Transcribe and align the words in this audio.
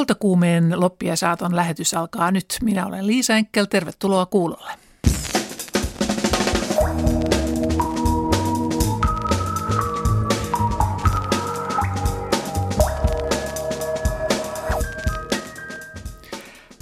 Kultakuumeen 0.00 0.80
loppia 0.80 1.16
saaton 1.16 1.56
lähetys 1.56 1.94
alkaa 1.94 2.30
nyt. 2.30 2.46
Minä 2.62 2.86
olen 2.86 3.06
Liisa 3.06 3.34
Enkel, 3.34 3.64
tervetuloa 3.64 4.26
kuulolle. 4.26 4.72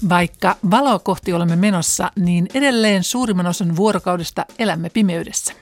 Vaikka 0.08 0.56
valoa 0.70 0.98
kohti 0.98 1.32
olemme 1.32 1.56
menossa, 1.56 2.10
niin 2.16 2.48
edelleen 2.54 3.04
suurimman 3.04 3.46
osan 3.46 3.76
vuorokaudesta 3.76 4.46
elämme 4.58 4.90
pimeydessä. 4.90 5.52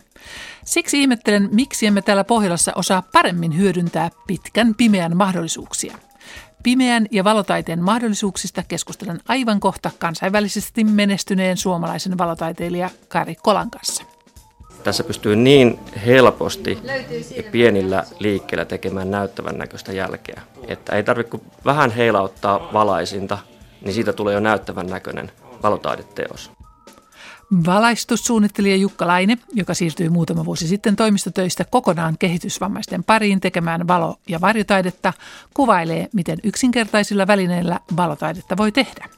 Siksi 0.64 1.00
ihmettelen, 1.00 1.48
miksi 1.52 1.86
emme 1.86 2.02
täällä 2.02 2.24
Pohjolassa 2.24 2.72
osaa 2.74 3.02
paremmin 3.12 3.58
hyödyntää 3.58 4.10
pitkän 4.26 4.74
pimeän 4.74 5.16
mahdollisuuksia. 5.16 5.98
Pimeän 6.62 7.06
ja 7.10 7.24
valotaiteen 7.24 7.82
mahdollisuuksista 7.82 8.62
keskustelen 8.68 9.20
aivan 9.28 9.60
kohta 9.60 9.90
kansainvälisesti 9.98 10.84
menestyneen 10.84 11.56
suomalaisen 11.56 12.18
valotaiteilija 12.18 12.90
Kari 13.08 13.34
Kolan 13.34 13.70
kanssa. 13.70 14.04
Tässä 14.84 15.04
pystyy 15.04 15.36
niin 15.36 15.78
helposti 16.06 16.78
ja 17.36 17.42
pienillä 17.42 18.04
liikkeillä 18.18 18.64
tekemään 18.64 19.10
näyttävän 19.10 19.58
näköistä 19.58 19.92
jälkeä, 19.92 20.42
että 20.68 20.96
ei 20.96 21.02
tarvitse 21.02 21.30
kuin 21.30 21.42
vähän 21.64 21.90
heilauttaa 21.90 22.72
valaisinta, 22.72 23.38
niin 23.80 23.94
siitä 23.94 24.12
tulee 24.12 24.34
jo 24.34 24.40
näyttävän 24.40 24.86
näköinen 24.86 25.32
valotaideteos. 25.62 26.55
Valaistussuunnittelija 27.66 28.76
Jukka 28.76 29.06
Laine, 29.06 29.38
joka 29.54 29.74
siirtyi 29.74 30.08
muutama 30.08 30.44
vuosi 30.44 30.68
sitten 30.68 30.96
toimistotöistä 30.96 31.64
kokonaan 31.64 32.16
kehitysvammaisten 32.18 33.04
pariin 33.04 33.40
tekemään 33.40 33.88
valo- 33.88 34.18
ja 34.28 34.40
varjotaidetta, 34.40 35.12
kuvailee, 35.54 36.08
miten 36.12 36.38
yksinkertaisilla 36.44 37.26
välineillä 37.26 37.80
valotaidetta 37.96 38.56
voi 38.56 38.72
tehdä. 38.72 39.08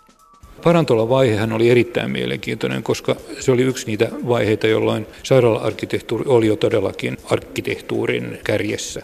Parantola-vaihehan 0.64 1.52
oli 1.52 1.70
erittäin 1.70 2.10
mielenkiintoinen, 2.10 2.82
koska 2.82 3.16
se 3.40 3.52
oli 3.52 3.62
yksi 3.62 3.86
niitä 3.86 4.08
vaiheita, 4.28 4.66
jolloin 4.66 5.06
sairaala-arkkitehtuuri 5.22 6.24
oli 6.26 6.46
jo 6.46 6.56
todellakin 6.56 7.16
arkkitehtuurin 7.30 8.38
kärjessä. 8.44 9.02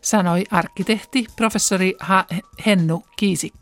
Sanoi 0.00 0.44
arkkitehti 0.50 1.26
professori 1.36 1.96
Hennu 2.66 3.04
Kiisik. 3.16 3.54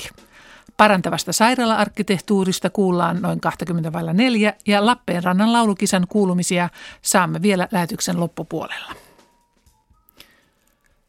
Parantavasta 0.77 1.32
sairaala-arkkitehtuurista 1.32 2.70
kuullaan 2.70 3.22
noin 3.22 3.41
20 3.41 3.92
vailla 3.92 4.12
neljä 4.12 4.55
ja 4.66 4.86
Lappeenrannan 4.86 5.52
laulukisan 5.52 6.06
kuulumisia 6.08 6.69
saamme 7.02 7.42
vielä 7.42 7.69
lähetyksen 7.72 8.20
loppupuolella. 8.20 8.92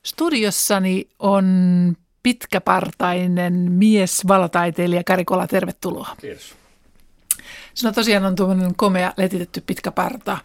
Studiossani 0.06 1.10
on 1.20 1.46
pitkäpartainen 2.24 3.54
mies, 3.54 4.28
valotaiteilija 4.28 5.04
Karikola, 5.04 5.48
tervetuloa. 5.48 6.16
Kiitos. 6.22 6.56
Sinulla 7.74 7.96
tosiaan 7.96 8.26
on 8.26 8.36
tuommoinen 8.36 8.76
komea 8.76 9.14
letitetty 9.18 9.62
pitkä 9.62 9.92
parta. 9.92 10.38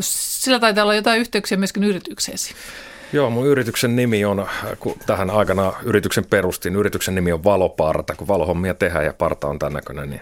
Sillä 0.00 0.58
taitaa 0.58 0.84
olla 0.84 0.94
jotain 0.94 1.20
yhteyksiä 1.20 1.58
myöskin 1.58 1.84
yritykseesi. 1.84 2.54
Joo, 3.12 3.30
mun 3.30 3.46
yrityksen 3.46 3.96
nimi 3.96 4.24
on, 4.24 4.46
kun 4.80 4.96
tähän 5.06 5.30
aikana 5.30 5.72
yrityksen 5.82 6.24
perustin, 6.24 6.76
yrityksen 6.76 7.14
nimi 7.14 7.32
on 7.32 7.44
Valoparta, 7.44 8.14
kun 8.14 8.28
valohommia 8.28 8.74
tehdään 8.74 9.04
ja 9.04 9.12
parta 9.12 9.46
on 9.46 9.58
tämän 9.58 9.72
näköinen, 9.72 10.10
niin 10.10 10.20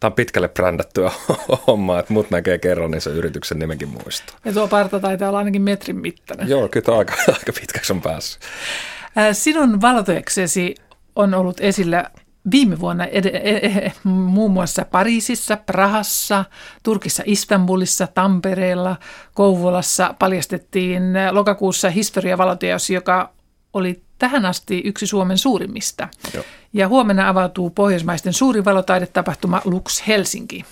tämä 0.00 0.08
on 0.08 0.14
pitkälle 0.14 0.48
brändättyä 0.48 1.10
hommaa, 1.66 2.00
että 2.00 2.12
mut 2.12 2.30
näkee 2.30 2.58
kerran, 2.58 2.90
niin 2.90 3.00
se 3.00 3.10
yrityksen 3.10 3.58
nimenkin 3.58 3.88
muistaa. 3.88 4.36
Ja 4.44 4.52
tuo 4.52 4.68
parta 4.68 5.00
taitaa 5.00 5.28
olla 5.28 5.38
ainakin 5.38 5.62
metrin 5.62 5.96
mittainen. 5.96 6.48
Joo, 6.48 6.68
kyllä 6.68 6.98
aika, 6.98 7.14
aika 7.38 7.52
pitkäksi 7.60 7.92
on 7.92 8.02
päässyt. 8.02 8.42
Sinun 9.32 9.80
valoteoksesi 9.80 10.74
on 11.16 11.34
ollut 11.34 11.60
esillä 11.60 12.10
viime 12.50 12.80
vuonna 12.80 13.04
ed- 13.04 13.40
ed- 13.42 13.64
ed- 13.64 13.92
muun 14.04 14.50
muassa 14.50 14.84
Pariisissa, 14.84 15.56
Prahassa, 15.56 16.44
Turkissa, 16.82 17.22
Istanbulissa, 17.26 18.06
Tampereella, 18.06 18.96
Kouvolassa 19.34 20.14
paljastettiin 20.18 21.02
lokakuussa 21.30 21.90
historiavaloteos, 21.90 22.90
joka 22.90 23.30
oli 23.72 24.02
tähän 24.18 24.46
asti 24.46 24.82
yksi 24.84 25.06
Suomen 25.06 25.38
suurimmista. 25.38 26.08
Joo. 26.34 26.44
Ja 26.72 26.88
huomenna 26.88 27.28
avautuu 27.28 27.70
pohjoismaisten 27.70 28.32
suuri 28.32 28.64
valotaidetapahtuma 28.64 29.60
Lux 29.64 30.06
Helsinki. 30.06 30.64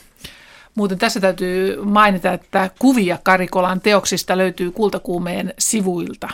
Muuten 0.75 0.99
tässä 0.99 1.21
täytyy 1.21 1.85
mainita, 1.85 2.33
että 2.33 2.71
kuvia 2.79 3.19
Karikolan 3.23 3.81
teoksista 3.81 4.39
löytyy 4.39 4.71
Kultakuumeen 4.71 5.55
sivuilta. 5.59 6.29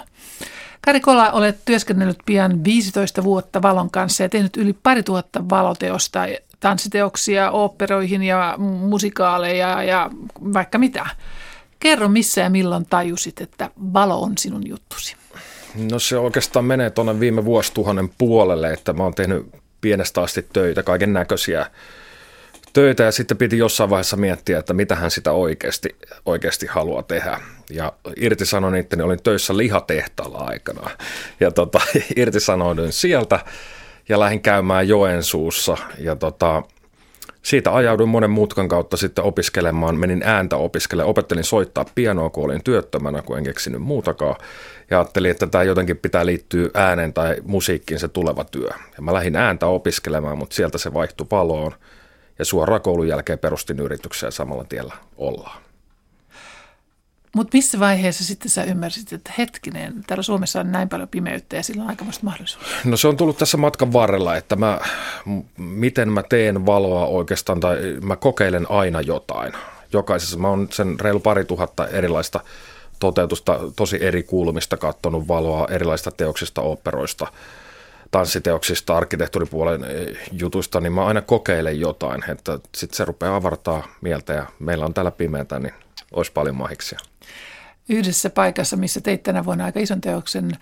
Kari 0.87 1.01
Kola, 1.01 1.31
olet 1.31 1.59
työskennellyt 1.65 2.19
pian 2.27 2.65
15 2.65 3.25
vuotta 3.25 3.63
valon 3.63 3.91
kanssa 3.91 4.23
ja 4.23 4.29
tehnyt 4.29 4.57
yli 4.57 4.73
pari 4.73 5.03
tuhatta 5.03 5.49
valoteosta, 5.49 6.21
tanssiteoksia, 6.61 7.51
oopperoihin 7.51 8.23
ja 8.23 8.55
musikaaleja 8.59 9.83
ja 9.83 10.11
vaikka 10.55 10.79
mitä. 10.79 11.07
Kerro 11.81 12.09
missä 12.09 12.41
ja 12.41 12.51
milloin 12.51 12.87
tajusit, 12.91 13.41
että 13.41 13.71
valo 13.93 14.21
on 14.23 14.39
sinun 14.39 14.69
juttusi? 14.69 15.17
No 15.91 15.99
se 15.99 16.19
oikeastaan 16.19 16.65
menee 16.65 16.91
tuonne 16.91 17.21
viime 17.21 17.45
vuosituhannen 17.45 18.11
puolelle, 18.19 18.73
että 18.73 18.93
mä 18.93 19.03
oon 19.03 19.15
tehnyt 19.15 19.47
pienestä 19.81 20.23
asti 20.23 20.47
töitä, 20.53 20.83
kaiken 20.83 21.13
näköisiä 21.13 21.67
töitä 22.77 23.03
ja 23.03 23.13
sitten 23.13 23.37
piti 23.37 23.59
jossain 23.59 23.91
vaiheessa 23.91 24.17
miettiä, 24.17 24.59
että 24.59 24.75
mitä 24.75 24.95
hän 24.95 25.11
sitä 25.11 25.33
oikeasti, 25.33 25.97
oikeasti 26.27 26.67
haluaa 26.67 27.03
tehdä. 27.03 27.41
Ja 27.71 27.93
irtisanoin 28.17 28.75
itteni, 28.75 29.03
olin 29.03 29.23
töissä 29.23 29.57
lihatehtaalla 29.57 30.39
aikana 30.39 30.91
ja 31.41 31.51
tota, 31.51 31.81
irtisanoin 32.17 32.93
sieltä 32.93 33.41
ja 34.09 34.21
lähdin 34.21 34.41
käymään 34.41 34.89
Joensuussa 34.89 35.77
ja 35.99 36.17
tota, 36.17 36.63
siitä 37.43 37.75
ajauduin 37.75 38.09
monen 38.09 38.31
mutkan 38.31 38.69
kautta 38.69 38.97
sitten 38.97 39.25
opiskelemaan, 39.25 39.97
menin 39.97 40.23
ääntä 40.25 40.57
opiskelemaan, 40.57 41.11
opettelin 41.11 41.45
soittaa 41.45 41.85
pianoa, 41.95 42.31
kun 42.31 42.45
olin 42.45 42.65
työttömänä, 42.65 43.23
kun 43.23 43.39
en 43.39 43.45
keksinyt 43.45 43.83
muutakaan. 43.83 44.37
Ja 44.91 44.99
ajattelin, 44.99 45.31
että 45.31 45.47
tämä 45.47 45.65
jotenkin 45.65 45.97
pitää 45.97 46.27
liittyä 46.27 46.71
äänen 46.75 47.13
tai 47.13 47.37
musiikkiin 47.45 48.01
se 48.01 48.09
tuleva 48.09 48.45
työ. 48.45 48.71
Ja 48.97 49.03
mä 49.03 49.15
lähdin 49.15 49.37
ääntä 49.37 49.67
opiskelemaan, 49.67 50.39
mutta 50.39 50.57
sieltä 50.57 50.79
se 50.79 50.95
vaihtui 50.95 51.27
valoon 51.31 51.73
ja 52.39 52.45
suoraan 52.45 52.81
koulun 52.81 53.09
jälkeen 53.09 53.39
perustin 53.39 53.81
yrityksen 53.81 54.27
ja 54.27 54.31
samalla 54.31 54.65
tiellä 54.65 54.95
ollaan. 55.17 55.67
Mutta 57.37 57.57
missä 57.57 57.81
vaiheessa 57.81 58.25
sitten 58.25 58.51
sä 58.51 58.65
ymmärsit, 58.65 59.13
että 59.13 59.33
hetkinen, 59.39 60.05
täällä 60.07 60.23
Suomessa 60.23 60.61
on 60.61 60.73
näin 60.73 60.89
paljon 60.89 61.09
pimeyttä 61.09 61.57
ja 61.57 61.63
sillä 61.63 61.83
on 61.83 61.89
aikamoista 61.89 62.25
mahdollisuus? 62.25 62.65
No 62.85 62.97
se 62.97 63.09
on 63.09 63.17
tullut 63.17 63.39
tässä 63.39 63.57
matkan 63.57 63.93
varrella, 63.93 64.37
että 64.37 64.57
mä, 64.57 64.81
miten 65.57 66.13
mä 66.13 66.23
teen 66.23 66.67
valoa 66.67 67.07
oikeastaan 67.07 67.61
tai 67.61 67.77
mä 68.03 68.17
kokeilen 68.17 68.71
aina 68.71 69.01
jotain. 69.01 69.53
Jokaisessa 69.93 70.39
mä 70.39 70.49
oon 70.49 70.69
sen 70.73 71.01
reilu 71.01 71.21
pari 71.21 71.45
tuhatta 71.45 71.89
erilaista 71.89 72.41
toteutusta, 72.99 73.61
tosi 73.77 74.05
eri 74.05 74.23
kuulumista 74.23 74.77
katsonut 74.77 75.29
valoa, 75.29 75.69
erilaisista 75.71 76.11
teoksista, 76.11 76.61
operoista– 76.63 77.27
tanssiteoksista, 78.11 78.97
arkkitehtuuripuolen 78.97 79.85
eh, 79.85 80.17
jutuista, 80.33 80.81
niin 80.81 80.93
mä 80.93 81.07
aina 81.07 81.23
kokeilen 81.23 81.81
jotain, 81.81 82.31
että 82.31 82.59
sitten 82.75 82.97
se 82.97 83.05
rupeaa 83.05 83.37
avartaa 83.37 83.87
mieltä 84.01 84.33
ja 84.33 84.47
meillä 84.59 84.85
on 84.85 84.95
täällä 84.95 85.11
pimeätä, 85.11 85.59
niin 85.59 85.75
olisi 86.13 86.33
paljon 86.33 86.57
mahiksia. 86.57 86.99
Yhdessä 87.89 88.31
paikassa, 88.31 88.77
missä 88.77 89.01
teit 89.01 89.23
tänä 89.23 89.45
vuonna 89.45 89.65
aika 89.65 89.81
ison 89.81 90.01
teoksen, 90.01 90.53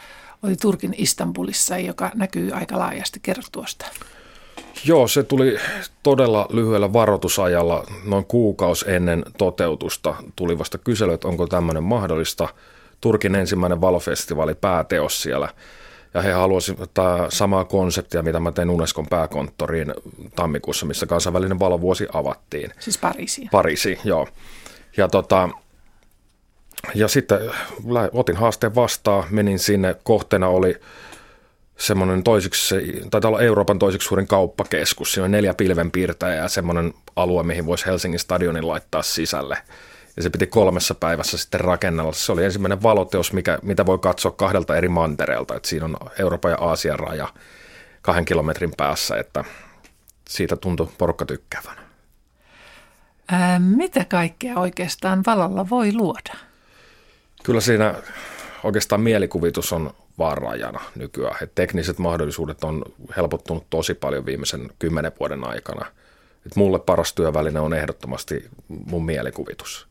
oli 0.43 0.57
Turkin 0.57 0.95
Istanbulissa, 0.99 1.79
joka 1.79 2.11
näkyy 2.15 2.53
aika 2.53 2.79
laajasti. 2.79 3.21
Kerro 3.23 3.43
tuosta. 3.53 3.87
Joo, 4.85 5.09
se 5.09 5.23
tuli 5.23 5.59
todella 6.03 6.47
lyhyellä 6.51 6.93
varoitusajalla, 6.93 7.87
noin 8.05 8.25
kuukausi 8.25 8.85
ennen 8.91 9.25
toteutusta 9.39 10.15
tuli 10.37 10.59
vasta 10.59 10.79
kysely, 10.79 11.13
että 11.13 11.29
onko 11.29 11.47
tämmöinen 11.47 11.83
mahdollista. 11.83 12.49
Turkin 13.01 13.35
ensimmäinen 13.35 13.81
valofestivaali 13.81 14.55
pääteos 14.55 15.23
siellä– 15.23 15.49
ja 16.15 16.23
he 16.23 16.33
halusivat 16.33 16.91
samaa 17.29 17.65
konseptia, 17.65 18.23
mitä 18.23 18.41
mä 18.41 18.53
tein 18.53 18.71
Unescon 18.71 19.07
pääkonttoriin 19.07 19.95
tammikuussa, 20.37 20.87
missä 20.87 21.07
kansainvälinen 21.07 21.59
valovuosi 21.59 22.07
avattiin. 22.13 22.71
Siis 22.79 22.99
Pariisiin. 22.99 23.49
Pariisiin, 23.51 23.99
joo. 24.05 24.29
Ja, 24.97 25.09
tota, 25.09 25.49
ja 26.95 27.09
sitten 27.09 27.39
otin 28.13 28.37
haasteen 28.37 28.75
vastaan, 28.75 29.25
menin 29.31 29.59
sinne, 29.59 29.97
kohteena 30.03 30.49
oli 30.49 30.77
semmoinen 31.77 32.23
toisiksi, 32.23 32.75
taitaa 33.11 33.29
olla 33.29 33.41
Euroopan 33.41 33.79
toiseksi 33.79 34.09
suurin 34.09 34.27
kauppakeskus, 34.27 35.13
siinä 35.13 35.25
on 35.25 35.31
neljä 35.31 35.55
pilvenpiirtäjää 35.55 36.43
ja 36.43 36.49
semmoinen 36.49 36.95
alue, 37.17 37.43
mihin 37.43 37.67
voisi 37.67 37.87
Helsingin 37.87 38.21
stadionin 38.21 38.69
laittaa 38.69 39.03
sisälle– 39.03 39.59
ja 40.17 40.23
se 40.23 40.31
piti 40.31 40.47
kolmessa 40.47 40.95
päivässä 40.95 41.39
sitten 41.39 41.61
rakennella. 41.61 42.13
Se 42.13 42.33
oli 42.33 42.45
ensimmäinen 42.45 42.83
valoteos, 42.83 43.33
mikä, 43.33 43.59
mitä 43.63 43.87
voi 43.87 43.99
katsoa 43.99 44.33
kahdelta 44.33 44.77
eri 44.77 44.89
mantereelta. 44.89 45.57
Että 45.57 45.69
siinä 45.69 45.85
on 45.85 45.97
Euroopan 46.19 46.51
ja 46.51 46.59
Aasian 46.61 46.99
raja 46.99 47.29
kahden 48.03 48.25
kilometrin 48.25 48.73
päässä, 48.77 49.17
että 49.17 49.45
siitä 50.29 50.57
tuntui 50.57 50.89
porukka 50.99 51.27
tykkäävän. 51.27 51.77
Ää, 53.29 53.59
mitä 53.59 54.05
kaikkea 54.05 54.59
oikeastaan 54.59 55.23
valolla 55.27 55.71
voi 55.71 55.93
luoda? 55.93 56.35
Kyllä 57.45 57.61
siinä 57.61 57.95
oikeastaan 58.63 59.01
mielikuvitus 59.01 59.73
on 59.73 59.91
vaarajana 60.19 60.81
nykyään. 60.95 61.37
Et 61.43 61.55
tekniset 61.55 61.99
mahdollisuudet 61.99 62.65
on 62.65 62.85
helpottunut 63.17 63.67
tosi 63.71 63.95
paljon 63.95 64.27
viimeisen 64.27 64.71
kymmenen 64.79 65.13
vuoden 65.21 65.49
aikana. 65.49 65.87
Et 66.47 66.57
mulle 66.57 66.79
paras 66.79 67.13
työväline 67.13 67.61
on 67.61 67.75
ehdottomasti 67.75 68.49
mun 68.69 69.05
mielikuvitus. 69.05 69.89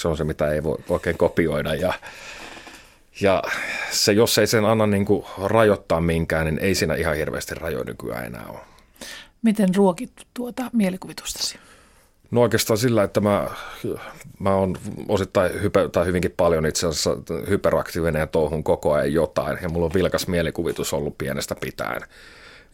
Se 0.00 0.08
on 0.08 0.16
se, 0.16 0.24
mitä 0.24 0.52
ei 0.52 0.62
voi 0.62 0.78
oikein 0.88 1.18
kopioida 1.18 1.74
ja, 1.74 1.94
ja 3.20 3.42
se, 3.90 4.12
jos 4.12 4.38
ei 4.38 4.46
sen 4.46 4.64
anna 4.64 4.86
niin 4.86 5.04
kuin 5.04 5.24
rajoittaa 5.44 6.00
minkään, 6.00 6.46
niin 6.46 6.58
ei 6.58 6.74
siinä 6.74 6.94
ihan 6.94 7.16
hirveästi 7.16 7.54
rajoja 7.54 7.84
nykyään 7.84 8.24
enää 8.24 8.46
ole. 8.48 8.58
Miten 9.42 9.74
ruokit 9.74 10.12
tuota 10.34 10.62
mielikuvitustasi? 10.72 11.58
No 12.30 12.40
oikeastaan 12.40 12.78
sillä, 12.78 13.02
että 13.02 13.20
mä, 13.20 13.48
mä 14.38 14.54
oon 14.54 14.76
osittain 15.08 15.62
hyper, 15.62 15.88
tai 15.88 16.06
hyvinkin 16.06 16.34
paljon 16.36 16.66
itse 16.66 16.86
asiassa 16.86 17.16
hyperaktiivinen 17.48 18.20
ja 18.20 18.26
touhun 18.26 18.64
koko 18.64 18.92
ajan 18.92 19.12
jotain. 19.12 19.58
Ja 19.62 19.68
mulla 19.68 19.86
on 19.86 19.94
vilkas 19.94 20.26
mielikuvitus 20.26 20.92
ollut 20.92 21.18
pienestä 21.18 21.54
pitäen. 21.54 22.02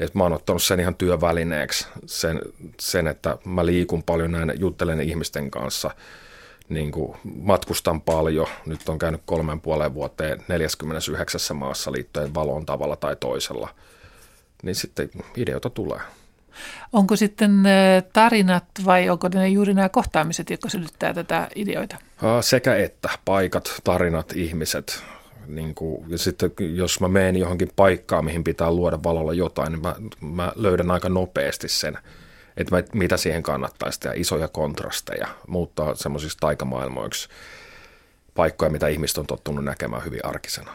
Et 0.00 0.14
mä 0.14 0.22
oon 0.22 0.32
ottanut 0.32 0.62
sen 0.62 0.80
ihan 0.80 0.94
työvälineeksi, 0.94 1.86
sen, 2.06 2.40
sen 2.80 3.06
että 3.06 3.38
mä 3.44 3.66
liikun 3.66 4.02
paljon 4.02 4.32
näin, 4.32 4.52
juttelen 4.56 5.00
ihmisten 5.00 5.50
kanssa, 5.50 5.90
niin 6.68 6.92
kuin 6.92 7.16
matkustan 7.24 8.00
paljon. 8.00 8.46
Nyt 8.66 8.88
on 8.88 8.98
käynyt 8.98 9.22
kolmen 9.26 9.60
puolen 9.60 9.94
vuoteen 9.94 10.44
49 10.48 11.56
maassa 11.56 11.92
liittyen 11.92 12.34
valoon 12.34 12.66
tavalla 12.66 12.96
tai 12.96 13.16
toisella. 13.16 13.68
Niin 14.62 14.74
sitten 14.74 15.10
ideoita 15.36 15.70
tulee. 15.70 16.00
Onko 16.92 17.16
sitten 17.16 17.62
tarinat 18.12 18.64
vai 18.84 19.10
onko 19.10 19.28
ne 19.34 19.48
juuri 19.48 19.74
nämä 19.74 19.88
kohtaamiset, 19.88 20.50
jotka 20.50 20.68
synnyttää 20.68 21.14
tätä 21.14 21.48
ideoita? 21.54 21.96
Sekä 22.40 22.76
että, 22.76 23.08
paikat, 23.24 23.80
tarinat, 23.84 24.32
ihmiset. 24.32 25.02
Niin 25.46 25.74
kuin, 25.74 26.04
ja 26.08 26.18
sitten 26.18 26.52
jos 26.58 27.00
mä 27.00 27.08
menen 27.08 27.36
johonkin 27.36 27.70
paikkaan, 27.76 28.24
mihin 28.24 28.44
pitää 28.44 28.70
luoda 28.70 28.98
valolla 29.04 29.34
jotain, 29.34 29.72
niin 29.72 29.82
mä, 29.82 29.94
mä 30.20 30.52
löydän 30.56 30.90
aika 30.90 31.08
nopeasti 31.08 31.68
sen, 31.68 31.98
että 32.56 32.82
mitä 32.92 33.16
siihen 33.16 33.42
kannattaisi 33.42 34.00
tehdä, 34.00 34.14
isoja 34.16 34.48
kontrasteja, 34.48 35.28
muuttaa 35.46 35.94
semmoisiksi 35.94 36.38
taikamaailmoiksi 36.40 37.28
paikkoja, 38.34 38.70
mitä 38.70 38.88
ihmiset 38.88 39.18
on 39.18 39.26
tottunut 39.26 39.64
näkemään 39.64 40.04
hyvin 40.04 40.24
arkisena. 40.26 40.70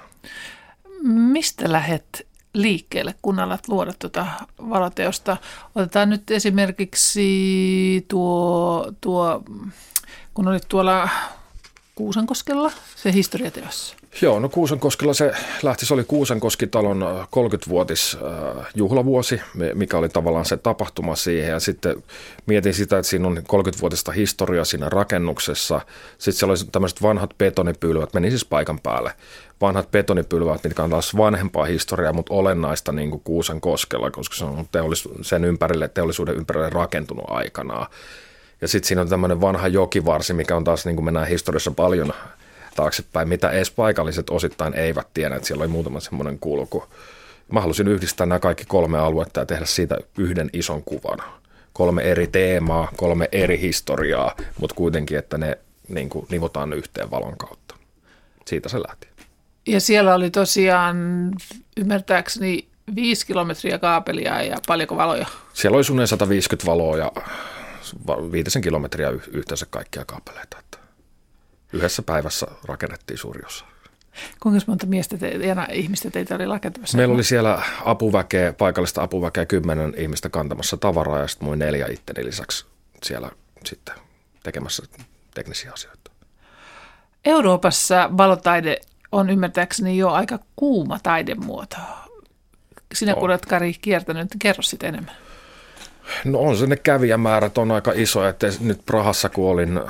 Mistä 1.03 1.71
lähet 1.71 2.27
liikkeelle, 2.53 3.15
kun 3.21 3.39
alat 3.39 3.67
luoda 3.67 3.93
tuota 3.99 4.27
valoteosta. 4.69 5.37
Otetaan 5.75 6.09
nyt 6.09 6.31
esimerkiksi 6.31 8.05
tuo, 8.07 8.91
tuo 9.01 9.43
kun 10.33 10.47
olit 10.47 10.67
tuolla 10.67 11.09
Kuusankoskella, 11.95 12.71
se 12.95 13.13
historiateossa. 13.13 13.95
Joo, 14.21 14.39
no 14.39 14.49
Kuusankoskella 14.49 15.13
se 15.13 15.31
lähti, 15.63 15.85
se 15.85 15.93
oli 15.93 16.03
Kuusankoskitalon 16.03 17.05
30-vuotis 17.35 18.17
äh, 18.57 18.65
juhlavuosi, 18.75 19.41
mikä 19.73 19.97
oli 19.97 20.09
tavallaan 20.09 20.45
se 20.45 20.57
tapahtuma 20.57 21.15
siihen. 21.15 21.49
Ja 21.49 21.59
sitten 21.59 22.03
mietin 22.45 22.73
sitä, 22.73 22.97
että 22.97 23.09
siinä 23.09 23.27
on 23.27 23.37
30-vuotista 23.37 24.11
historiaa 24.11 24.65
siinä 24.65 24.89
rakennuksessa. 24.89 25.81
Sitten 26.17 26.33
siellä 26.33 26.51
oli 26.51 26.69
tämmöiset 26.71 27.01
vanhat 27.01 27.37
betonipylvät, 27.37 28.13
meni 28.13 28.29
siis 28.29 28.45
paikan 28.45 28.79
päälle. 28.79 29.13
Vanhat 29.61 29.91
betonipylvät, 29.91 30.63
mitkä 30.63 30.83
on 30.83 30.89
taas 30.89 31.17
vanhempaa 31.17 31.65
historiaa, 31.65 32.13
mutta 32.13 32.33
olennaista 32.33 32.91
niin 32.91 33.09
kuin 33.09 33.21
Kuusankoskella, 33.23 34.11
koska 34.11 34.35
se 34.35 34.45
on 34.45 34.65
teollis- 34.71 35.09
sen 35.21 35.45
ympärille, 35.45 35.87
teollisuuden 35.87 36.35
ympärille 36.35 36.69
rakentunut 36.69 37.25
aikanaan. 37.27 37.87
Ja 38.61 38.67
sitten 38.67 38.87
siinä 38.87 39.01
on 39.01 39.09
tämmöinen 39.09 39.41
vanha 39.41 39.67
jokivarsi, 39.67 40.33
mikä 40.33 40.55
on 40.55 40.63
taas, 40.63 40.85
niin 40.85 40.95
kuin 40.95 41.05
mennään 41.05 41.27
historiassa 41.27 41.71
paljon 41.71 42.13
taaksepäin, 42.75 43.29
mitä 43.29 43.49
edes 43.49 43.71
paikalliset 43.71 44.29
osittain 44.29 44.73
eivät 44.73 45.07
tiedä, 45.13 45.35
että 45.35 45.47
siellä 45.47 45.61
oli 45.61 45.71
muutama 45.71 45.99
semmoinen 45.99 46.39
kulku. 46.39 46.83
Mä 47.51 47.61
halusin 47.61 47.87
yhdistää 47.87 48.27
nämä 48.27 48.39
kaikki 48.39 48.63
kolme 48.67 48.99
aluetta 48.99 49.39
ja 49.39 49.45
tehdä 49.45 49.65
siitä 49.65 49.97
yhden 50.17 50.49
ison 50.53 50.83
kuvan. 50.83 51.19
Kolme 51.73 52.01
eri 52.01 52.27
teemaa, 52.27 52.91
kolme 52.97 53.29
eri 53.31 53.59
historiaa, 53.59 54.35
mutta 54.59 54.75
kuitenkin, 54.75 55.17
että 55.17 55.37
ne 55.37 55.57
niin 55.87 56.09
kuin, 56.09 56.25
nivotaan 56.29 56.73
yhteen 56.73 57.11
valon 57.11 57.37
kautta. 57.37 57.75
Siitä 58.47 58.69
se 58.69 58.79
lähti. 58.79 59.07
Ja 59.67 59.81
siellä 59.81 60.15
oli 60.15 60.29
tosiaan, 60.29 60.97
ymmärtääkseni, 61.77 62.67
viisi 62.95 63.27
kilometriä 63.27 63.79
kaapelia 63.79 64.43
ja 64.43 64.57
paljonko 64.67 64.97
valoja? 64.97 65.25
Siellä 65.53 65.75
oli 65.75 65.83
suunnilleen 65.83 66.07
150 66.07 66.71
valoa 66.71 66.97
ja 66.97 67.11
viitisen 68.31 68.61
kilometriä 68.61 69.09
yhteensä 69.09 69.65
kaikkia 69.69 70.05
kaapeleita. 70.05 70.57
Että 70.59 70.77
yhdessä 71.73 72.01
päivässä 72.01 72.47
rakennettiin 72.65 73.17
suuri 73.17 73.41
osa. 73.45 73.65
Kuinka 74.39 74.61
monta 74.67 74.85
miestä 74.85 75.17
te, 75.17 75.29
ja 75.29 75.67
ihmistä 75.71 76.11
teitä 76.11 76.35
oli 76.35 76.45
rakentamassa? 76.45 76.97
Meillä 76.97 77.15
oli 77.15 77.23
siellä 77.23 77.61
apuväkeä, 77.85 78.53
paikallista 78.53 79.03
apuväkeä, 79.03 79.45
kymmenen 79.45 79.93
ihmistä 79.97 80.29
kantamassa 80.29 80.77
tavaraa 80.77 81.19
ja 81.19 81.27
sitten 81.27 81.59
neljä 81.59 81.87
itteni 81.89 82.25
lisäksi 82.25 82.65
siellä 83.03 83.31
sitten 83.65 83.95
tekemässä 84.43 84.83
teknisiä 85.33 85.71
asioita. 85.73 86.11
Euroopassa 87.25 88.09
valotaide 88.17 88.77
on 89.11 89.29
ymmärtääkseni 89.29 89.97
jo 89.97 90.09
aika 90.09 90.39
kuuma 90.55 90.99
taidemuoto. 91.03 91.77
Sinä 92.93 93.13
kun 93.13 93.23
olet 93.23 93.45
Kari 93.45 93.73
kiertänyt, 93.73 94.27
kerro 94.39 94.61
sitten 94.61 94.89
enemmän. 94.89 95.15
No 96.25 96.39
on 96.39 96.57
se 96.57 96.67
ne 96.67 96.75
kävijämäärät 96.75 97.57
on 97.57 97.71
aika 97.71 97.91
iso, 97.95 98.27
että 98.27 98.47
nyt 98.59 98.85
Prahassa 98.85 99.29
kun 99.29 99.49
olin 99.49 99.81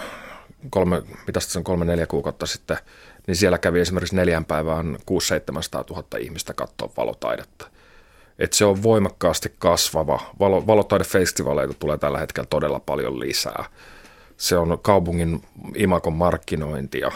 kolme, 0.70 1.02
mitä 1.28 1.40
se 1.40 1.58
on 1.58 1.64
kolme 1.64 1.86
neljä 1.86 2.08
kuukautta 2.08 2.46
sitten, 2.46 2.78
niin 3.28 3.36
siellä 3.36 3.58
kävi 3.58 3.80
esimerkiksi 3.80 4.16
neljän 4.16 4.46
päivään 4.46 4.98
600 5.06 5.84
000 5.90 6.04
ihmistä 6.20 6.54
katsoa 6.54 6.92
valotaidetta. 6.98 7.68
Et 8.40 8.54
se 8.54 8.66
on 8.66 8.84
voimakkaasti 8.84 9.56
kasvava. 9.60 10.20
Valo, 10.40 10.68
valotaidefestivaleita 10.68 11.74
tulee 11.74 11.98
tällä 11.98 12.20
hetkellä 12.20 12.48
todella 12.50 12.80
paljon 12.80 13.20
lisää. 13.20 13.66
Se 14.38 14.58
on 14.58 14.80
kaupungin 14.82 15.44
imakon 15.76 16.14
markkinointia 16.14 17.12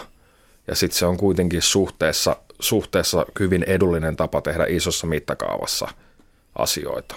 ja 0.67 0.75
sitten 0.75 0.99
se 0.99 1.05
on 1.05 1.17
kuitenkin 1.17 1.61
suhteessa, 1.61 2.35
suhteessa 2.59 3.25
hyvin 3.39 3.63
edullinen 3.63 4.15
tapa 4.15 4.41
tehdä 4.41 4.65
isossa 4.69 5.07
mittakaavassa 5.07 5.87
asioita. 6.55 7.15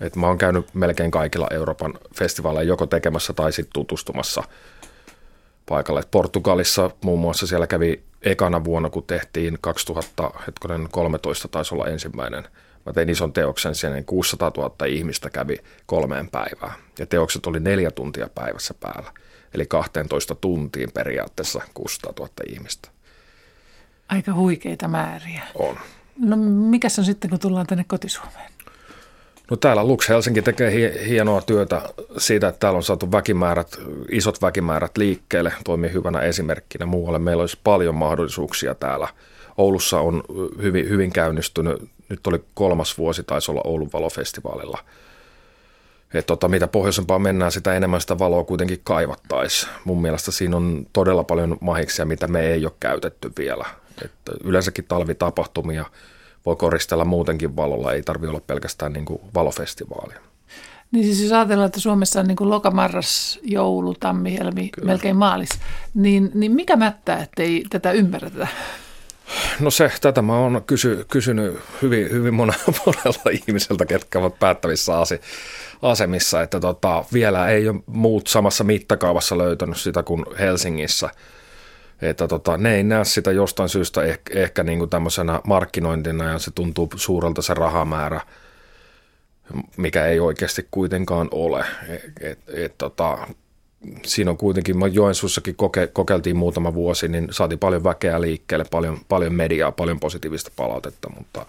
Et 0.00 0.16
mä 0.16 0.26
oon 0.26 0.38
käynyt 0.38 0.74
melkein 0.74 1.10
kaikilla 1.10 1.48
Euroopan 1.50 1.94
festivaaleilla 2.14 2.68
joko 2.68 2.86
tekemässä 2.86 3.32
tai 3.32 3.52
sitten 3.52 3.72
tutustumassa 3.72 4.42
paikalle. 5.66 6.00
Et 6.00 6.10
Portugalissa 6.10 6.90
muun 7.04 7.20
muassa 7.20 7.46
siellä 7.46 7.66
kävi 7.66 8.02
ekana 8.22 8.64
vuonna, 8.64 8.90
kun 8.90 9.02
tehtiin 9.02 9.58
2013 9.60 11.48
taisi 11.48 11.74
olla 11.74 11.86
ensimmäinen. 11.86 12.44
Mä 12.86 12.92
tein 12.92 13.08
ison 13.08 13.32
teoksen, 13.32 13.74
siellä 13.74 14.02
600 14.02 14.52
000 14.56 14.86
ihmistä 14.86 15.30
kävi 15.30 15.56
kolmeen 15.86 16.28
päivään. 16.28 16.72
Ja 16.98 17.06
teokset 17.06 17.46
oli 17.46 17.60
neljä 17.60 17.90
tuntia 17.90 18.28
päivässä 18.34 18.74
päällä. 18.74 19.12
Eli 19.54 19.66
12 19.66 20.34
tuntiin 20.34 20.92
periaatteessa 20.92 21.62
600 21.74 22.12
000 22.18 22.32
ihmistä. 22.48 22.88
Aika 24.08 24.34
huikeita 24.34 24.88
määriä. 24.88 25.42
On. 25.54 25.78
No 26.18 26.36
mikä 26.70 26.88
on 26.98 27.04
sitten, 27.04 27.30
kun 27.30 27.38
tullaan 27.38 27.66
tänne 27.66 27.84
kotisuomeen? 27.88 28.50
No 29.50 29.56
täällä 29.56 29.84
Lux 29.84 30.08
Helsinki 30.08 30.42
tekee 30.42 31.00
hienoa 31.08 31.40
työtä 31.40 31.82
siitä, 32.18 32.48
että 32.48 32.58
täällä 32.58 32.76
on 32.76 32.82
saatu 32.82 33.12
väkimäärät, 33.12 33.78
isot 34.10 34.42
väkimäärät 34.42 34.96
liikkeelle, 34.96 35.52
toimii 35.64 35.92
hyvänä 35.92 36.20
esimerkkinä 36.20 36.86
muualle. 36.86 37.18
Meillä 37.18 37.40
olisi 37.40 37.58
paljon 37.64 37.94
mahdollisuuksia 37.94 38.74
täällä. 38.74 39.08
Oulussa 39.56 40.00
on 40.00 40.22
hyvin, 40.62 40.88
hyvin 40.88 41.12
käynnistynyt, 41.12 41.82
nyt 42.08 42.26
oli 42.26 42.44
kolmas 42.54 42.98
vuosi, 42.98 43.22
taisi 43.22 43.50
olla 43.50 43.60
Oulun 43.64 43.90
valofestivaalilla. 43.92 44.78
Et 46.14 46.26
tota, 46.26 46.48
mitä 46.48 46.66
pohjoisempaa 46.66 47.18
mennään, 47.18 47.52
sitä 47.52 47.74
enemmän 47.74 48.00
sitä 48.00 48.18
valoa 48.18 48.44
kuitenkin 48.44 48.80
kaivattaisiin. 48.84 49.72
Mun 49.84 50.02
mielestä 50.02 50.30
siinä 50.30 50.56
on 50.56 50.86
todella 50.92 51.24
paljon 51.24 51.56
mahiksia, 51.60 52.04
mitä 52.04 52.26
me 52.26 52.40
ei 52.40 52.64
ole 52.64 52.72
käytetty 52.80 53.32
vielä. 53.38 53.64
Et 54.04 54.12
yleensäkin 54.44 54.84
talvitapahtumia– 54.88 55.84
voi 56.46 56.56
koristella 56.56 57.04
muutenkin 57.04 57.56
valolla, 57.56 57.92
ei 57.92 58.02
tarvi 58.02 58.26
olla 58.26 58.40
pelkästään 58.46 58.92
niin 58.92 59.04
kuin 59.04 59.20
valofestivaalia. 59.34 60.20
Niin 60.92 61.04
siis 61.04 61.22
jos 61.22 61.32
ajatellaan, 61.32 61.66
että 61.66 61.80
Suomessa 61.80 62.20
on 62.20 62.26
niin 62.26 62.36
kuin 62.36 62.50
loka, 62.50 62.70
marras, 62.70 63.38
joulu, 63.42 63.94
tammi, 63.94 64.38
helmi, 64.38 64.68
Kyllä. 64.68 64.86
melkein 64.86 65.16
maalis, 65.16 65.50
niin, 65.94 66.30
niin 66.34 66.52
mikä 66.52 66.76
mättää, 66.76 67.18
ettei 67.22 67.64
tätä 67.70 67.92
ymmärretä? 67.92 68.48
No 69.60 69.70
se, 69.70 69.92
tätä 70.00 70.22
mä 70.22 70.38
oon 70.38 70.62
kysy, 70.66 71.04
kysynyt 71.10 71.58
hyvin, 71.82 72.10
hyvin 72.10 72.34
monella 72.34 73.30
ihmiseltä, 73.32 73.86
ketkä 73.86 74.18
ovat 74.18 74.38
päättävissä 74.38 74.92
asemissa, 75.82 76.42
että 76.42 76.60
tota, 76.60 77.04
vielä 77.12 77.48
ei 77.48 77.68
ole 77.68 77.80
muut 77.86 78.26
samassa 78.26 78.64
mittakaavassa 78.64 79.38
löytänyt 79.38 79.76
sitä 79.76 80.02
kuin 80.02 80.24
Helsingissä– 80.38 81.10
että 82.02 82.28
tota, 82.28 82.56
ne 82.56 82.76
ei 82.76 82.82
näe 82.82 83.04
sitä 83.04 83.32
jostain 83.32 83.68
syystä 83.68 84.02
ehkä, 84.02 84.40
ehkä 84.40 84.62
niin 84.62 84.78
kuin 84.78 84.90
tämmöisenä 84.90 85.40
markkinointina 85.44 86.24
ja 86.24 86.38
se 86.38 86.50
tuntuu 86.50 86.88
suurelta 86.96 87.42
se 87.42 87.54
rahamäärä, 87.54 88.20
mikä 89.76 90.06
ei 90.06 90.20
oikeasti 90.20 90.68
kuitenkaan 90.70 91.28
ole. 91.30 91.64
Et, 91.88 92.02
et, 92.20 92.38
et, 92.54 92.78
tota, 92.78 93.18
siinä 94.06 94.30
on 94.30 94.36
kuitenkin, 94.36 94.76
Joensuussakin 94.92 95.56
koke, 95.56 95.86
kokeiltiin 95.86 96.36
muutama 96.36 96.74
vuosi, 96.74 97.08
niin 97.08 97.28
saatiin 97.30 97.58
paljon 97.58 97.84
väkeä 97.84 98.20
liikkeelle, 98.20 98.64
paljon, 98.70 98.98
paljon 99.08 99.34
mediaa, 99.34 99.72
paljon 99.72 100.00
positiivista 100.00 100.50
palautetta, 100.56 101.10
mutta 101.18 101.46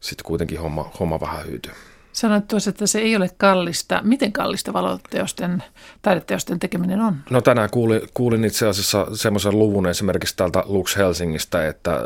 sitten 0.00 0.24
kuitenkin 0.24 0.60
homma, 0.60 0.90
homma 1.00 1.20
vähän 1.20 1.46
hyytyy. 1.46 1.72
Sanoit 2.18 2.48
tuossa, 2.48 2.70
että 2.70 2.86
se 2.86 2.98
ei 2.98 3.16
ole 3.16 3.30
kallista. 3.36 4.00
Miten 4.04 4.32
kallista 4.32 4.72
valoteosten, 4.72 5.62
taideteosten 6.02 6.58
tekeminen 6.58 7.00
on? 7.00 7.16
No 7.30 7.40
tänään 7.40 7.70
kuulin, 7.70 8.00
kuulin 8.14 8.44
itse 8.44 8.66
asiassa 8.66 9.06
semmoisen 9.12 9.58
luvun 9.58 9.86
esimerkiksi 9.86 10.36
täältä 10.36 10.62
Lux 10.66 10.96
Helsingistä, 10.96 11.68
että 11.68 12.00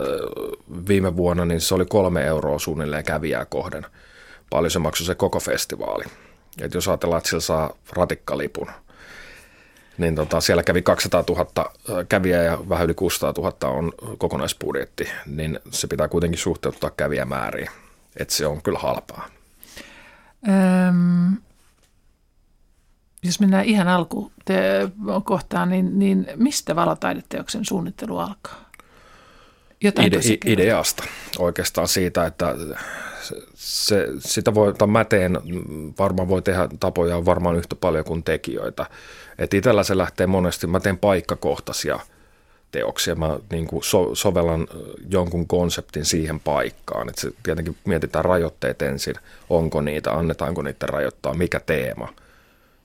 viime 0.89 1.17
vuonna 1.17 1.45
niin 1.45 1.61
se 1.61 1.75
oli 1.75 1.87
kolme 1.87 2.25
euroa 2.25 2.59
suunnilleen 2.59 3.05
kävijää 3.05 3.45
kohden. 3.45 3.87
Paljon 4.51 4.71
se 4.71 4.79
maksoi 4.79 5.07
se 5.07 5.15
koko 5.15 5.41
festivaali. 5.41 6.05
Et 6.61 6.75
jos 6.75 6.89
ajatellaan, 6.89 7.19
että 7.19 7.31
sillä 7.31 7.41
saa 7.41 7.75
ratikkalipun, 7.93 8.71
niin 9.99 10.15
tota, 10.15 10.41
siellä 10.41 10.63
kävi 10.63 10.83
200 10.83 11.25
000 11.29 11.73
kävijää 12.09 12.43
ja 12.43 12.59
vähän 12.69 12.85
yli 12.85 12.95
600 12.95 13.33
000 13.37 13.79
on 13.79 13.93
kokonaisbudjetti, 14.19 15.09
niin 15.27 15.61
se 15.71 15.87
pitää 15.87 16.09
kuitenkin 16.09 16.39
suhteuttaa 16.39 16.91
kävijämääriin. 16.91 17.69
Että 18.17 18.35
se 18.35 18.47
on 18.47 18.63
kyllä 18.63 18.79
halpaa. 18.79 19.29
Öm, 20.49 21.37
jos 23.23 23.41
mennään 23.41 23.65
ihan 23.65 23.89
alkukohtaan, 23.89 25.69
niin, 25.69 25.99
niin 25.99 26.27
mistä 26.37 26.77
valotaideteoksen 26.77 27.65
suunnittelu 27.65 28.19
alkaa? 28.19 28.71
Ide, 29.81 30.21
ideasta 30.47 31.05
oikeastaan 31.39 31.89
siitä, 31.89 32.27
että 32.27 32.55
se, 33.55 34.09
sitä 34.19 34.55
voi, 34.55 34.75
tai 34.75 34.89
mä 34.89 35.05
teen, 35.05 35.39
varmaan 35.99 36.29
voi 36.29 36.43
tehdä 36.43 36.69
tapoja 36.81 37.25
varmaan 37.25 37.57
yhtä 37.57 37.77
paljon 37.77 38.05
kuin 38.05 38.23
tekijöitä. 38.23 38.87
Että 39.39 39.57
itsellä 39.57 39.83
se 39.83 39.99
lähtee 39.99 40.27
monesti, 40.27 40.67
mä 40.67 40.81
teen 40.81 40.99
paikkakohtaisia 40.99 42.01
teoksia, 42.73 43.15
mä 43.15 43.39
niin 43.51 43.67
kuin 43.67 43.85
so, 43.85 44.15
sovellan 44.15 44.67
jonkun 45.09 45.47
konseptin 45.47 46.05
siihen 46.05 46.41
paikkaan. 46.41 47.09
Että 47.09 47.21
se 47.21 47.31
tietenkin 47.43 47.77
mietitään 47.85 48.25
rajoitteet 48.25 48.83
ensin, 48.83 49.15
onko 49.51 49.81
niitä, 49.81 50.13
annetaanko 50.13 50.63
niitä 50.63 50.87
rajoittaa, 50.87 51.35
mikä 51.35 51.61
teema 51.61 52.09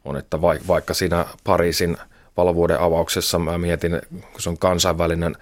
on. 0.05 0.17
Että 0.17 0.41
vaikka 0.41 0.93
siinä 0.93 1.25
Pariisin 1.43 1.97
valovuoden 2.37 2.79
avauksessa 2.79 3.39
mä 3.39 3.57
mietin, 3.57 4.01
kun 4.11 4.41
se 4.41 4.49
on 4.49 4.57
kansainvälinen 4.57 5.35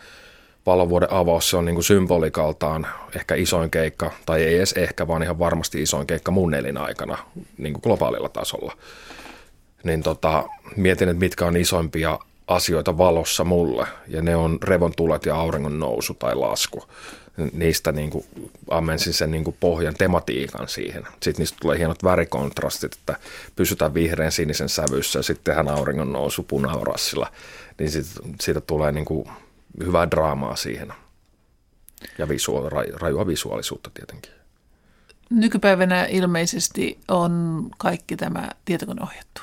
valovuoden 0.65 1.11
avaus, 1.11 1.49
se 1.49 1.57
on 1.57 1.65
niin 1.65 1.75
kuin 1.75 1.83
symbolikaltaan 1.83 2.87
ehkä 3.15 3.35
isoin 3.35 3.71
keikka, 3.71 4.11
tai 4.25 4.43
ei 4.43 4.55
edes 4.55 4.73
ehkä, 4.73 5.07
vaan 5.07 5.23
ihan 5.23 5.39
varmasti 5.39 5.81
isoin 5.81 6.07
keikka 6.07 6.31
mun 6.31 6.53
elinaikana 6.53 7.17
niin 7.57 7.73
kuin 7.73 7.81
globaalilla 7.83 8.29
tasolla. 8.29 8.77
Niin 9.83 10.03
tota, 10.03 10.43
mietin, 10.75 11.09
että 11.09 11.19
mitkä 11.19 11.45
on 11.45 11.57
isoimpia 11.57 12.19
asioita 12.47 12.97
valossa 12.97 13.43
mulle, 13.43 13.87
ja 14.07 14.21
ne 14.21 14.35
on 14.35 14.57
revontulet 14.63 15.25
ja 15.25 15.35
auringon 15.35 15.79
nousu 15.79 16.13
tai 16.13 16.35
lasku. 16.35 16.83
Niistä 17.53 17.91
niin 17.91 18.09
kuin 18.09 18.25
ammensin 18.69 19.13
sen 19.13 19.31
niin 19.31 19.43
kuin 19.43 19.57
pohjan 19.59 19.93
tematiikan 19.93 20.67
siihen. 20.67 21.07
Sitten 21.07 21.33
niistä 21.41 21.57
tulee 21.61 21.77
hienot 21.77 22.03
värikontrastit, 22.03 22.93
että 22.93 23.15
pysytään 23.55 23.93
vihreän 23.93 24.31
sinisen 24.31 24.69
sävyssä 24.69 25.19
ja 25.19 25.23
sitten 25.23 25.43
tehdään 25.43 25.77
auringon 25.77 26.13
nousu 26.13 26.43
punaorassilla. 26.43 27.31
Niin 27.79 27.91
siitä, 27.91 28.09
siitä 28.41 28.61
tulee 28.61 28.91
niin 28.91 29.05
kuin 29.05 29.29
hyvää 29.85 30.11
draamaa 30.11 30.55
siihen 30.55 30.93
ja 32.17 32.29
visua, 32.29 32.69
rajua 32.93 33.27
visuaalisuutta 33.27 33.89
tietenkin. 33.93 34.31
Nykypäivänä 35.29 36.05
ilmeisesti 36.05 36.99
on 37.07 37.65
kaikki 37.77 38.17
tämä 38.17 38.49
tietokoneohjattu. 38.65 39.41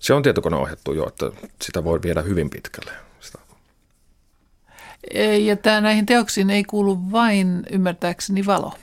Se 0.00 0.14
on 0.14 0.22
tietokoneohjattu 0.22 0.92
jo, 0.92 1.08
että 1.08 1.30
sitä 1.62 1.84
voi 1.84 2.02
viedä 2.02 2.22
hyvin 2.22 2.50
pitkälle. 2.50 2.92
Sitä. 3.20 3.38
Ja 5.38 5.56
tämä, 5.56 5.80
näihin 5.80 6.06
teoksiin 6.06 6.50
ei 6.50 6.64
kuulu 6.64 6.98
vain 7.12 7.62
ymmärtääkseni 7.70 8.46
valo. 8.46 8.74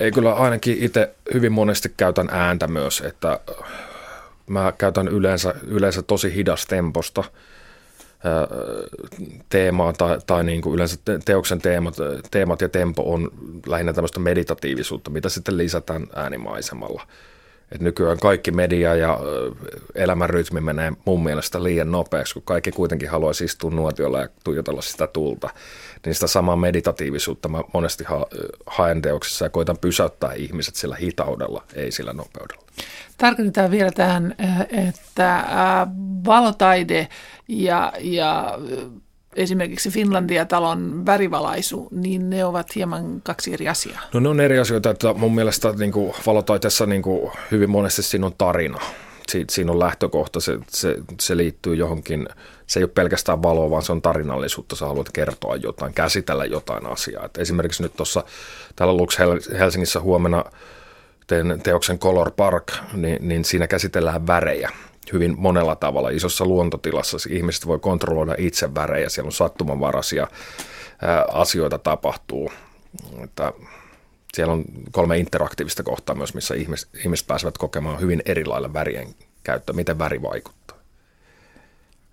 Ei 0.00 0.12
kyllä 0.12 0.32
ainakin 0.32 0.76
itse 0.80 1.14
hyvin 1.34 1.52
monesti 1.52 1.94
käytän 1.96 2.28
ääntä 2.30 2.66
myös, 2.66 3.00
että 3.00 3.40
mä 4.46 4.72
käytän 4.78 5.08
yleensä, 5.08 5.54
yleensä 5.66 6.02
tosi 6.02 6.34
hidas 6.34 6.66
temposta– 6.66 7.24
teemaa 9.48 9.92
tai, 9.92 10.18
tai 10.26 10.44
niin 10.44 10.62
kuin 10.62 10.74
yleensä 10.74 10.96
teoksen 11.24 11.60
teemat, 11.60 11.94
teemat 12.30 12.60
ja 12.60 12.68
tempo 12.68 13.12
on 13.12 13.30
lähinnä 13.66 13.92
tämmöistä 13.92 14.20
meditatiivisuutta, 14.20 15.10
mitä 15.10 15.28
sitten 15.28 15.56
lisätään 15.56 16.06
äänimaisemalla. 16.14 17.06
Et 17.72 17.80
nykyään 17.80 18.18
kaikki 18.18 18.50
media 18.50 18.94
ja 18.94 19.18
elämän 19.94 20.30
rytmi 20.30 20.60
menee 20.60 20.92
mun 21.04 21.24
mielestä 21.24 21.62
liian 21.62 21.92
nopeaksi, 21.92 22.34
kun 22.34 22.42
kaikki 22.42 22.72
kuitenkin 22.72 23.10
haluaisi 23.10 23.44
istua 23.44 23.70
nuotiolla 23.70 24.20
ja 24.20 24.28
tuijotella 24.44 24.82
sitä 24.82 25.06
tulta. 25.06 25.50
Niin 26.06 26.14
sitä 26.14 26.26
samaa 26.26 26.56
meditatiivisuutta 26.56 27.48
mä 27.48 27.62
monesti 27.74 28.04
ha- 28.04 28.26
haen 28.66 29.02
teoksissa 29.02 29.44
ja 29.44 29.50
koitan 29.50 29.78
pysäyttää 29.78 30.32
ihmiset 30.32 30.74
sillä 30.74 30.96
hitaudella, 30.96 31.64
ei 31.74 31.92
sillä 31.92 32.12
nopeudella. 32.12 32.64
Tarkoitetaan 33.18 33.70
vielä 33.70 33.90
tähän, 33.90 34.34
että 34.70 35.46
valotaide 36.26 37.08
ja, 37.48 37.92
ja 38.00 38.58
esimerkiksi 39.36 39.90
Finlandia-talon 39.90 41.06
värivalaisu, 41.06 41.88
niin 41.90 42.30
ne 42.30 42.44
ovat 42.44 42.74
hieman 42.76 43.20
kaksi 43.22 43.52
eri 43.52 43.68
asiaa. 43.68 44.00
No 44.12 44.20
ne 44.20 44.28
on 44.28 44.40
eri 44.40 44.58
asioita, 44.58 44.90
että 44.90 45.14
mun 45.14 45.34
mielestä 45.34 45.72
niin 45.72 45.92
kuin 45.92 46.14
valotaiteessa 46.26 46.86
niin 46.86 47.02
kuin 47.02 47.32
hyvin 47.50 47.70
monesti 47.70 48.02
siinä 48.02 48.26
on 48.26 48.34
tarina. 48.38 48.80
Si- 49.28 49.44
siinä 49.50 49.72
on 49.72 49.78
lähtökohta, 49.78 50.40
se, 50.40 50.58
se, 50.68 50.96
se 51.20 51.36
liittyy 51.36 51.74
johonkin, 51.74 52.28
se 52.66 52.80
ei 52.80 52.84
ole 52.84 52.90
pelkästään 52.94 53.42
valoa, 53.42 53.70
vaan 53.70 53.82
se 53.82 53.92
on 53.92 54.02
tarinallisuutta, 54.02 54.76
sä 54.76 54.86
haluat 54.86 55.12
kertoa 55.12 55.56
jotain, 55.56 55.94
käsitellä 55.94 56.44
jotain 56.44 56.86
asiaa. 56.86 57.24
Et 57.24 57.38
esimerkiksi 57.38 57.82
nyt 57.82 57.96
tuossa 57.96 58.24
täällä 58.76 58.96
Lux 58.96 59.18
Helsingissä 59.58 60.00
huomenna 60.00 60.44
teen 61.26 61.60
teoksen 61.62 61.98
Color 61.98 62.30
Park, 62.30 62.72
niin, 62.92 63.28
niin 63.28 63.44
siinä 63.44 63.66
käsitellään 63.66 64.26
värejä 64.26 64.70
hyvin 65.12 65.34
monella 65.38 65.76
tavalla. 65.76 66.10
Isossa 66.10 66.44
luontotilassa 66.44 67.18
ihmiset 67.30 67.66
voi 67.66 67.78
kontrolloida 67.78 68.34
itse 68.38 68.74
värejä, 68.74 69.08
siellä 69.08 69.28
on 69.28 69.32
sattumanvaraisia 69.32 70.28
asioita 71.32 71.78
tapahtuu. 71.78 72.52
Että 73.24 73.52
siellä 74.34 74.52
on 74.52 74.64
kolme 74.92 75.18
interaktiivista 75.18 75.82
kohtaa 75.82 76.14
myös, 76.16 76.34
missä 76.34 76.54
ihmiset, 76.54 76.88
ihmiset 77.04 77.26
pääsevät 77.26 77.58
kokemaan 77.58 78.00
hyvin 78.00 78.22
erilailla 78.26 78.72
värien 78.72 79.14
käyttöä, 79.42 79.76
miten 79.76 79.98
väri 79.98 80.22
vaikuttaa. 80.22 80.76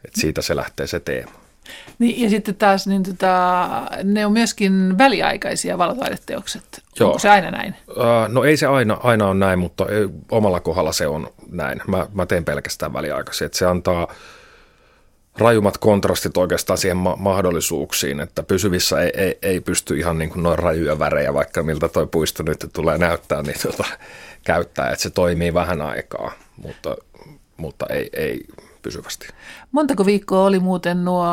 Et 0.06 0.12
siitä 0.16 0.42
se 0.42 0.56
lähtee 0.56 0.88
se 0.88 1.00
teema. 1.00 1.41
Niin, 2.00 2.22
ja 2.22 2.30
sitten 2.30 2.56
taas 2.56 2.88
niin 2.88 3.04
tota, 3.04 3.68
ne 4.04 4.26
on 4.26 4.32
myöskin 4.32 4.98
väliaikaisia 4.98 5.78
valotaideteokset. 5.78 6.82
Joo. 7.00 7.10
Onko 7.10 7.20
se 7.20 7.30
aina 7.30 7.52
näin? 7.52 7.76
Uh, 7.90 7.96
no 8.28 8.44
ei 8.44 8.58
se 8.58 8.66
aina, 8.66 8.98
aina 9.04 9.28
ole 9.28 9.36
näin, 9.36 9.60
mutta 9.60 9.86
ei, 9.90 10.10
omalla 10.32 10.60
kohdalla 10.60 10.92
se 10.92 11.08
on 11.08 11.34
näin. 11.52 11.82
Mä, 11.88 12.08
mä 12.14 12.26
teen 12.26 12.46
pelkästään 12.46 12.94
väliaikaisia. 12.94 13.46
Että 13.46 13.58
se 13.58 13.66
antaa 13.66 14.08
rajumat 15.38 15.78
kontrastit 15.78 16.38
oikeastaan 16.38 16.78
siihen 16.78 16.98
ma- 16.98 17.16
mahdollisuuksiin, 17.16 18.20
että 18.20 18.44
pysyvissä 18.44 19.02
ei, 19.02 19.12
ei, 19.16 19.38
ei 19.42 19.62
pysty 19.62 19.98
ihan 19.98 20.18
niin 20.18 20.30
kuin 20.30 20.44
noin 20.44 20.60
rajuja 20.60 21.00
värejä, 21.00 21.34
vaikka 21.34 21.64
miltä 21.64 21.90
toi 21.90 22.08
puisto 22.08 22.44
nyt 22.44 22.66
tulee 22.74 22.98
näyttää, 22.98 23.42
niin 23.42 23.60
tota, 23.62 23.84
käyttää, 24.44 24.90
että 24.90 25.04
se 25.04 25.10
toimii 25.10 25.54
vähän 25.54 25.82
aikaa, 25.82 26.32
mutta, 26.58 26.98
mutta 27.58 27.86
ei, 27.90 28.10
ei 28.14 28.46
pysyvästi. 28.82 29.28
Montako 29.72 30.06
viikkoa 30.06 30.46
oli 30.46 30.60
muuten 30.60 31.06
nuo 31.06 31.26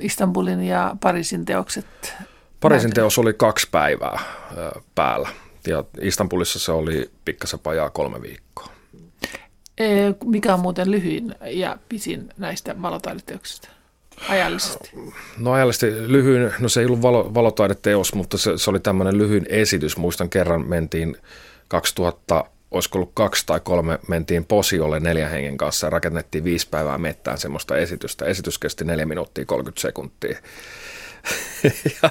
Istanbulin 0.00 0.62
ja 0.62 0.96
Pariisin 1.00 1.44
teokset? 1.44 2.14
Pariisin 2.60 2.92
teos 2.92 3.18
oli 3.18 3.32
kaksi 3.32 3.68
päivää 3.70 4.20
päällä 4.94 5.28
ja 5.66 5.84
Istanbulissa 6.00 6.58
se 6.58 6.72
oli 6.72 7.10
pikkasen 7.24 7.60
pajaa 7.60 7.90
kolme 7.90 8.22
viikkoa. 8.22 8.68
Mikä 10.24 10.54
on 10.54 10.60
muuten 10.60 10.90
lyhyin 10.90 11.34
ja 11.50 11.78
pisin 11.88 12.28
näistä 12.36 12.82
valotaideteoksista? 12.82 13.68
Ajallisesti? 14.28 14.90
No 15.38 15.52
ajallisesti 15.52 16.12
lyhyin, 16.12 16.52
no 16.60 16.68
se 16.68 16.80
ei 16.80 16.86
ollut 16.86 17.02
valo, 17.02 17.34
valotaideteos, 17.34 18.14
mutta 18.14 18.38
se, 18.38 18.58
se 18.58 18.70
oli 18.70 18.80
tämmöinen 18.80 19.18
lyhyin 19.18 19.46
esitys. 19.48 19.96
Muistan 19.96 20.30
kerran 20.30 20.68
mentiin 20.68 21.16
2000 21.68 22.44
olisiko 22.70 22.98
ollut 22.98 23.10
kaksi 23.14 23.46
tai 23.46 23.60
kolme, 23.60 23.98
mentiin 24.08 24.44
Posiolle 24.44 25.00
neljän 25.00 25.30
hengen 25.30 25.56
kanssa 25.56 25.86
ja 25.86 25.90
rakennettiin 25.90 26.44
viisi 26.44 26.68
päivää 26.68 26.98
mettään 26.98 27.38
semmoista 27.38 27.76
esitystä. 27.76 28.24
Esitys 28.24 28.58
kesti 28.58 28.84
neljä 28.84 29.06
minuuttia 29.06 29.44
30 29.44 29.80
sekuntia. 29.80 30.38
ja, 32.02 32.10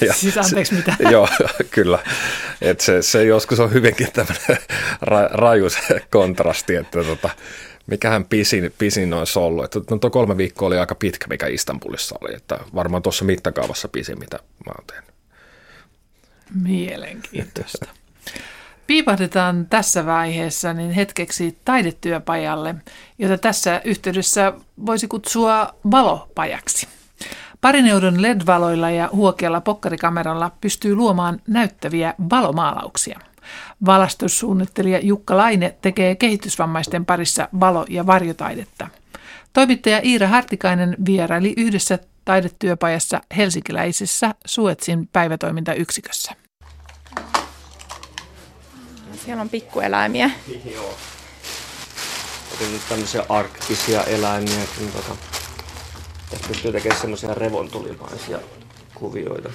ja 0.00 0.12
siis 0.12 0.38
anteeksi 0.38 0.74
mitä? 0.74 0.96
joo, 1.12 1.28
kyllä. 1.70 1.98
Et 2.60 2.80
se, 2.80 3.02
se 3.02 3.24
joskus 3.24 3.60
on 3.60 3.72
hyvinkin 3.72 4.12
tämmöinen 4.12 4.58
ra, 5.00 5.28
raju 5.32 5.70
se 5.70 6.00
kontrasti, 6.10 6.74
että 6.76 7.04
tota, 7.04 7.30
mikähän 7.86 8.24
pisin, 8.24 8.74
pisin 8.78 9.14
olisi 9.14 9.38
ollut. 9.38 9.64
Että, 9.64 9.80
no 9.90 9.98
tuo 9.98 10.10
kolme 10.10 10.36
viikkoa 10.36 10.66
oli 10.66 10.78
aika 10.78 10.94
pitkä, 10.94 11.26
mikä 11.28 11.46
Istanbulissa 11.46 12.16
oli, 12.20 12.34
että 12.34 12.58
varmaan 12.74 13.02
tuossa 13.02 13.24
mittakaavassa 13.24 13.88
pisin, 13.88 14.18
mitä 14.18 14.38
mä 14.66 14.72
oon 14.78 14.86
tehnyt. 14.86 15.10
Mielenkiintoista. 16.62 17.86
Piipahdetaan 18.86 19.66
tässä 19.70 20.06
vaiheessa 20.06 20.72
niin 20.72 20.90
hetkeksi 20.90 21.58
taidetyöpajalle, 21.64 22.74
jota 23.18 23.38
tässä 23.38 23.80
yhteydessä 23.84 24.52
voisi 24.86 25.08
kutsua 25.08 25.74
valopajaksi. 25.90 26.88
Parineudon 27.60 28.22
LED-valoilla 28.22 28.90
ja 28.90 29.08
huokealla 29.12 29.60
pokkarikameralla 29.60 30.50
pystyy 30.60 30.94
luomaan 30.94 31.40
näyttäviä 31.46 32.14
valomaalauksia. 32.30 33.20
Valastussuunnittelija 33.86 34.98
Jukka 34.98 35.36
Laine 35.36 35.76
tekee 35.82 36.14
kehitysvammaisten 36.14 37.04
parissa 37.04 37.48
valo- 37.60 37.86
ja 37.88 38.06
varjotaidetta. 38.06 38.88
Toimittaja 39.52 40.00
Iira 40.04 40.28
Hartikainen 40.28 40.96
vieraili 41.06 41.54
yhdessä 41.56 41.98
taidetyöpajassa 42.24 43.20
helsinkiläisessä 43.36 44.34
Suetsin 44.46 45.08
päivätoimintayksikössä. 45.12 46.45
Siellä 49.26 49.42
on 49.42 49.48
pikkueläimiä. 49.48 50.30
Joo. 50.74 50.94
Otin 52.54 52.80
tämmöisiä 52.88 53.24
arktisia 53.28 54.04
eläimiä, 54.04 54.60
kun 54.78 54.92
tota, 54.92 55.16
pystyy 56.48 56.72
tekemään 56.72 57.00
semmoisia 57.00 57.34
revontulimaisia 57.34 58.38
kuvioita. 58.94 59.50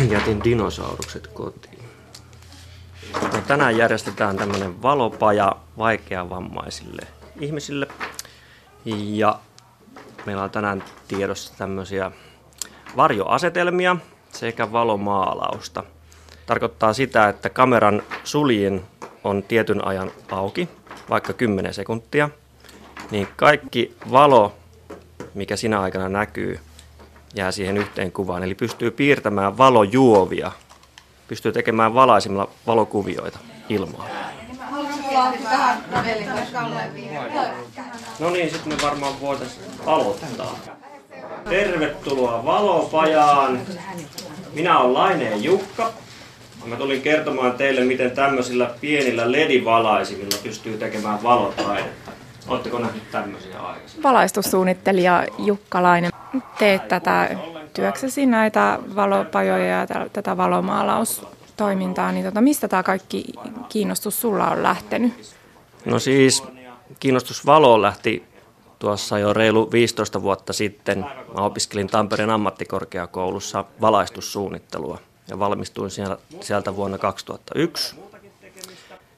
Jätin 0.12 0.44
dinosaurukset 0.44 1.26
kotiin. 1.26 1.78
No, 3.22 3.40
tänään 3.46 3.76
järjestetään 3.76 4.36
tämmöinen 4.36 4.82
valopaja 4.82 5.56
vaikeavammaisille 5.78 7.02
ihmisille. 7.40 7.86
Ja 8.84 9.38
meillä 10.26 10.42
on 10.42 10.50
tänään 10.50 10.84
tiedossa 11.08 11.58
tämmöisiä 11.58 12.10
varjoasetelmia 12.96 13.96
sekä 14.32 14.72
valomaalausta. 14.72 15.84
Tarkoittaa 16.46 16.92
sitä, 16.92 17.28
että 17.28 17.50
kameran 17.50 18.02
suljin 18.24 18.82
on 19.24 19.42
tietyn 19.42 19.86
ajan 19.86 20.10
auki, 20.30 20.68
vaikka 21.10 21.32
10 21.32 21.74
sekuntia, 21.74 22.30
niin 23.10 23.28
kaikki 23.36 23.96
valo, 24.12 24.54
mikä 25.34 25.56
sinä 25.56 25.80
aikana 25.80 26.08
näkyy, 26.08 26.60
jää 27.34 27.52
siihen 27.52 27.76
yhteen 27.76 28.12
kuvaan. 28.12 28.42
Eli 28.42 28.54
pystyy 28.54 28.90
piirtämään 28.90 29.58
valojuovia, 29.58 30.52
pystyy 31.28 31.52
tekemään 31.52 31.94
valaisimilla 31.94 32.48
valokuvioita 32.66 33.38
ilmaa. 33.68 34.08
No 38.18 38.30
niin, 38.30 38.50
sitten 38.50 38.72
me 38.72 38.82
varmaan 38.82 39.20
voitaisiin 39.20 39.64
aloittaa. 39.86 40.58
Tervetuloa 41.48 42.44
valopajaan. 42.44 43.60
Minä 44.54 44.78
olen 44.78 44.94
Laineen 44.94 45.44
Jukka. 45.44 45.92
Mä 46.66 46.76
tulin 46.76 47.02
kertomaan 47.02 47.52
teille, 47.52 47.80
miten 47.80 48.10
tämmöisillä 48.10 48.74
pienillä 48.80 49.32
ledivalaisimilla 49.32 50.38
pystyy 50.42 50.78
tekemään 50.78 51.22
valotaidetta. 51.22 52.10
Oletteko 52.48 52.78
nähneet 52.78 53.10
tämmöisiä 53.10 53.60
aikaisemmin? 53.60 54.02
Valaistussuunnittelija 54.02 55.24
Jukka 55.38 55.82
Laine. 55.82 56.10
Teet 56.58 56.88
tätä 56.88 57.36
työksesi 57.74 58.26
näitä 58.26 58.78
valopajoja 58.96 59.66
ja 59.66 59.86
tätä 60.12 60.36
valomaalaustoimintaa, 60.36 62.12
niin 62.12 62.24
tota, 62.24 62.40
mistä 62.40 62.68
tämä 62.68 62.82
kaikki 62.82 63.24
kiinnostus 63.68 64.20
sulla 64.20 64.50
on 64.50 64.62
lähtenyt? 64.62 65.34
No 65.84 65.98
siis 65.98 66.42
kiinnostus 67.00 67.46
valoon 67.46 67.82
lähti 67.82 68.24
tuossa 68.78 69.18
jo 69.18 69.32
reilu 69.32 69.72
15 69.72 70.22
vuotta 70.22 70.52
sitten. 70.52 70.98
Mä 71.34 71.40
opiskelin 71.40 71.86
Tampereen 71.86 72.30
ammattikorkeakoulussa 72.30 73.64
valaistussuunnittelua 73.80 74.98
ja 75.28 75.38
valmistuin 75.38 75.90
siellä, 75.90 76.18
sieltä 76.40 76.76
vuonna 76.76 76.98
2001. 76.98 77.96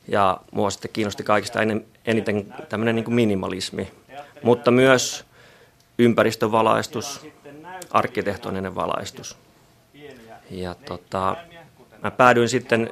Ja 0.09 0.41
mua 0.50 0.71
sitten 0.71 0.91
kiinnosti 0.93 1.23
kaikista 1.23 1.59
eniten 2.05 2.55
tämmöinen 2.69 2.95
niin 2.95 3.15
minimalismi, 3.15 3.93
mutta 4.43 4.71
myös 4.71 5.25
ympäristövalaistus, 5.99 7.27
arkkitehtoninen 7.91 8.75
valaistus. 8.75 9.37
Ja 10.50 10.75
tota, 10.75 11.37
mä 12.03 12.11
päädyin 12.11 12.49
sitten 12.49 12.91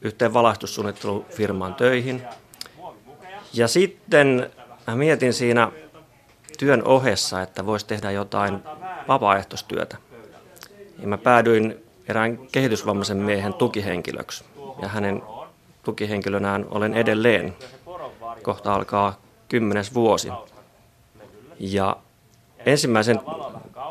yhteen 0.00 0.34
valaistussuunnittelufirmaan 0.34 1.74
töihin. 1.74 2.22
Ja 3.52 3.68
sitten 3.68 4.50
mä 4.86 4.96
mietin 4.96 5.32
siinä 5.34 5.72
työn 6.58 6.84
ohessa, 6.84 7.42
että 7.42 7.66
voisi 7.66 7.86
tehdä 7.86 8.10
jotain 8.10 8.62
vapaaehtoistyötä. 9.08 9.96
Ja 10.98 11.08
mä 11.08 11.18
päädyin 11.18 11.87
erään 12.08 12.38
kehitysvammaisen 12.52 13.16
miehen 13.16 13.54
tukihenkilöksi. 13.54 14.44
Ja 14.82 14.88
hänen 14.88 15.22
tukihenkilönään 15.82 16.66
olen 16.70 16.94
edelleen. 16.94 17.56
Kohta 18.42 18.74
alkaa 18.74 19.20
kymmenes 19.48 19.94
vuosi. 19.94 20.28
Ja 21.58 21.96
ensimmäisen 22.66 23.20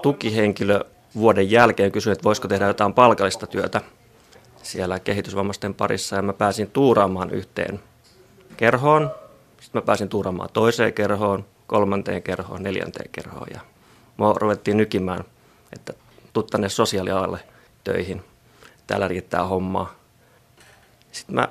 tukihenkilövuoden 0.02 1.52
jälkeen 1.52 1.92
kysyin, 1.92 2.12
että 2.12 2.24
voisiko 2.24 2.48
tehdä 2.48 2.68
jotain 2.68 2.94
palkallista 2.94 3.48
työtä 3.48 3.82
siellä 4.64 5.00
kehitysvammaisten 5.00 5.74
parissa. 5.74 6.16
Ja 6.16 6.22
mä 6.22 6.34
pääsin 6.34 6.72
tuuraamaan 6.72 7.30
yhteen 7.32 7.80
kerhoon. 8.58 9.12
Sitten 9.62 9.82
mä 9.82 9.86
pääsin 9.86 10.10
tuuraamaan 10.10 10.50
toiseen 10.54 10.94
kerhoon, 10.94 11.46
kolmanteen 11.68 12.24
kerhoon, 12.24 12.64
neljänteen 12.64 13.10
kerhoon. 13.12 13.48
Ja 13.54 13.62
mua 14.18 14.34
ruvettiin 14.34 14.78
nykimään, 14.78 15.24
että 15.74 15.94
tuu 16.34 16.44
tänne 16.44 16.70
sosiaalialalle– 16.70 17.40
töihin. 17.88 18.24
Täällä 18.88 19.08
riittää 19.08 19.44
hommaa. 19.44 19.96
Sitten 21.12 21.36
mä 21.36 21.48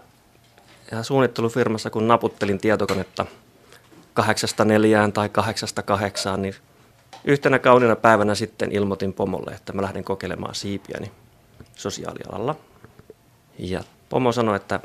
ihan 0.92 1.04
suunnittelufirmassa, 1.04 1.90
kun 1.90 2.08
naputtelin 2.08 2.58
tietokonetta 2.58 3.26
kahdeksasta 4.14 4.64
neljään 4.64 5.12
tai 5.12 5.28
kahdeksasta 5.28 5.82
kahdeksaan, 5.82 6.42
niin 6.42 6.54
yhtenä 7.24 7.58
kauniina 7.58 7.96
päivänä 7.96 8.34
sitten 8.34 8.72
ilmoitin 8.72 9.12
pomolle, 9.12 9.50
että 9.50 9.72
mä 9.72 9.82
lähden 9.82 10.04
kokeilemaan 10.04 10.54
siipiäni 10.54 11.12
sosiaalialalla. 11.76 12.54
Ja 13.58 13.80
pomo 14.08 14.32
sanoi, 14.32 14.56
että 14.56 14.80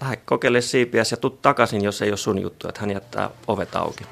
lähde 0.00 0.16
kokeile 0.16 0.60
siipiä 0.60 1.02
ja 1.10 1.16
tuu 1.16 1.30
takaisin, 1.30 1.84
jos 1.84 2.02
ei 2.02 2.10
ole 2.10 2.16
sun 2.16 2.38
juttu, 2.38 2.68
että 2.68 2.80
hän 2.80 2.90
jättää 2.90 3.30
ovet 3.46 3.76
auki. 3.76 4.04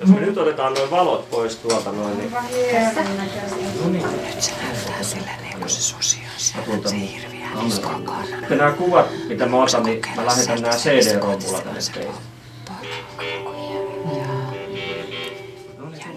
Jos 0.00 0.08
me 0.08 0.20
nyt 0.20 0.38
otetaan 0.38 0.74
noin 0.74 0.90
valot 0.90 1.30
pois 1.30 1.56
tuolta 1.56 1.92
noin, 1.92 2.18
niin... 2.18 2.30
No 3.82 3.90
niin. 3.90 4.06
Nyt 4.26 4.42
se 4.42 4.52
näyttää 4.62 5.02
kuin 5.64 5.70
se 5.70 5.82
susi 5.82 6.18
on 6.68 6.88
se 6.88 7.00
hirviä 7.00 7.48
Sitten 8.38 8.58
nämä 8.58 8.72
kuvat, 8.72 9.06
mitä 9.28 9.46
mä 9.46 9.62
otan, 9.62 9.82
niin 9.82 10.00
mä 10.16 10.26
lähetän 10.26 10.62
nämä 10.62 10.74
CD-rompulla 10.74 11.60
tänne 11.60 11.80
teille. 11.94 12.14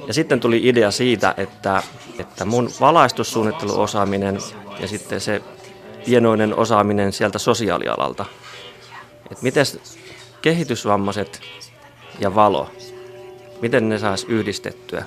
Ja 0.08 0.14
sitten 0.14 0.40
tuli 0.40 0.62
idea 0.64 0.92
siitä, 0.92 1.34
että, 1.38 1.84
että 2.20 2.46
mun 2.46 2.70
valaistussuunnitteluosaaminen 2.80 4.40
ja 4.80 4.88
sitten 4.88 5.22
se 5.22 5.42
pienoinen 6.06 6.56
osaaminen 6.56 7.14
sieltä 7.14 7.40
sosiaalialalta, 7.40 8.26
että 9.32 9.44
miten 9.44 9.66
kehitysvammaiset 10.42 11.42
ja 12.20 12.36
valo 12.36 12.70
miten 13.62 13.90
ne 13.90 14.00
saisi 14.00 14.28
yhdistettyä. 14.30 15.06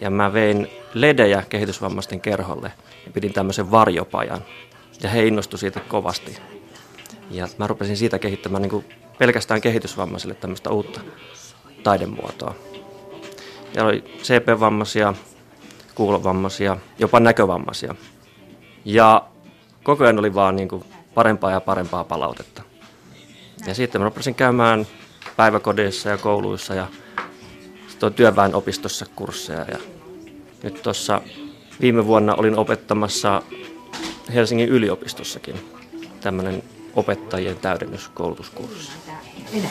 Ja 0.00 0.10
mä 0.10 0.32
vein 0.32 0.68
ledejä 0.94 1.42
kehitysvammaisten 1.48 2.20
kerholle 2.20 2.72
ja 3.06 3.12
pidin 3.12 3.32
tämmöisen 3.32 3.70
varjopajan. 3.70 4.44
Ja 5.02 5.08
he 5.08 5.26
innostuivat 5.26 5.60
siitä 5.60 5.80
kovasti. 5.80 6.38
Ja 7.30 7.48
mä 7.58 7.66
rupesin 7.66 7.96
siitä 7.96 8.18
kehittämään 8.18 8.62
niin 8.62 8.70
kuin 8.70 8.84
pelkästään 9.18 9.60
kehitysvammaisille 9.60 10.34
tämmöistä 10.34 10.70
uutta 10.70 11.00
taidemuotoa. 11.82 12.54
Ja 13.74 13.84
oli 13.84 14.04
CP-vammaisia, 14.22 15.14
kuulovammaisia, 15.94 16.76
jopa 16.98 17.20
näkövammaisia. 17.20 17.94
Ja 18.84 19.28
koko 19.82 20.04
ajan 20.04 20.18
oli 20.18 20.34
vaan 20.34 20.56
niin 20.56 20.68
kuin 20.68 20.84
parempaa 21.14 21.50
ja 21.50 21.60
parempaa 21.60 22.04
palautetta. 22.04 22.62
Ja 23.66 23.74
sitten 23.74 24.00
mä 24.00 24.04
rupesin 24.04 24.34
käymään 24.34 24.86
päiväkodeissa 25.36 26.08
ja 26.08 26.18
kouluissa 26.18 26.74
ja 26.74 26.86
tuon 27.98 28.14
työväenopistossa 28.14 29.06
kursseja 29.16 29.64
ja 29.70 29.78
nyt 30.62 30.82
tuossa 30.82 31.20
viime 31.80 32.06
vuonna 32.06 32.34
olin 32.34 32.56
opettamassa 32.56 33.42
Helsingin 34.34 34.68
yliopistossakin 34.68 35.54
tämmöinen 36.20 36.62
opettajien 36.96 37.56
täydennyskoulutuskurssi. 37.56 38.92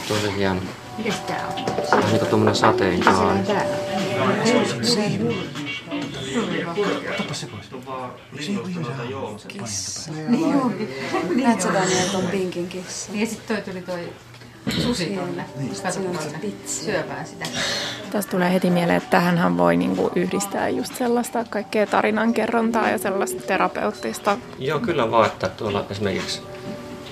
Tosi 0.07 0.35
hieno. 0.37 0.61
Mikäs 0.97 1.19
tää 1.19 1.47
on? 1.47 1.65
Vähän 1.91 2.09
niin 2.09 2.19
kuin 2.19 2.29
tuommoinen 2.29 2.55
sateenkaari. 2.55 3.39
se 7.37 7.47
pois. 7.47 7.71
Eikö 8.49 8.69
se 8.73 9.09
joku 9.09 9.39
kissa? 9.47 10.11
Niin 10.11 10.51
joo. 10.51 10.71
Näet 11.35 11.61
sä 11.61 11.73
Daniel 11.73 12.07
ton 12.11 12.27
pinkin 12.27 12.67
kissa? 12.67 13.11
Niin 13.11 13.21
ja 13.21 13.27
sit 13.27 13.47
toi 13.47 13.61
tuli 13.61 13.81
toi 13.81 14.09
susi 14.71 15.06
tuonne 15.06 15.45
syöpään 16.65 17.27
sitä. 17.27 17.45
Tästä 18.12 18.32
tulee 18.32 18.53
heti 18.53 18.69
mieleen, 18.69 18.97
että 18.97 19.10
tähänhän 19.10 19.58
voi 19.58 19.77
niinku 19.77 20.12
yhdistää 20.15 20.69
just 20.69 20.95
sellaista 20.95 21.45
kaikkea 21.49 21.88
tarinankerrontaa 21.88 22.89
ja 22.89 22.97
sellaista 22.97 23.41
terapeuttista. 23.41 24.38
Joo, 24.60 24.80
kyllä 24.80 25.12
vaan, 25.12 25.27
että 25.27 25.49
tuolla 25.49 25.86
esimerkiksi 25.89 26.41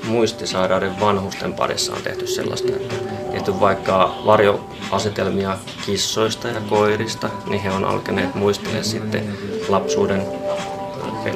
muistisairauden 0.03 0.99
vanhusten 0.99 1.53
parissa 1.53 1.93
on 1.93 2.01
tehty 2.01 2.27
sellaista, 2.27 2.67
että 2.75 2.95
tehty 3.31 3.59
vaikka 3.59 4.15
varjoasetelmia 4.25 5.57
kissoista 5.85 6.47
ja 6.47 6.61
koirista, 6.61 7.29
niin 7.47 7.61
he 7.61 7.71
on 7.71 7.85
alkaneet 7.85 8.35
muistella 8.35 8.83
sitten 8.83 9.37
lapsuuden 9.69 10.21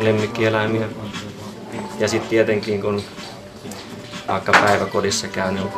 lemmikkieläimiä. 0.02 0.88
Ja 2.00 2.08
sitten 2.08 2.30
tietenkin 2.30 2.82
kun 2.82 3.04
vaikka 4.28 4.52
päiväkodissa 4.52 5.28
käy, 5.28 5.52
niin 5.52 5.70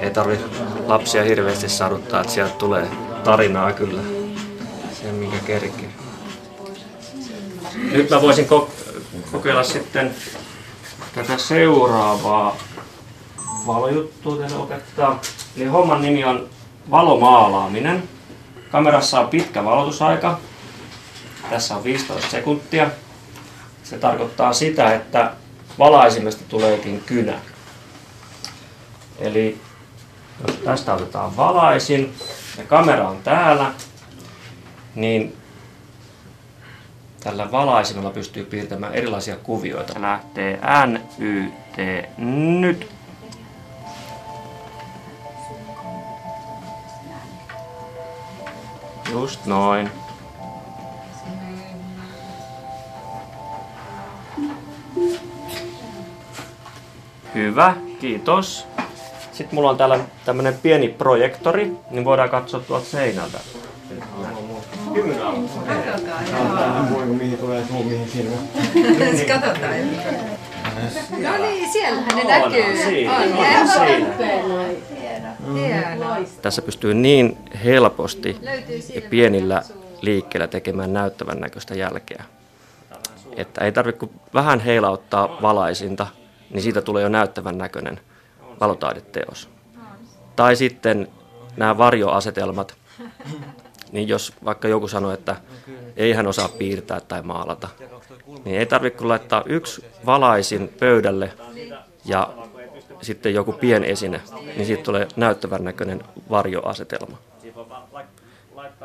ei 0.00 0.10
tarvitse 0.10 0.46
lapsia 0.86 1.24
hirveästi 1.24 1.68
saduttaa, 1.68 2.20
että 2.20 2.32
sieltä 2.32 2.54
tulee 2.54 2.88
tarinaa 3.24 3.72
kyllä. 3.72 4.02
Se 4.92 5.12
mikä 5.12 5.36
kerkee. 5.46 5.88
Nyt 7.92 8.10
mä 8.10 8.22
voisin 8.22 8.46
kokeilla 9.32 9.62
sitten 9.62 10.14
tätä 11.14 11.38
seuraavaa 11.38 12.56
valojuttua 13.66 14.36
teille 14.36 14.56
opettaa. 14.56 15.20
Eli 15.56 15.64
homman 15.64 16.02
nimi 16.02 16.24
on 16.24 16.48
valomaalaaminen. 16.90 18.02
Kamerassa 18.72 19.20
on 19.20 19.28
pitkä 19.28 19.64
valotusaika. 19.64 20.38
Tässä 21.50 21.76
on 21.76 21.84
15 21.84 22.30
sekuntia. 22.30 22.90
Se 23.82 23.98
tarkoittaa 23.98 24.52
sitä, 24.52 24.94
että 24.94 25.32
valaisimesta 25.78 26.44
tuleekin 26.48 27.02
kynä. 27.06 27.38
Eli 29.18 29.60
jos 30.46 30.56
tästä 30.56 30.94
otetaan 30.94 31.36
valaisin 31.36 32.14
ja 32.58 32.64
kamera 32.64 33.08
on 33.08 33.22
täällä, 33.22 33.72
niin 34.94 35.36
tällä 37.20 37.52
valaisimella 37.52 38.10
pystyy 38.10 38.44
piirtämään 38.44 38.94
erilaisia 38.94 39.36
kuvioita. 39.36 40.00
Lähtee 40.02 40.60
N, 40.86 41.00
Y, 41.18 41.48
T, 41.48 41.78
nyt. 42.18 42.90
Just 49.12 49.46
noin. 49.46 49.90
Hyvä, 57.34 57.74
kiitos. 58.00 58.66
Sitten 59.40 59.54
mulla 59.54 59.70
on 59.70 59.76
täällä 59.76 59.98
tämmönen 60.24 60.54
pieni 60.62 60.88
projektori, 60.88 61.72
niin 61.90 62.04
voidaan 62.04 62.30
katsoa 62.30 62.60
tuolta 62.60 62.86
seinältä. 62.86 63.38
Katsotaan. 66.38 66.94
Voiko 66.94 67.12
mihin 67.12 67.38
tulee 67.38 67.62
tuu 67.62 67.84
mihin 67.84 68.08
sinne? 68.08 68.36
Katsotaan. 69.28 69.74
No 71.22 71.38
niin, 71.38 71.72
siellähän 71.72 72.16
ne 72.16 72.24
näkyy. 72.24 72.76
Siinä, 72.76 73.16
On. 76.16 76.26
Tässä 76.42 76.62
pystyy 76.62 76.94
niin 76.94 77.38
helposti 77.64 78.36
ja 78.94 79.02
pienillä 79.10 79.62
liikkeillä 80.00 80.46
tekemään 80.46 80.92
näyttävän 80.92 81.40
näköistä 81.40 81.74
jälkeä. 81.74 82.24
Että 83.36 83.64
ei 83.64 83.72
tarvitse 83.72 83.98
kuin 83.98 84.12
vähän 84.34 84.60
heilauttaa 84.60 85.38
valaisinta, 85.42 86.06
niin 86.50 86.62
siitä 86.62 86.82
tulee 86.82 87.02
jo 87.02 87.08
näyttävän 87.08 87.58
näköinen 87.58 88.00
valotaideteos. 88.60 89.48
Tai 90.36 90.56
sitten 90.56 91.08
nämä 91.56 91.78
varjoasetelmat, 91.78 92.74
niin 93.92 94.08
jos 94.08 94.32
vaikka 94.44 94.68
joku 94.68 94.88
sanoo, 94.88 95.12
että 95.12 95.36
ei 95.96 96.12
hän 96.12 96.26
osaa 96.26 96.48
piirtää 96.48 97.00
tai 97.00 97.22
maalata, 97.22 97.68
niin 98.44 98.58
ei 98.58 98.66
tarvitse 98.66 98.98
kuin 98.98 99.08
laittaa 99.08 99.42
yksi 99.46 99.84
valaisin 100.06 100.68
pöydälle 100.68 101.32
ja 102.04 102.32
sitten 103.02 103.34
joku 103.34 103.54
esine, 103.86 104.20
niin 104.56 104.66
siitä 104.66 104.82
tulee 104.82 105.08
näyttävän 105.16 105.64
näköinen 105.64 106.04
varjoasetelma. 106.30 107.18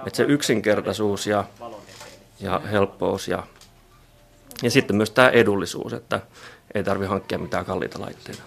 Että 0.07 0.17
se 0.17 0.23
yksinkertaisuus 0.23 1.27
ja, 1.27 1.43
ja 2.39 2.59
helppous 2.71 3.27
ja, 3.27 3.43
ja 4.63 4.71
sitten 4.71 4.95
myös 4.95 5.11
tämä 5.11 5.29
edullisuus, 5.29 5.93
että 5.93 6.21
ei 6.73 6.83
tarvitse 6.83 7.09
hankkia 7.09 7.37
mitään 7.37 7.65
kalliita 7.65 8.01
laitteita. 8.01 8.43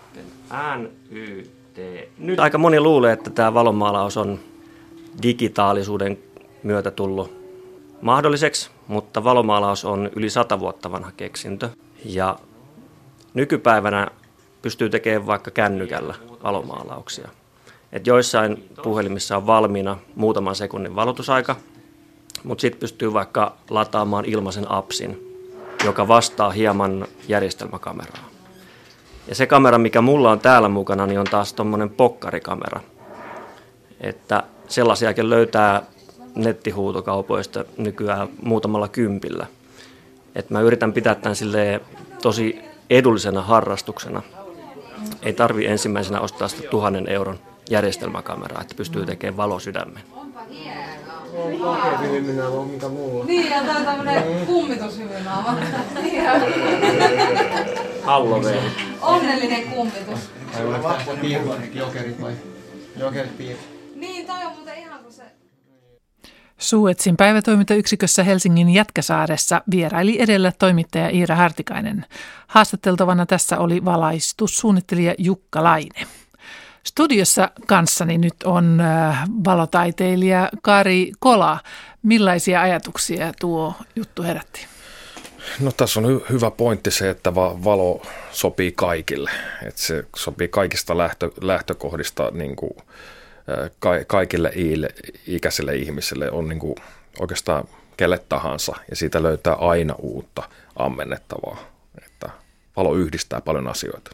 N, 0.52 0.88
Y, 1.10 1.42
T. 1.74 1.78
Nyt 2.18 2.40
aika 2.40 2.58
moni 2.58 2.80
luulee, 2.80 3.12
että 3.12 3.30
tämä 3.30 3.54
valonmaalaus 3.54 4.16
on 4.16 4.38
digitaalisuuden 5.22 6.18
myötä 6.62 6.90
tullut 6.90 7.32
mahdolliseksi, 8.00 8.70
mutta 8.88 9.24
valomaalaus 9.24 9.84
on 9.84 10.10
yli 10.16 10.30
sata 10.30 10.60
vuotta 10.60 10.92
vanha 10.92 11.12
keksintö. 11.16 11.68
Ja 12.04 12.38
nykypäivänä 13.34 14.08
pystyy 14.62 14.90
tekemään 14.90 15.26
vaikka 15.26 15.50
kännykällä 15.50 16.14
valomaalauksia. 16.42 17.28
Et 17.92 18.06
joissain 18.06 18.68
puhelimissa 18.82 19.36
on 19.36 19.46
valmiina 19.46 19.96
muutaman 20.14 20.56
sekunnin 20.56 20.96
valotusaika, 20.96 21.56
mutta 22.44 22.62
sitten 22.62 22.80
pystyy 22.80 23.12
vaikka 23.12 23.56
lataamaan 23.70 24.24
ilmaisen 24.24 24.70
appsin, 24.70 25.36
joka 25.84 26.08
vastaa 26.08 26.50
hieman 26.50 27.06
järjestelmäkameraa. 27.28 28.27
Ja 29.28 29.34
se 29.34 29.46
kamera, 29.46 29.78
mikä 29.78 30.00
mulla 30.00 30.30
on 30.30 30.40
täällä 30.40 30.68
mukana, 30.68 31.06
niin 31.06 31.20
on 31.20 31.26
taas 31.30 31.52
tuommoinen 31.52 31.90
pokkarikamera. 31.90 32.80
Että 34.00 34.42
sellaisiakin 34.68 35.30
löytää 35.30 35.82
nettihuutokaupoista 36.34 37.64
nykyään 37.76 38.28
muutamalla 38.42 38.88
kympillä. 38.88 39.46
Et 40.34 40.50
mä 40.50 40.60
yritän 40.60 40.92
pitää 40.92 41.14
tämän 41.14 41.36
tosi 42.22 42.60
edullisena 42.90 43.42
harrastuksena. 43.42 44.22
Ei 45.22 45.32
tarvi 45.32 45.66
ensimmäisenä 45.66 46.20
ostaa 46.20 46.48
sitä 46.48 46.68
tuhannen 46.68 47.08
euron 47.08 47.38
järjestelmäkameraa, 47.70 48.60
että 48.62 48.74
pystyy 48.74 49.06
tekemään 49.06 49.36
valosydämen. 49.36 50.02
Niin, 53.26 53.50
ja 53.50 53.62
tää 53.62 53.76
on 53.76 53.84
tämmönen 53.84 54.46
kummitushyvynaava. 54.46 55.54
Halloween. 58.02 58.72
Onnellinen 59.02 59.62
kummitus. 59.62 60.30
Tai 60.52 60.64
jokerit 61.74 62.20
vai? 62.20 62.32
Jokerit 62.96 63.38
piirret. 63.38 63.68
Niin, 63.94 64.26
toi 64.26 64.44
on 64.44 64.52
muuten 64.52 64.78
ihan 64.78 65.02
kuin 65.02 65.12
se... 65.12 65.22
Suetsin 66.58 67.16
päivätoimintayksikössä 67.16 68.22
Helsingin 68.22 68.70
Jätkäsaaressa 68.70 69.62
vieraili 69.70 70.20
edellä 70.20 70.52
toimittaja 70.58 71.08
Iira 71.08 71.36
Hartikainen. 71.36 72.06
Haastateltavana 72.46 73.26
tässä 73.26 73.58
oli 73.58 73.84
valaistussuunnittelija 73.84 75.14
Jukka 75.18 75.64
Laine. 75.64 76.06
Studiossa 76.88 77.50
kanssani 77.66 78.18
nyt 78.18 78.34
on 78.44 78.80
äh, 78.80 79.22
valotaiteilija 79.44 80.48
Kari 80.62 81.12
Kola. 81.18 81.58
Millaisia 82.02 82.60
ajatuksia 82.62 83.32
tuo 83.40 83.74
juttu 83.96 84.22
herätti? 84.22 84.66
No 85.60 85.72
tässä 85.72 86.00
on 86.00 86.06
hy- 86.06 86.24
hyvä 86.32 86.50
pointti 86.50 86.90
se, 86.90 87.10
että 87.10 87.34
va- 87.34 87.64
valo 87.64 88.02
sopii 88.30 88.72
kaikille. 88.72 89.30
Että 89.66 89.80
se 89.80 90.04
sopii 90.16 90.48
kaikista 90.48 90.98
lähtö- 90.98 91.30
lähtökohdista 91.40 92.30
niin 92.30 92.56
kuin, 92.56 92.70
ka- 93.78 94.04
kaikille 94.06 94.52
iille, 94.56 94.88
ikäisille 95.26 95.76
ihmisille. 95.76 96.30
On 96.30 96.48
niin 96.48 96.58
kuin, 96.58 96.74
oikeastaan 97.20 97.64
kelle 97.96 98.18
tahansa 98.28 98.76
ja 98.90 98.96
siitä 98.96 99.22
löytää 99.22 99.54
aina 99.54 99.94
uutta 99.98 100.42
ammennettavaa. 100.76 101.56
Että 102.06 102.30
valo 102.76 102.94
yhdistää 102.94 103.40
paljon 103.40 103.68
asioita. 103.68 104.10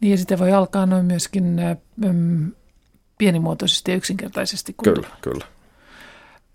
Niin 0.00 0.10
ja 0.10 0.18
sitä 0.18 0.38
voi 0.38 0.52
alkaa 0.52 0.86
noin 0.86 1.04
myöskin 1.04 1.58
äm, 1.58 2.52
pienimuotoisesti 3.18 3.90
ja 3.90 3.96
yksinkertaisesti. 3.96 4.74
Kyllä, 4.84 5.08
kyllä. 5.20 5.46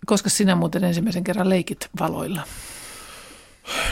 Koska 0.06 0.28
sinä 0.28 0.54
muuten 0.54 0.84
ensimmäisen 0.84 1.24
kerran 1.24 1.48
leikit 1.48 1.88
valoilla? 2.00 2.42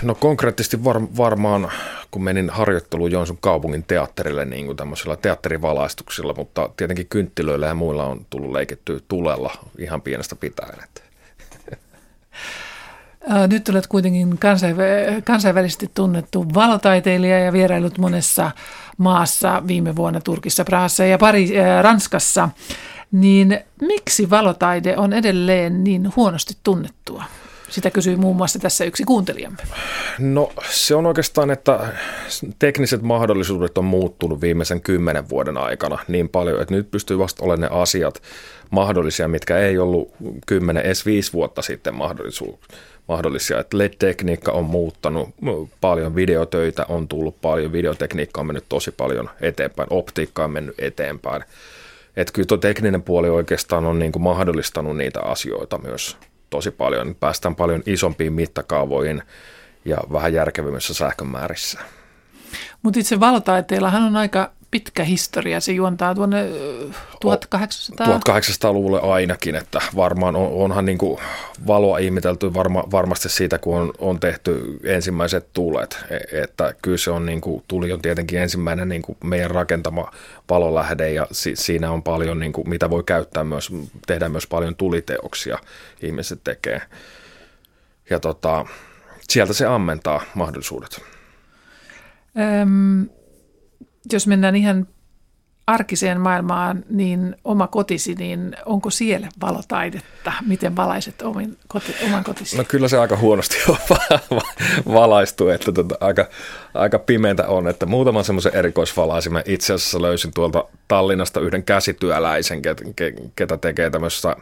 No 0.02 0.14
konkreettisesti 0.14 0.84
var, 0.84 1.02
varmaan, 1.16 1.70
kun 2.10 2.24
menin 2.24 2.50
harjoitteluun 2.50 3.12
Joensuun 3.12 3.38
kaupungin 3.40 3.84
teatterille 3.84 4.44
niin 4.44 4.66
kuin 4.66 4.76
tämmöisillä 4.76 5.16
teatterivalaistuksilla, 5.16 6.34
mutta 6.34 6.70
tietenkin 6.76 7.06
kynttilöillä 7.06 7.66
ja 7.66 7.74
muilla 7.74 8.06
on 8.06 8.26
tullut 8.30 8.52
leikittyä 8.52 9.00
tulella 9.08 9.52
ihan 9.78 10.02
pienestä 10.02 10.36
pitäen. 10.36 10.78
Nyt 13.50 13.68
olet 13.68 13.86
kuitenkin 13.86 14.38
kansainvälisesti 15.24 15.90
tunnettu 15.94 16.46
valotaiteilija 16.54 17.38
ja 17.38 17.52
vierailut 17.52 17.98
monessa 17.98 18.50
maassa 18.98 19.62
viime 19.66 19.96
vuonna 19.96 20.20
Turkissa, 20.20 20.64
Prahassa 20.64 21.04
ja 21.04 21.18
Pari, 21.18 21.60
äh, 21.60 21.82
Ranskassa. 21.82 22.48
Niin 23.12 23.60
miksi 23.80 24.30
valotaide 24.30 24.96
on 24.96 25.12
edelleen 25.12 25.84
niin 25.84 26.12
huonosti 26.16 26.54
tunnettua 26.62 27.24
Sitä 27.70 27.90
kysyy 27.90 28.16
muun 28.16 28.36
muassa 28.36 28.58
tässä 28.58 28.84
yksi 28.84 29.04
kuuntelijamme. 29.04 29.58
No 30.18 30.52
se 30.70 30.94
on 30.94 31.06
oikeastaan, 31.06 31.50
että 31.50 31.92
tekniset 32.58 33.02
mahdollisuudet 33.02 33.78
on 33.78 33.84
muuttunut 33.84 34.40
viimeisen 34.40 34.80
kymmenen 34.80 35.28
vuoden 35.28 35.56
aikana 35.56 35.98
niin 36.08 36.28
paljon, 36.28 36.62
että 36.62 36.74
nyt 36.74 36.90
pystyy 36.90 37.18
vasta 37.18 37.44
olemaan 37.44 37.72
ne 37.72 37.80
asiat 37.80 38.22
mahdollisia, 38.70 39.28
mitkä 39.28 39.58
ei 39.58 39.78
ollut 39.78 40.10
kymmenen, 40.46 40.86
edes 40.86 41.06
viisi 41.06 41.32
vuotta 41.32 41.62
sitten 41.62 41.94
mahdollisia. 43.12 43.60
Että 43.60 43.78
LED-tekniikka 43.78 44.52
on 44.52 44.64
muuttanut 44.64 45.28
paljon, 45.80 46.14
videotöitä 46.14 46.86
on 46.88 47.08
tullut 47.08 47.40
paljon, 47.40 47.72
videotekniikka 47.72 48.40
on 48.40 48.46
mennyt 48.46 48.64
tosi 48.68 48.90
paljon 48.90 49.30
eteenpäin, 49.40 49.86
optiikka 49.90 50.44
on 50.44 50.50
mennyt 50.50 50.74
eteenpäin. 50.78 51.44
Että 52.16 52.32
kyllä 52.32 52.46
tuo 52.46 52.56
tekninen 52.56 53.02
puoli 53.02 53.28
oikeastaan 53.28 53.86
on 53.86 53.98
niin 53.98 54.12
kuin 54.12 54.22
mahdollistanut 54.22 54.96
niitä 54.96 55.20
asioita 55.20 55.78
myös 55.78 56.16
tosi 56.50 56.70
paljon. 56.70 57.14
Päästään 57.14 57.54
paljon 57.54 57.82
isompiin 57.86 58.32
mittakaavoihin 58.32 59.22
ja 59.84 59.98
vähän 60.12 60.32
järkevimmissä 60.32 60.94
sähkömäärissä. 60.94 61.80
Mutta 62.82 63.00
itse 63.00 63.20
valotaiteellahan 63.20 64.02
on 64.02 64.16
aika 64.16 64.50
pitkä 64.72 65.04
historia. 65.04 65.60
Se 65.60 65.72
juontaa 65.72 66.14
tuonne 66.14 66.46
1800... 67.20 68.06
1800-luvulle 68.06 69.00
ainakin, 69.00 69.54
että 69.54 69.80
varmaan 69.96 70.36
on, 70.36 70.48
onhan 70.52 70.84
niin 70.84 70.98
kuin 70.98 71.20
valoa 71.66 71.98
ihmetelty 71.98 72.54
varma, 72.54 72.84
varmasti 72.90 73.28
siitä, 73.28 73.58
kun 73.58 73.78
on, 73.78 73.92
on 73.98 74.20
tehty 74.20 74.80
ensimmäiset 74.84 75.52
tulet. 75.52 76.04
E, 76.10 76.42
että 76.42 76.74
kyllä 76.82 76.96
se 76.96 77.10
on, 77.10 77.26
niin 77.26 77.40
kuin, 77.40 77.64
tuli 77.68 77.92
on 77.92 78.02
tietenkin 78.02 78.38
ensimmäinen 78.38 78.88
niin 78.88 79.02
kuin 79.02 79.18
meidän 79.24 79.50
rakentama 79.50 80.10
valolähde 80.50 81.12
ja 81.12 81.26
si, 81.32 81.56
siinä 81.56 81.90
on 81.90 82.02
paljon, 82.02 82.38
niin 82.38 82.52
kuin, 82.52 82.68
mitä 82.68 82.90
voi 82.90 83.02
käyttää 83.06 83.44
myös, 83.44 83.70
tehdä 84.06 84.28
myös 84.28 84.46
paljon 84.46 84.76
tuliteoksia 84.76 85.58
ihmiset 86.02 86.40
tekee. 86.44 86.82
Ja 88.10 88.20
tota, 88.20 88.66
sieltä 89.28 89.52
se 89.52 89.66
ammentaa 89.66 90.22
mahdollisuudet. 90.34 91.00
Öm, 92.62 93.08
jos 94.12 94.26
mennään 94.26 94.56
ihan 94.56 94.86
arkiseen 95.66 96.20
maailmaan, 96.20 96.84
niin 96.90 97.36
oma 97.44 97.66
kotisi, 97.66 98.14
niin 98.14 98.56
onko 98.66 98.90
siellä 98.90 99.28
valotaidetta? 99.40 100.32
Miten 100.46 100.76
valaiset 100.76 101.22
omin, 101.22 101.58
koti, 101.68 101.96
oman 102.04 102.24
kotisi? 102.24 102.56
No 102.56 102.64
kyllä 102.68 102.88
se 102.88 102.98
aika 102.98 103.16
huonosti 103.16 103.56
on 103.68 103.76
valaistu, 104.94 105.48
että 105.48 105.72
tota, 105.72 105.94
aika, 106.00 106.28
aika 106.74 106.98
pimeitä 106.98 107.48
on, 107.48 107.68
että 107.68 107.86
muutaman 107.86 108.24
semmoisen 108.24 108.54
erikoisvalaisin 108.54 109.32
mä 109.32 109.42
itse 109.46 109.72
asiassa 109.72 110.02
löysin 110.02 110.34
tuolta 110.34 110.64
Tallinnasta 110.88 111.40
yhden 111.40 111.62
käsityöläisen, 111.62 112.62
ketä 113.36 113.56
tekee 113.56 113.90
tämmöistä 113.90 114.36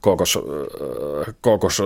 kokos, 0.00 0.38
kokos 1.40 1.82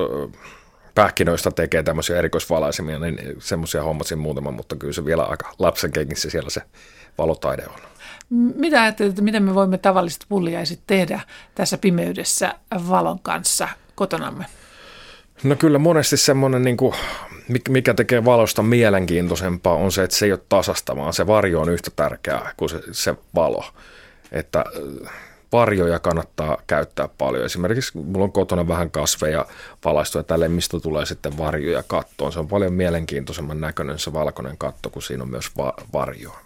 pähkinöistä 0.94 1.50
tekee 1.50 1.83
tämmöisiä 1.83 2.18
erikoisvalaisimia, 2.18 2.98
niin 2.98 3.18
semmoisia 3.38 3.83
hommasin 3.83 4.18
muutaman, 4.18 4.54
mutta 4.54 4.76
kyllä 4.76 4.92
se 4.92 5.04
vielä 5.04 5.22
aika 5.22 5.52
lapsen 5.59 5.92
kengissä 5.92 6.30
siellä 6.30 6.50
se 6.50 6.62
valotaide 7.18 7.66
on. 7.66 7.81
Mitä 8.55 8.83
ajattelet, 8.83 9.11
että 9.11 9.23
miten 9.23 9.42
me 9.42 9.55
voimme 9.55 9.79
tavalliset 9.79 10.25
pulliaiset 10.29 10.81
tehdä 10.87 11.20
tässä 11.55 11.79
pimeydessä 11.79 12.55
valon 12.88 13.18
kanssa 13.20 13.68
kotonamme? 13.94 14.44
No 15.44 15.57
kyllä 15.57 15.79
monesti 15.79 16.16
semmoinen, 16.16 16.62
niin 16.62 16.77
kuin, 16.77 16.94
mikä 17.68 17.94
tekee 17.94 18.25
valosta 18.25 18.62
mielenkiintoisempaa, 18.62 19.75
on 19.75 19.92
se, 19.92 20.03
että 20.03 20.16
se 20.16 20.27
ei 20.27 20.33
ole 20.33 20.40
tasasta, 20.49 20.96
vaan 20.96 21.12
se 21.12 21.27
varjo 21.27 21.61
on 21.61 21.68
yhtä 21.68 21.90
tärkeää 21.96 22.53
kuin 22.57 22.68
se, 22.68 22.81
se 22.92 23.14
valo. 23.35 23.64
Että 24.33 24.64
varjoja 25.53 25.99
kannattaa 25.99 26.59
käyttää 26.66 27.09
paljon. 27.18 27.44
Esimerkiksi 27.44 27.99
mulla 27.99 28.25
on 28.25 28.33
kotona 28.33 28.68
vähän 28.68 28.90
kasveja 28.90 29.46
valaistuja 29.85 30.25
tälle, 30.25 30.49
mistä 30.49 30.81
tulee 30.81 31.07
sitten 31.07 31.38
varjoja 31.38 31.83
kattoon. 31.83 32.33
Se 32.33 32.38
on 32.38 32.49
paljon 32.49 32.73
mielenkiintoisemman 32.73 33.61
näköinen 33.61 33.99
se 33.99 34.12
valkoinen 34.12 34.59
katto, 34.59 34.90
kun 34.90 35.03
siinä 35.03 35.23
on 35.23 35.31
myös 35.31 35.57
va- 35.57 35.75
varjoa. 35.92 36.40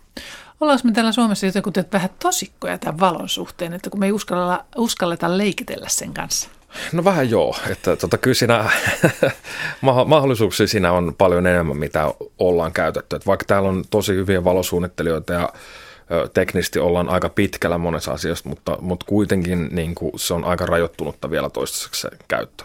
Ollaanko 0.61 0.83
me 0.85 0.93
täällä 0.93 1.13
Suomessa 1.13 1.47
jotenkin 1.47 1.73
vähän 1.93 2.11
tosikkoja 2.19 2.79
tämän 2.79 3.01
valon 3.01 3.29
suhteen, 3.29 3.73
että 3.73 3.91
kun 3.91 4.01
me 4.01 4.07
ei 4.07 4.13
uskalleta, 4.13 4.65
uskalleta 4.77 5.39
leikitellä 5.39 5.89
sen 5.89 6.15
kanssa? 6.15 6.49
No 6.93 7.05
vähän 7.05 7.31
joo, 7.31 7.57
että 7.71 7.97
tota, 7.97 8.19
kyllä 8.19 8.35
siinä 8.35 8.71
mahdollisuuksia 10.07 10.67
siinä 10.67 10.93
on 10.93 11.15
paljon 11.19 11.47
enemmän, 11.47 11.77
mitä 11.77 12.15
ollaan 12.39 12.73
käytetty. 12.73 13.17
Että 13.17 13.27
vaikka 13.27 13.45
täällä 13.47 13.69
on 13.69 13.85
tosi 13.91 14.15
hyviä 14.15 14.45
valosuunnittelijoita 14.45 15.33
ja 15.33 15.53
teknisesti 16.35 16.79
ollaan 16.79 17.09
aika 17.09 17.29
pitkällä 17.29 17.79
monessa 17.79 18.13
asiassa, 18.13 18.49
mutta, 18.49 18.79
mutta 18.81 19.07
kuitenkin 19.07 19.69
niin 19.73 19.95
kuin 19.95 20.13
se 20.17 20.35
on 20.35 20.45
aika 20.45 20.67
rajoittunutta 20.67 21.31
vielä 21.31 21.51
toistaiseksi 21.51 22.01
se 22.01 22.09
käyttö. 22.29 22.65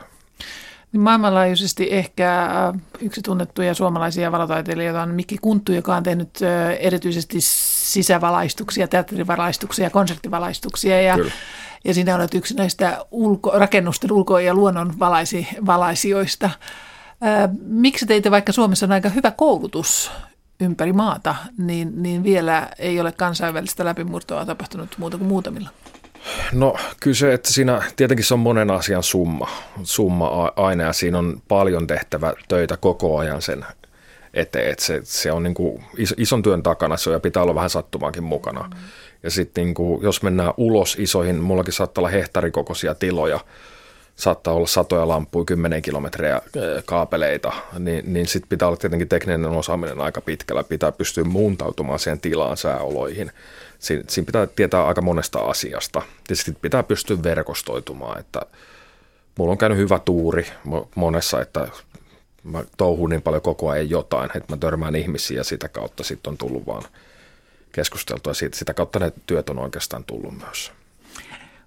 Niin 0.91 1.01
maailmanlaajuisesti 1.01 1.87
ehkä 1.91 2.43
äh, 2.43 2.81
yksi 3.01 3.21
tunnettuja 3.21 3.73
suomalaisia 3.73 4.31
valotaiteilijoita 4.31 5.01
on 5.01 5.09
Mikki 5.09 5.37
Kunttu, 5.37 5.71
joka 5.71 5.95
on 5.95 6.03
tehnyt 6.03 6.29
äh, 6.41 6.77
erityisesti 6.79 7.37
sisävalaistuksia, 7.41 8.87
teatterivalaistuksia 8.87 9.85
ja 9.85 9.89
konserttivalaistuksia. 9.89 11.01
Ja, 11.01 11.17
ja 11.85 11.93
sinä 11.93 12.15
olet 12.15 12.33
yksi 12.33 12.53
näistä 12.53 13.05
ulko, 13.11 13.51
rakennusten 13.55 14.11
ulko- 14.11 14.39
ja 14.39 14.53
luonnon 14.53 14.99
valaisi, 14.99 15.47
valaisijoista. 15.65 16.45
Äh, 16.45 17.49
miksi 17.61 18.05
teitä, 18.05 18.31
vaikka 18.31 18.51
Suomessa 18.51 18.85
on 18.85 18.91
aika 18.91 19.09
hyvä 19.09 19.31
koulutus 19.31 20.11
ympäri 20.59 20.93
maata, 20.93 21.35
niin, 21.57 22.03
niin 22.03 22.23
vielä 22.23 22.69
ei 22.79 22.99
ole 22.99 23.11
kansainvälistä 23.11 23.85
läpimurtoa 23.85 24.45
tapahtunut 24.45 24.97
muuta 24.97 25.17
kuin 25.17 25.27
muutamilla? 25.27 25.69
No 26.53 26.75
kyllä 26.99 27.15
se, 27.15 27.33
että 27.33 27.53
siinä 27.53 27.83
tietenkin 27.95 28.25
se 28.25 28.33
on 28.33 28.39
monen 28.39 28.71
asian 28.71 29.03
summa, 29.03 29.49
summa 29.83 30.51
aina 30.55 30.83
ja 30.83 30.93
siinä 30.93 31.17
on 31.17 31.41
paljon 31.47 31.87
tehtävä 31.87 32.33
töitä 32.47 32.77
koko 32.77 33.17
ajan 33.17 33.41
sen 33.41 33.65
eteen, 34.33 34.71
että 34.71 34.85
se, 34.85 35.01
se 35.03 35.31
on 35.31 35.43
niin 35.43 35.53
kuin 35.53 35.83
ison 36.17 36.41
työn 36.41 36.63
takana 36.63 36.97
se 36.97 37.09
on 37.09 37.13
ja 37.13 37.19
pitää 37.19 37.43
olla 37.43 37.55
vähän 37.55 37.69
sattumaankin 37.69 38.23
mukana. 38.23 38.63
Mm. 38.63 38.79
Ja 39.23 39.31
sitten 39.31 39.63
niin 39.63 39.73
kuin, 39.73 40.03
jos 40.03 40.23
mennään 40.23 40.53
ulos 40.57 40.95
isoihin, 40.99 41.35
mullakin 41.35 41.73
saattaa 41.73 42.01
olla 42.01 42.09
hehtarikokoisia 42.09 42.95
tiloja, 42.95 43.39
saattaa 44.15 44.53
olla 44.53 44.67
satoja 44.67 45.07
lampuja, 45.07 45.45
kymmenen 45.45 45.81
kilometriä 45.81 46.41
kaapeleita, 46.85 47.51
niin, 47.79 48.13
niin 48.13 48.27
sitten 48.27 48.49
pitää 48.49 48.67
olla 48.67 48.77
tietenkin 48.77 49.09
tekninen 49.09 49.45
osaaminen 49.45 50.01
aika 50.01 50.21
pitkällä, 50.21 50.63
pitää 50.63 50.91
pystyä 50.91 51.23
muuntautumaan 51.23 51.99
siihen 51.99 52.19
tilaan 52.19 52.57
sääoloihin. 52.57 53.31
Siin, 53.79 54.03
siinä 54.07 54.25
pitää 54.25 54.47
tietää 54.47 54.85
aika 54.85 55.01
monesta 55.01 55.39
asiasta. 55.39 56.01
Sitten 56.33 56.55
pitää 56.61 56.83
pystyä 56.83 57.23
verkostoitumaan, 57.23 58.19
että 58.19 58.41
mulla 59.37 59.51
on 59.51 59.57
käynyt 59.57 59.77
hyvä 59.77 59.99
tuuri 59.99 60.47
monessa, 60.95 61.41
että 61.41 61.67
mä 62.43 62.63
touhun 62.77 63.09
niin 63.09 63.21
paljon 63.21 63.41
koko 63.41 63.69
ajan 63.69 63.89
jotain, 63.89 64.31
että 64.33 64.53
mä 64.53 64.57
törmään 64.57 64.95
ihmisiä 64.95 65.37
ja 65.37 65.43
sitä 65.43 65.69
kautta 65.69 66.03
sitten 66.03 66.31
on 66.31 66.37
tullut 66.37 66.67
vaan 66.67 66.83
keskusteltua. 67.71 68.33
Siitä, 68.33 68.57
sitä 68.57 68.73
kautta 68.73 68.99
ne 68.99 69.11
työt 69.25 69.49
on 69.49 69.59
oikeastaan 69.59 70.03
tullut 70.03 70.37
myös. 70.37 70.71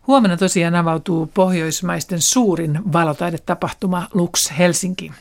Huomenna 0.06 0.36
tosiaan 0.36 0.74
avautuu 0.74 1.30
pohjoismaisten 1.34 2.20
suurin 2.20 2.92
valotaidetapahtuma 2.92 4.08
Lux 4.14 4.52
Helsinki. 4.58 5.12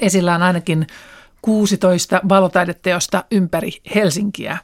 Esillä 0.00 0.34
on 0.34 0.42
ainakin 0.42 0.86
16 1.42 2.20
valotaideteosta 2.28 3.24
ympäri 3.30 3.70
Helsinkiä. 3.94 4.58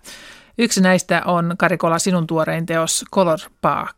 Yksi 0.59 0.81
näistä 0.81 1.23
on 1.25 1.55
Karikola 1.59 1.99
sinun 1.99 2.27
tuorein 2.27 2.67
teos 2.67 3.05
Color 3.15 3.39
Park. 3.61 3.97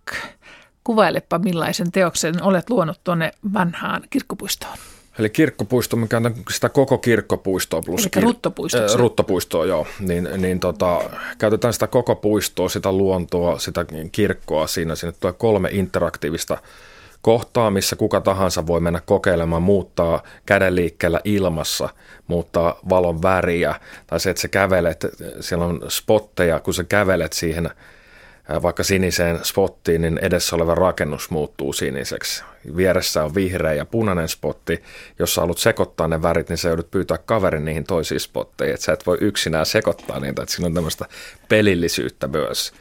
Kuvailepa 0.84 1.38
millaisen 1.38 1.92
teoksen 1.92 2.42
olet 2.42 2.70
luonut 2.70 3.00
tuonne 3.04 3.32
vanhaan 3.52 4.02
kirkkopuistoon. 4.10 4.78
Eli 5.18 5.30
kirkkopuisto, 5.30 5.96
mikä 5.96 6.16
on 6.16 6.34
sitä 6.50 6.68
koko 6.68 6.98
kirkkopuistoa 6.98 7.82
plus 7.82 8.08
Eli 8.16 8.22
ruttopuistoa. 8.22 8.84
Äh, 8.84 8.94
ruttopuistoa, 8.94 9.66
joo. 9.66 9.86
Niin, 10.00 10.28
niin 10.36 10.60
tota, 10.60 11.00
käytetään 11.38 11.74
sitä 11.74 11.86
koko 11.86 12.16
puistoa, 12.16 12.68
sitä 12.68 12.92
luontoa, 12.92 13.58
sitä 13.58 13.86
kirkkoa 14.12 14.66
siinä. 14.66 14.94
Sinne 14.94 15.12
tulee 15.20 15.32
kolme 15.32 15.68
interaktiivista 15.72 16.58
kohtaa, 17.22 17.70
missä 17.70 17.96
kuka 17.96 18.20
tahansa 18.20 18.66
voi 18.66 18.80
mennä 18.80 19.00
kokeilemaan, 19.06 19.62
muuttaa 19.62 20.22
kädenliikkeellä 20.46 21.20
ilmassa, 21.24 21.88
muuttaa 22.26 22.78
valon 22.88 23.22
väriä, 23.22 23.74
tai 24.06 24.20
se, 24.20 24.30
että 24.30 24.42
sä 24.42 24.48
kävelet, 24.48 25.06
siellä 25.40 25.64
on 25.64 25.80
spotteja, 25.88 26.60
kun 26.60 26.74
sä 26.74 26.84
kävelet 26.84 27.32
siihen 27.32 27.70
vaikka 28.62 28.82
siniseen 28.82 29.40
spottiin, 29.42 30.00
niin 30.00 30.18
edessä 30.22 30.56
oleva 30.56 30.74
rakennus 30.74 31.30
muuttuu 31.30 31.72
siniseksi. 31.72 32.44
Vieressä 32.76 33.24
on 33.24 33.34
vihreä 33.34 33.72
ja 33.72 33.84
punainen 33.84 34.28
spotti. 34.28 34.82
Jos 35.18 35.34
sä 35.34 35.40
haluat 35.40 35.58
sekoittaa 35.58 36.08
ne 36.08 36.22
värit, 36.22 36.48
niin 36.48 36.58
sä 36.58 36.68
joudut 36.68 36.90
pyytää 36.90 37.18
kaverin 37.18 37.64
niihin 37.64 37.84
toisiin 37.84 38.20
spotteihin. 38.20 38.74
Että 38.74 38.84
sä 38.84 38.92
et 38.92 39.06
voi 39.06 39.18
yksinään 39.20 39.66
sekoittaa 39.66 40.20
niitä, 40.20 40.42
että 40.42 40.54
siinä 40.54 40.66
on 40.66 40.74
tämmöistä 40.74 41.06
pelillisyyttä 41.48 42.28
myös. 42.28 42.72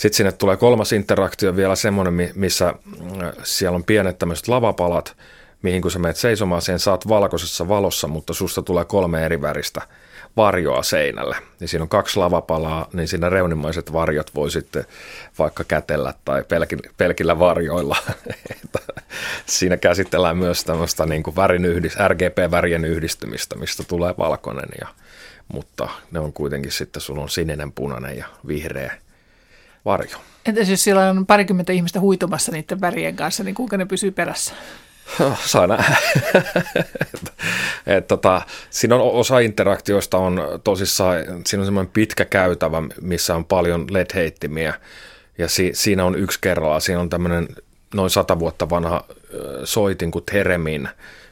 Sitten 0.00 0.16
sinne 0.16 0.32
tulee 0.32 0.56
kolmas 0.56 0.92
interaktio 0.92 1.56
vielä 1.56 1.76
semmoinen, 1.76 2.32
missä 2.34 2.74
siellä 3.42 3.76
on 3.76 3.84
pienet 3.84 4.18
tämmöiset 4.18 4.48
lavapalat, 4.48 5.16
mihin 5.62 5.82
kun 5.82 5.90
sä 5.90 5.98
menet 5.98 6.16
seisomaan, 6.16 6.62
siihen 6.62 6.78
saat 6.78 7.08
valkoisessa 7.08 7.68
valossa, 7.68 8.08
mutta 8.08 8.34
susta 8.34 8.62
tulee 8.62 8.84
kolme 8.84 9.24
eri 9.24 9.42
väristä 9.42 9.82
varjoa 10.36 10.82
seinälle. 10.82 11.36
Ja 11.60 11.68
siinä 11.68 11.82
on 11.82 11.88
kaksi 11.88 12.18
lavapalaa, 12.18 12.88
niin 12.92 13.08
siinä 13.08 13.28
reunimaiset 13.28 13.92
varjot 13.92 14.34
voi 14.34 14.50
sitten 14.50 14.84
vaikka 15.38 15.64
kätellä 15.64 16.14
tai 16.24 16.44
pelkillä, 16.44 16.90
pelkillä 16.96 17.38
varjoilla. 17.38 17.96
siinä 19.46 19.76
käsitellään 19.76 20.36
myös 20.36 20.64
tämmöistä 20.64 21.06
niin 21.06 21.22
kuin 21.22 21.36
värin 21.36 21.64
yhdist, 21.64 21.96
RGP-värien 22.08 22.84
yhdistymistä, 22.84 23.56
mistä 23.56 23.82
tulee 23.88 24.14
valkoinen, 24.18 24.68
ja, 24.80 24.88
mutta 25.52 25.88
ne 26.10 26.20
on 26.20 26.32
kuitenkin 26.32 26.72
sitten, 26.72 27.00
sulla 27.02 27.22
on 27.22 27.30
sininen, 27.30 27.72
punainen 27.72 28.18
ja 28.18 28.26
vihreä 28.46 28.92
varjo. 29.84 30.16
Entäs 30.46 30.68
jos 30.68 30.84
siellä 30.84 31.10
on 31.10 31.26
parikymmentä 31.26 31.72
ihmistä 31.72 32.00
huitumassa 32.00 32.52
niiden 32.52 32.80
värien 32.80 33.16
kanssa, 33.16 33.44
niin 33.44 33.54
kuinka 33.54 33.76
ne 33.76 33.84
pysyy 33.84 34.10
perässä? 34.10 34.54
Saa 35.46 35.66
nähdä. 35.66 35.96
et, 37.14 37.32
et, 37.86 38.06
tota, 38.06 38.42
siinä 38.70 38.94
on 38.94 39.00
osa 39.00 39.38
interaktioista 39.38 40.18
on 40.18 40.40
tosissaan, 40.64 41.16
siinä 41.46 41.60
on 41.60 41.66
semmoinen 41.66 41.92
pitkä 41.92 42.24
käytävä, 42.24 42.82
missä 43.00 43.36
on 43.36 43.44
paljon 43.44 43.86
LED-heittimiä 43.90 44.74
ja 45.38 45.48
si, 45.48 45.70
siinä 45.74 46.04
on 46.04 46.18
yksi 46.18 46.38
kerralla, 46.40 46.80
siinä 46.80 47.00
on 47.00 47.10
tämmöinen 47.10 47.48
noin 47.94 48.10
sata 48.10 48.38
vuotta 48.38 48.70
vanha 48.70 49.04
soitin 49.64 50.10
kuin 50.10 50.24
Teremin, 50.24 50.88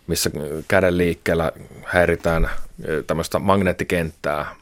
missä 0.06 0.30
käden 0.68 0.98
liikkeellä 0.98 1.52
häiritään 1.84 2.50
tämmöistä 3.06 3.38
magneettikenttää, 3.38 4.54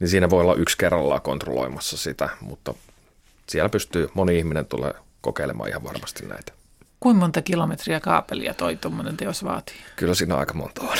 niin 0.00 0.08
siinä 0.08 0.30
voi 0.30 0.40
olla 0.40 0.54
yksi 0.54 0.78
kerrallaan 0.78 1.20
kontrolloimassa 1.20 1.96
sitä, 1.96 2.28
mutta 2.40 2.74
siellä 3.48 3.68
pystyy, 3.68 4.08
moni 4.14 4.38
ihminen 4.38 4.66
tulee 4.66 4.94
kokeilemaan 5.20 5.68
ihan 5.68 5.84
varmasti 5.84 6.26
näitä. 6.26 6.52
Kuinka 7.00 7.20
monta 7.20 7.42
kilometriä 7.42 8.00
kaapelia 8.00 8.54
toi 8.54 8.76
tuommoinen 8.76 9.16
teos 9.16 9.44
vaatii? 9.44 9.76
Kyllä 9.96 10.14
siinä 10.14 10.36
aika 10.36 10.54
monta 10.54 10.82
on. 10.82 10.96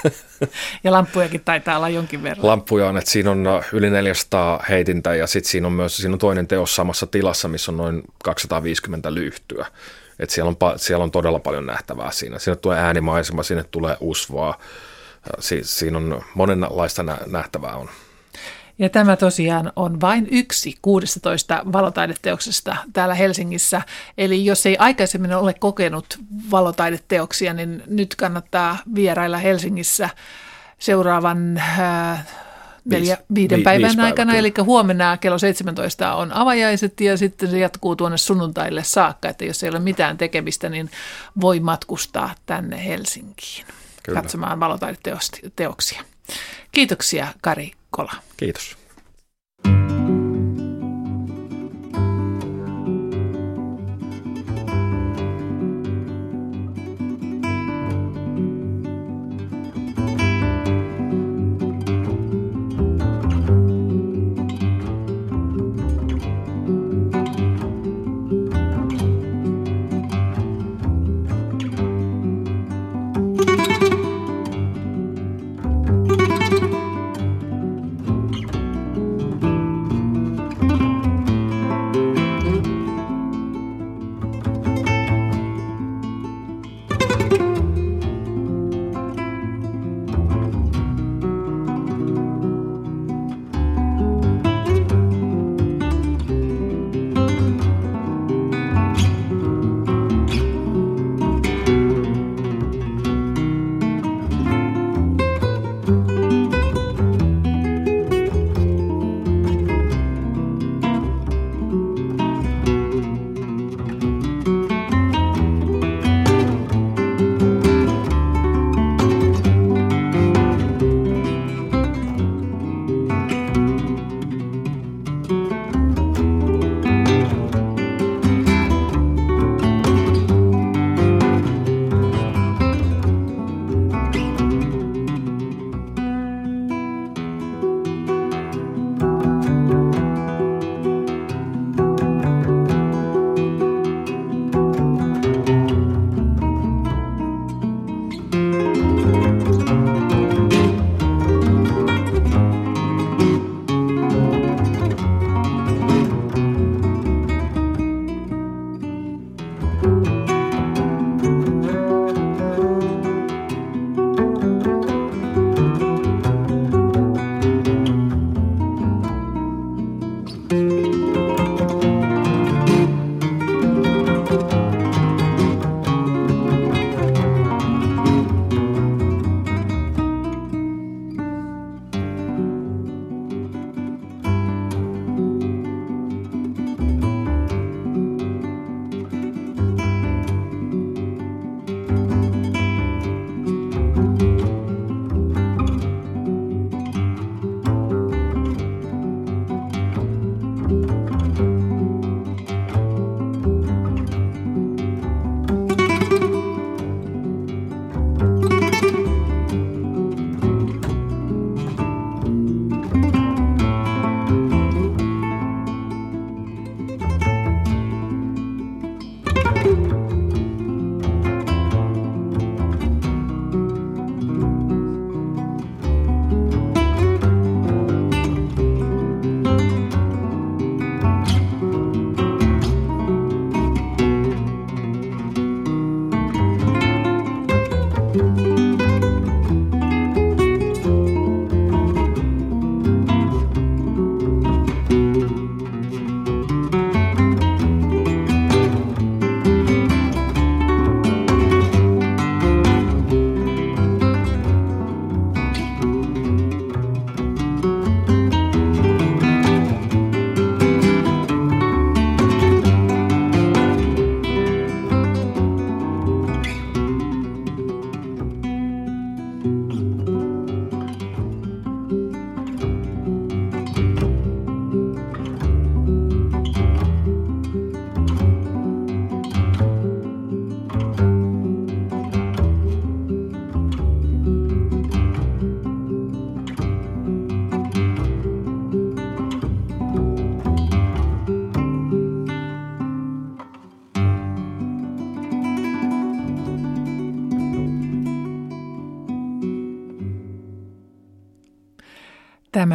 ja 0.84 0.92
lamppujakin 0.92 1.40
taitaa 1.44 1.76
olla 1.76 1.88
jonkin 1.88 2.22
verran. 2.22 2.46
Lampuja 2.46 2.88
on, 2.88 2.98
että 2.98 3.10
siinä 3.10 3.30
on 3.30 3.46
äh, 3.46 3.68
yli 3.72 3.90
400 3.90 4.64
heitintä 4.68 5.14
ja 5.14 5.26
sitten 5.26 5.50
siinä 5.50 5.66
on 5.66 5.72
myös 5.72 5.96
siinä 5.96 6.12
on 6.12 6.18
toinen 6.18 6.46
teos 6.46 6.76
samassa 6.76 7.06
tilassa, 7.06 7.48
missä 7.48 7.72
on 7.72 7.76
noin 7.76 8.02
250 8.24 9.14
lyhtyä. 9.14 9.66
Et 10.18 10.30
siellä, 10.30 10.48
on, 10.48 10.78
siellä 10.78 11.04
on 11.04 11.10
todella 11.10 11.38
paljon 11.38 11.66
nähtävää 11.66 12.10
siinä. 12.10 12.38
Sinne 12.38 12.56
tulee 12.56 12.78
äänimaisema, 12.78 13.42
sinne 13.42 13.64
tulee 13.70 13.96
usvaa. 14.00 14.58
Si, 15.38 15.60
siinä 15.64 15.98
on 15.98 16.22
monenlaista 16.34 17.02
nähtävää 17.26 17.76
on. 17.76 17.88
Ja 18.78 18.88
tämä 18.88 19.16
tosiaan 19.16 19.72
on 19.76 20.00
vain 20.00 20.28
yksi 20.30 20.78
16 20.82 21.62
valotaideteoksesta 21.72 22.76
täällä 22.92 23.14
Helsingissä. 23.14 23.82
Eli 24.18 24.44
jos 24.44 24.66
ei 24.66 24.76
aikaisemmin 24.78 25.34
ole 25.34 25.54
kokenut 25.54 26.18
valotaideteoksia, 26.50 27.54
niin 27.54 27.82
nyt 27.86 28.14
kannattaa 28.14 28.78
vierailla 28.94 29.38
Helsingissä 29.38 30.08
seuraavan 30.78 31.58
äh, 31.58 32.26
neljä, 32.84 33.18
viiden 33.34 33.58
vi, 33.58 33.64
päivän 33.64 34.00
aikana. 34.00 34.32
Päivä, 34.32 34.38
eli 34.38 34.52
huomenna 34.62 35.16
kello 35.16 35.38
17 35.38 36.14
on 36.14 36.32
avajaiset 36.32 37.00
ja 37.00 37.16
sitten 37.16 37.50
se 37.50 37.58
jatkuu 37.58 37.96
tuonne 37.96 38.16
sunnuntaille 38.16 38.84
saakka. 38.84 39.28
Että 39.28 39.44
jos 39.44 39.62
ei 39.62 39.70
ole 39.70 39.78
mitään 39.78 40.18
tekemistä, 40.18 40.68
niin 40.68 40.90
voi 41.40 41.60
matkustaa 41.60 42.34
tänne 42.46 42.84
Helsinkiin 42.84 43.66
Kyllä. 44.02 44.20
katsomaan 44.20 44.60
valotaideteoksia. 44.60 46.02
Kiitoksia 46.72 47.32
Kari 47.42 47.72
Kola. 47.90 48.12
Kiitos. 48.36 48.76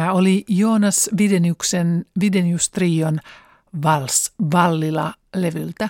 Tämä 0.00 0.12
oli 0.12 0.44
Joonas 0.48 1.10
Videniuksen 1.18 2.04
Videnius 2.20 2.70
Trion 2.70 3.18
Vals 3.82 4.32
Vallila-levyltä 4.52 5.88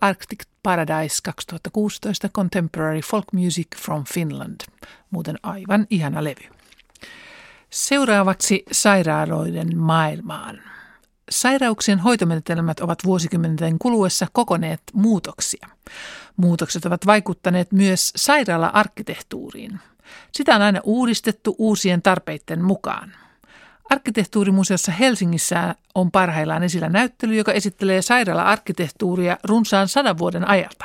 Arctic 0.00 0.42
Paradise 0.62 1.16
2016 1.24 2.28
Contemporary 2.28 3.00
Folk 3.00 3.24
Music 3.32 3.66
from 3.82 4.04
Finland. 4.14 4.60
Muuten 5.10 5.38
aivan 5.42 5.86
ihana 5.90 6.24
levy. 6.24 6.48
Seuraavaksi 7.70 8.62
sairaaloiden 8.72 9.78
maailmaan. 9.78 10.60
Sairauksien 11.30 11.98
hoitomenetelmät 11.98 12.80
ovat 12.80 12.98
vuosikymmenten 13.04 13.78
kuluessa 13.78 14.26
kokoneet 14.32 14.82
muutoksia. 14.92 15.68
Muutokset 16.36 16.84
ovat 16.84 17.06
vaikuttaneet 17.06 17.72
myös 17.72 18.12
sairaala-arkkitehtuuriin. 18.16 19.80
Sitä 20.32 20.56
on 20.56 20.62
aina 20.62 20.80
uudistettu 20.84 21.54
uusien 21.58 22.02
tarpeiden 22.02 22.64
mukaan. 22.64 23.19
Arkkitehtuurimuseossa 23.90 24.92
Helsingissä 24.92 25.74
on 25.94 26.10
parhaillaan 26.10 26.62
esillä 26.62 26.88
näyttely, 26.88 27.34
joka 27.34 27.52
esittelee 27.52 28.02
sairaala-arkkitehtuuria 28.02 29.38
runsaan 29.44 29.88
sadan 29.88 30.18
vuoden 30.18 30.48
ajalta. 30.48 30.84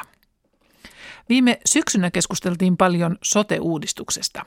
Viime 1.30 1.60
syksynä 1.66 2.12
keskusteltiin 2.12 2.78
paljon 2.78 3.18
sote-uudistuksesta. 3.22 4.46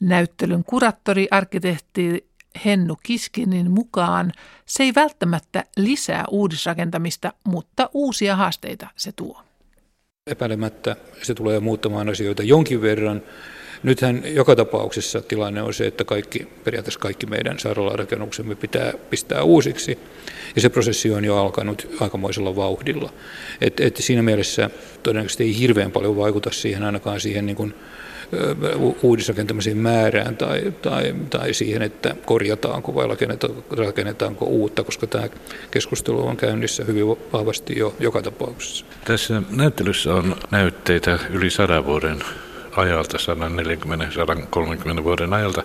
Näyttelyn 0.00 0.64
kuraattori, 0.64 1.28
arkkitehti 1.30 2.26
Hennu 2.64 2.96
Kiskinin 3.02 3.70
mukaan 3.70 4.32
se 4.66 4.82
ei 4.82 4.92
välttämättä 4.94 5.64
lisää 5.76 6.24
uudisrakentamista, 6.30 7.32
mutta 7.44 7.90
uusia 7.94 8.36
haasteita 8.36 8.86
se 8.96 9.12
tuo. 9.12 9.42
Epäilemättä 10.26 10.96
se 11.22 11.34
tulee 11.34 11.60
muuttamaan 11.60 12.08
asioita 12.08 12.42
jonkin 12.42 12.82
verran. 12.82 13.22
Nythän 13.82 14.22
joka 14.24 14.56
tapauksessa 14.56 15.22
tilanne 15.22 15.62
on 15.62 15.74
se, 15.74 15.86
että 15.86 16.04
kaikki, 16.04 16.48
periaatteessa 16.64 17.00
kaikki 17.00 17.26
meidän 17.26 17.58
sairaalarakennuksemme 17.58 18.54
pitää 18.54 18.92
pistää 19.10 19.42
uusiksi. 19.42 19.98
Ja 20.56 20.62
se 20.62 20.68
prosessi 20.68 21.10
on 21.10 21.24
jo 21.24 21.36
alkanut 21.36 21.88
aikamoisella 22.00 22.56
vauhdilla. 22.56 23.12
Et, 23.60 23.80
et 23.80 23.96
siinä 23.96 24.22
mielessä 24.22 24.70
todennäköisesti 25.02 25.44
ei 25.44 25.58
hirveän 25.58 25.92
paljon 25.92 26.16
vaikuta 26.16 26.50
siihen 26.50 26.82
ainakaan 26.82 27.20
siihen 27.20 27.46
niin 27.46 27.56
kuin 27.56 27.74
uudisrakentamisen 29.02 29.76
määrään 29.76 30.36
tai, 30.36 30.72
tai, 30.82 31.14
tai 31.30 31.54
siihen, 31.54 31.82
että 31.82 32.16
korjataanko 32.24 32.94
vai 32.94 33.08
rakennetaanko, 33.70 34.44
uutta, 34.44 34.84
koska 34.84 35.06
tämä 35.06 35.28
keskustelu 35.70 36.26
on 36.26 36.36
käynnissä 36.36 36.84
hyvin 36.84 37.06
vahvasti 37.08 37.78
jo 37.78 37.94
joka 38.00 38.22
tapauksessa. 38.22 38.84
Tässä 39.04 39.42
näyttelyssä 39.50 40.14
on 40.14 40.36
näytteitä 40.50 41.18
yli 41.30 41.50
sadan 41.50 41.86
vuoden 41.86 42.18
ajalta, 42.76 43.18
140-130 45.00 45.04
vuoden 45.04 45.32
ajalta, 45.32 45.62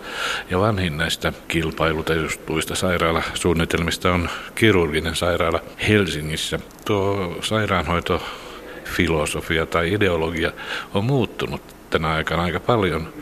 ja 0.50 0.60
vanhin 0.60 0.98
näistä 0.98 1.34
kilpailutetuista 1.48 2.76
sairaalasuunnitelmista 2.76 4.14
on 4.14 4.30
kirurginen 4.56 5.16
sairaala 5.16 5.62
Helsingissä. 5.88 6.60
Tuo 6.86 7.38
sairaanhoitofilosofia 7.42 9.66
tai 9.66 9.94
ideologia 9.94 10.52
on 10.94 11.06
muuttunut 11.06 11.62
tänä 11.90 12.10
aikana 12.10 12.44
aika 12.44 12.60
paljon. 12.60 13.14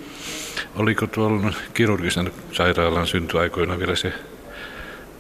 Oliko 0.75 1.07
tuolla 1.07 1.53
kirurgisen 1.73 2.31
sairaalan 2.51 3.07
syntyaikoina 3.07 3.79
vielä 3.79 3.95
se 3.95 4.13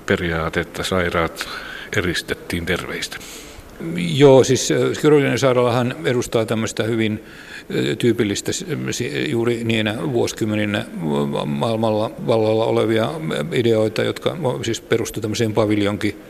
periaate, 0.05 0.59
että 0.59 0.83
sairaat 0.83 1.49
eristettiin 1.97 2.65
terveistä? 2.65 3.17
Joo, 3.95 4.43
siis 4.43 4.73
kirurginen 5.01 5.39
sairaalahan 5.39 5.95
edustaa 6.05 6.45
tämmöistä 6.45 6.83
hyvin 6.83 7.23
tyypillistä 7.97 8.51
juuri 9.27 9.63
niinä 9.63 9.95
vuosikymmeninä 10.13 10.85
maailmalla 11.45 12.11
vallalla 12.27 12.65
olevia 12.65 13.11
ideoita, 13.51 14.03
jotka 14.03 14.37
siis 14.61 14.81
perustuivat 14.81 15.21
tämmöiseen 15.21 15.53
paviljonkin 15.53 16.21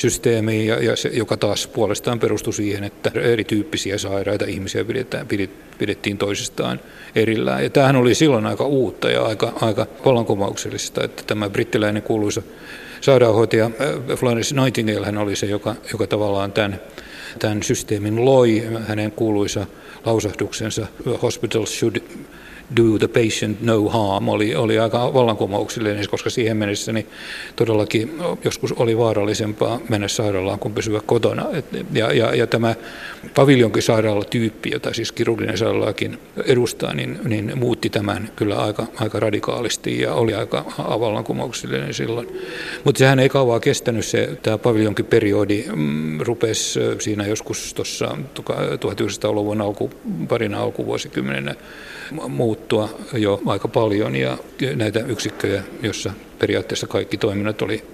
systeemiin, 0.00 0.66
ja, 0.66 0.82
ja 0.82 0.96
se, 0.96 1.10
joka 1.12 1.36
taas 1.36 1.66
puolestaan 1.66 2.20
perustui 2.20 2.52
siihen, 2.52 2.84
että 2.84 3.10
erityyppisiä 3.14 3.98
sairaita 3.98 4.44
ihmisiä 4.44 4.84
pidetään, 4.84 5.26
pidettiin 5.78 6.18
toisistaan 6.18 6.80
erillään. 7.14 7.62
Ja 7.62 7.70
tämähän 7.70 7.96
oli 7.96 8.14
silloin 8.14 8.46
aika 8.46 8.66
uutta 8.66 9.10
ja 9.10 9.22
aika, 9.22 9.52
aika 9.60 9.86
vallankumouksellista, 10.04 11.04
että 11.04 11.22
tämä 11.26 11.50
brittiläinen 11.50 12.02
kuuluisa 12.02 12.42
sairaanhoitaja 13.00 13.70
Florence 14.16 14.54
Nightingale 14.54 15.06
hän 15.06 15.18
oli 15.18 15.36
se, 15.36 15.46
joka, 15.46 15.74
joka 15.92 16.06
tavallaan 16.06 16.52
tämän, 16.52 16.80
tämän 17.38 17.62
systeemin 17.62 18.24
loi. 18.24 18.62
Hänen 18.86 19.12
kuuluisa 19.12 19.66
lausahduksensa 20.04 20.86
Hospitals 21.22 21.70
should 21.78 22.02
do 22.76 22.98
the 22.98 23.08
patient 23.08 23.60
no 23.60 23.88
harm 23.88 24.28
oli, 24.28 24.54
oli 24.54 24.78
aika 24.78 25.14
vallankumouksellinen, 25.14 26.08
koska 26.10 26.30
siihen 26.30 26.56
mennessä 26.56 26.92
niin 26.92 27.06
todellakin 27.56 28.18
joskus 28.44 28.72
oli 28.72 28.98
vaarallisempaa 28.98 29.80
mennä 29.88 30.08
sairaalaan 30.08 30.58
kuin 30.58 30.74
pysyä 30.74 31.00
kotona. 31.06 31.46
Et, 31.52 31.64
ja, 31.92 32.12
ja, 32.12 32.34
ja 32.34 32.46
tämä 32.46 32.74
paviljonkin 33.34 33.82
sairaalatyyppi, 33.82 34.70
jota 34.72 34.94
siis 34.94 35.12
kirurginen 35.12 35.58
sairaalaakin 35.58 36.18
edustaa, 36.44 36.94
niin, 36.94 37.18
niin 37.24 37.52
muutti 37.58 37.90
tämän 37.90 38.30
kyllä 38.36 38.56
aika, 38.56 38.86
aika 38.96 39.20
radikaalisti 39.20 40.00
ja 40.00 40.14
oli 40.14 40.34
aika 40.34 40.64
vallankumouksellinen 40.78 41.94
silloin. 41.94 42.28
Mutta 42.84 42.98
sehän 42.98 43.18
ei 43.18 43.28
kauaa 43.28 43.60
kestänyt 43.60 44.04
se, 44.04 44.38
tämä 44.42 44.58
paviljonkin 44.58 45.04
periodi 45.04 45.64
mm, 45.74 46.20
rupesi 46.20 46.80
siinä 46.98 47.26
joskus 47.26 47.74
tuossa 47.74 48.16
1900-luvun 48.38 49.60
alku, 49.60 49.90
parina 50.28 50.60
alkuvuosikymmenenä 50.60 51.54
muuttua 52.28 52.88
jo 53.12 53.42
aika 53.46 53.68
paljon 53.68 54.16
ja 54.16 54.38
näitä 54.74 55.00
yksikköjä, 55.00 55.62
jossa 55.82 56.12
periaatteessa 56.38 56.86
kaikki 56.86 57.16
toiminnot 57.16 57.62
oli 57.62 57.84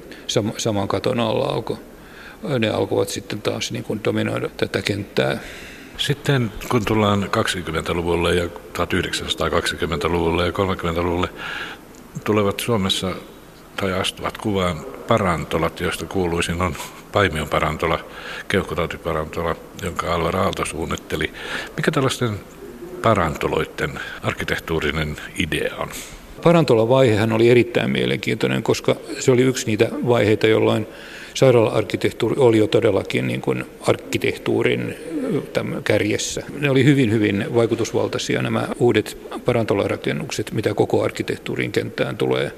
saman 0.57 0.89
katon 0.89 1.21
alla 1.21 1.45
alkoi 1.45 1.77
ne 2.59 2.69
alkoivat 2.69 3.09
sitten 3.09 3.43
taas 3.43 3.73
niin 3.73 3.85
kuin 3.85 4.01
dominoida 4.05 4.49
tätä 4.57 4.83
kenttää. 4.83 5.39
Sitten 5.99 6.53
kun 6.69 6.85
tullaan 6.85 7.25
20-luvulle 7.25 8.35
ja 8.35 8.45
1920-luvulle 8.45 10.47
ja 10.47 10.53
30-luvulle, 10.53 11.29
tulevat 12.25 12.61
Suomessa 12.61 13.13
tai 13.77 13.93
astuvat 13.93 14.39
kuvaan 14.39 14.81
parantolat, 15.09 15.81
joista 15.81 16.07
kuuluisin 16.07 16.63
on 16.63 16.77
Paimion 17.13 17.49
parantola, 17.49 17.99
keuhkotautiparantola, 18.49 19.57
jonka 19.83 20.15
Alvar 20.15 20.37
Aalto 20.37 20.65
suunnitteli. 20.65 21.33
Mikä 21.77 21.91
tällaisten 21.91 22.41
parantoloiden 23.03 24.01
arkkitehtuurinen 24.23 25.17
idea 25.39 25.77
on? 25.77 25.89
Parantolavaihehan 26.43 27.33
oli 27.33 27.51
erittäin 27.51 27.91
mielenkiintoinen, 27.91 28.63
koska 28.63 28.97
se 29.19 29.31
oli 29.31 29.43
yksi 29.43 29.67
niitä 29.67 29.89
vaiheita, 30.07 30.47
jolloin 30.47 30.87
sairaala-arkkitehtuuri 31.35 32.35
oli 32.39 32.59
jo 32.59 32.67
todellakin 32.67 33.27
niin 33.27 33.41
kuin 33.41 33.65
arkkitehtuurin 33.81 34.95
kärjessä. 35.85 36.43
Ne 36.59 36.71
oli 36.71 36.85
hyvin, 36.85 37.13
hyvin 37.13 37.47
vaikutusvaltaisia 37.55 38.43
nämä 38.43 38.69
uudet 38.79 39.19
parantolarakennukset, 39.45 40.53
mitä 40.53 40.75
koko 40.75 41.03
arkkitehtuurin 41.03 41.73
kenttään 41.73 42.17
tulee. 42.17 42.53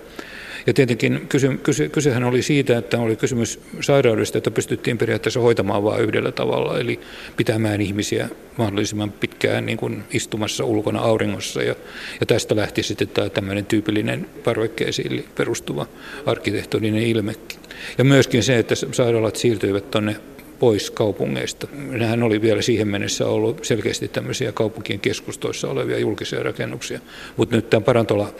Ja 0.68 0.74
tietenkin 0.74 1.26
kysy, 1.28 1.58
kysy, 1.62 1.88
kysehän 1.88 2.24
oli 2.24 2.42
siitä, 2.42 2.78
että 2.78 2.98
oli 2.98 3.16
kysymys 3.16 3.60
sairaudesta, 3.80 4.38
että 4.38 4.50
pystyttiin 4.50 4.98
periaatteessa 4.98 5.40
hoitamaan 5.40 5.82
vain 5.82 6.02
yhdellä 6.02 6.32
tavalla, 6.32 6.80
eli 6.80 7.00
pitämään 7.36 7.80
ihmisiä 7.80 8.28
mahdollisimman 8.56 9.12
pitkään 9.12 9.66
niin 9.66 9.78
kuin 9.78 10.04
istumassa 10.10 10.64
ulkona 10.64 11.00
auringossa. 11.00 11.62
Ja, 11.62 11.74
ja 12.20 12.26
tästä 12.26 12.56
lähti 12.56 12.82
sitten 12.82 13.08
tämä 13.08 13.28
tämmöinen 13.28 13.66
tyypillinen 13.66 14.26
parvekkeisiin 14.44 15.24
perustuva 15.34 15.86
arkkitehtoninen 16.26 17.02
ilmekin. 17.02 17.60
Ja 17.98 18.04
myöskin 18.04 18.42
se, 18.42 18.58
että 18.58 18.74
sairaalat 18.74 19.36
siirtyivät 19.36 19.90
tuonne 19.90 20.16
pois 20.58 20.90
kaupungeista. 20.90 21.66
Nehän 21.72 22.22
oli 22.22 22.42
vielä 22.42 22.62
siihen 22.62 22.88
mennessä 22.88 23.26
ollut 23.26 23.64
selkeästi 23.64 24.08
tämmöisiä 24.08 24.52
kaupunkien 24.52 25.00
keskustoissa 25.00 25.68
olevia 25.68 25.98
julkisia 25.98 26.42
rakennuksia, 26.42 27.00
mutta 27.36 27.56
nyt 27.56 27.70
tämän 27.70 27.84
parantola, 27.84 28.32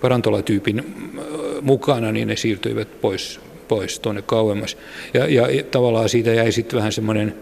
parantolatyypin 0.00 0.94
mukana, 1.60 2.12
niin 2.12 2.28
ne 2.28 2.36
siirtyivät 2.36 3.00
pois, 3.00 3.40
pois 3.68 4.00
tuonne 4.00 4.22
kauemmas. 4.22 4.76
Ja, 5.14 5.28
ja 5.28 5.62
tavallaan 5.70 6.08
siitä 6.08 6.30
jäi 6.30 6.52
sitten 6.52 6.76
vähän 6.76 6.92
semmoinen, 6.92 7.34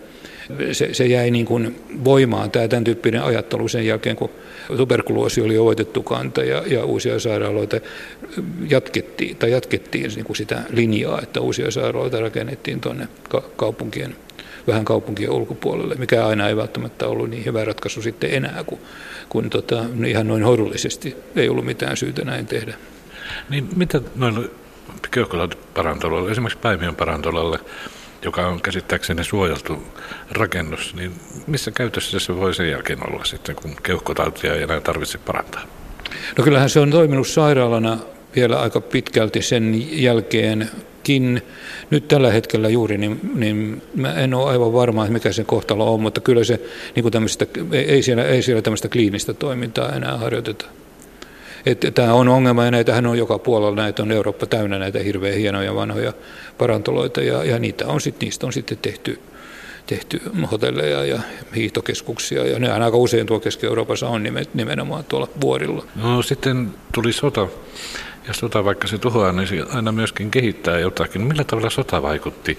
se, 0.72 0.94
se 0.94 1.06
jäi 1.06 1.30
niin 1.30 1.46
kuin 1.46 1.76
voimaan 2.04 2.50
tämä 2.50 2.68
tämän 2.68 2.84
tyyppinen 2.84 3.22
ajattelu 3.22 3.68
sen 3.68 3.86
jälkeen, 3.86 4.16
kun 4.16 4.30
tuberkuloosi 4.76 5.40
oli 5.40 5.60
voitettu 5.60 6.02
kanta 6.02 6.44
ja, 6.44 6.62
ja 6.66 6.84
uusia 6.84 7.20
sairaaloita 7.20 7.76
jatkettiin, 8.68 9.36
tai 9.36 9.50
jatkettiin 9.50 10.10
niin 10.14 10.24
kuin 10.24 10.36
sitä 10.36 10.62
linjaa, 10.70 11.20
että 11.22 11.40
uusia 11.40 11.70
sairaaloita 11.70 12.20
rakennettiin 12.20 12.80
tuonne 12.80 13.08
kaupunkien 13.56 14.16
vähän 14.66 14.84
kaupunkien 14.84 15.30
ulkopuolelle, 15.30 15.94
mikä 15.94 16.26
aina 16.26 16.48
ei 16.48 16.56
välttämättä 16.56 17.06
ollut 17.06 17.30
niin 17.30 17.44
hyvä 17.44 17.64
ratkaisu 17.64 18.02
sitten 18.02 18.34
enää, 18.34 18.64
kun, 18.66 18.78
kun 19.28 19.50
tota, 19.50 19.84
ihan 20.06 20.28
noin 20.28 20.42
hoidollisesti 20.42 21.16
ei 21.36 21.48
ollut 21.48 21.64
mitään 21.64 21.96
syytä 21.96 22.24
näin 22.24 22.46
tehdä. 22.46 22.74
Niin 23.50 23.68
mitä 23.76 24.00
noille 24.14 24.50
keuhkoparantoleille, 25.10 26.30
esimerkiksi 26.30 26.58
Päimiön 26.58 26.96
parantolalle, 26.96 27.58
joka 28.26 28.46
on 28.46 28.60
käsittääkseni 28.60 29.24
suojeltu 29.24 29.82
rakennus, 30.30 30.94
niin 30.94 31.12
missä 31.46 31.70
käytössä 31.70 32.20
se 32.20 32.36
voi 32.36 32.54
sen 32.54 32.70
jälkeen 32.70 33.12
olla 33.12 33.24
sitten, 33.24 33.56
kun 33.56 33.76
keuhkotautia 33.82 34.54
ei 34.54 34.62
enää 34.62 34.80
tarvitse 34.80 35.18
parantaa? 35.18 35.62
No 36.38 36.44
kyllähän 36.44 36.70
se 36.70 36.80
on 36.80 36.90
toiminut 36.90 37.28
sairaalana 37.28 37.98
vielä 38.36 38.60
aika 38.60 38.80
pitkälti 38.80 39.42
sen 39.42 39.86
jälkeenkin. 40.02 41.42
Nyt 41.90 42.08
tällä 42.08 42.32
hetkellä 42.32 42.68
juuri, 42.68 42.98
niin, 42.98 43.20
niin 43.34 43.82
mä 43.94 44.12
en 44.12 44.34
ole 44.34 44.50
aivan 44.50 44.72
varma, 44.72 45.02
että 45.02 45.12
mikä 45.12 45.32
se 45.32 45.44
kohtalo 45.44 45.94
on, 45.94 46.00
mutta 46.00 46.20
kyllä 46.20 46.44
se, 46.44 46.60
niin 46.94 47.02
kuin 47.02 47.14
ei, 47.72 48.02
siellä, 48.02 48.24
ei 48.24 48.42
siellä 48.42 48.62
tämmöistä 48.62 48.88
kliinistä 48.88 49.34
toimintaa 49.34 49.92
enää 49.92 50.16
harjoiteta. 50.16 50.66
Että 51.66 51.90
tämä 51.90 52.14
on 52.14 52.28
ongelma 52.28 52.64
ja 52.64 52.70
näitähän 52.70 53.06
on 53.06 53.18
joka 53.18 53.38
puolella, 53.38 53.82
näitä 53.82 54.02
on 54.02 54.12
Eurooppa 54.12 54.46
täynnä 54.46 54.78
näitä 54.78 54.98
hirveän 54.98 55.38
hienoja 55.38 55.74
vanhoja 55.74 56.12
parantoloita 56.58 57.20
ja, 57.20 57.44
ja 57.44 57.58
niitä 57.58 57.86
on 57.86 58.00
sit, 58.00 58.20
niistä 58.20 58.46
on 58.46 58.52
sitten 58.52 58.78
tehty, 58.78 59.20
tehty 59.86 60.22
hotelleja 60.52 61.04
ja 61.04 61.20
hiihtokeskuksia 61.56 62.46
ja 62.46 62.58
ne 62.58 62.72
aika 62.72 62.96
usein 62.96 63.26
tuo 63.26 63.40
Keski-Euroopassa 63.40 64.08
on 64.08 64.22
nimenomaan 64.54 65.04
tuolla 65.04 65.28
vuorilla. 65.40 65.84
No 65.96 66.22
sitten 66.22 66.74
tuli 66.92 67.12
sota 67.12 67.48
ja 68.28 68.34
sota 68.34 68.64
vaikka 68.64 68.86
se 68.88 68.98
tuhoaa, 68.98 69.32
niin 69.32 69.48
se 69.48 69.64
aina 69.72 69.92
myöskin 69.92 70.30
kehittää 70.30 70.78
jotakin. 70.78 71.22
Millä 71.22 71.44
tavalla 71.44 71.70
sota 71.70 72.02
vaikutti 72.02 72.58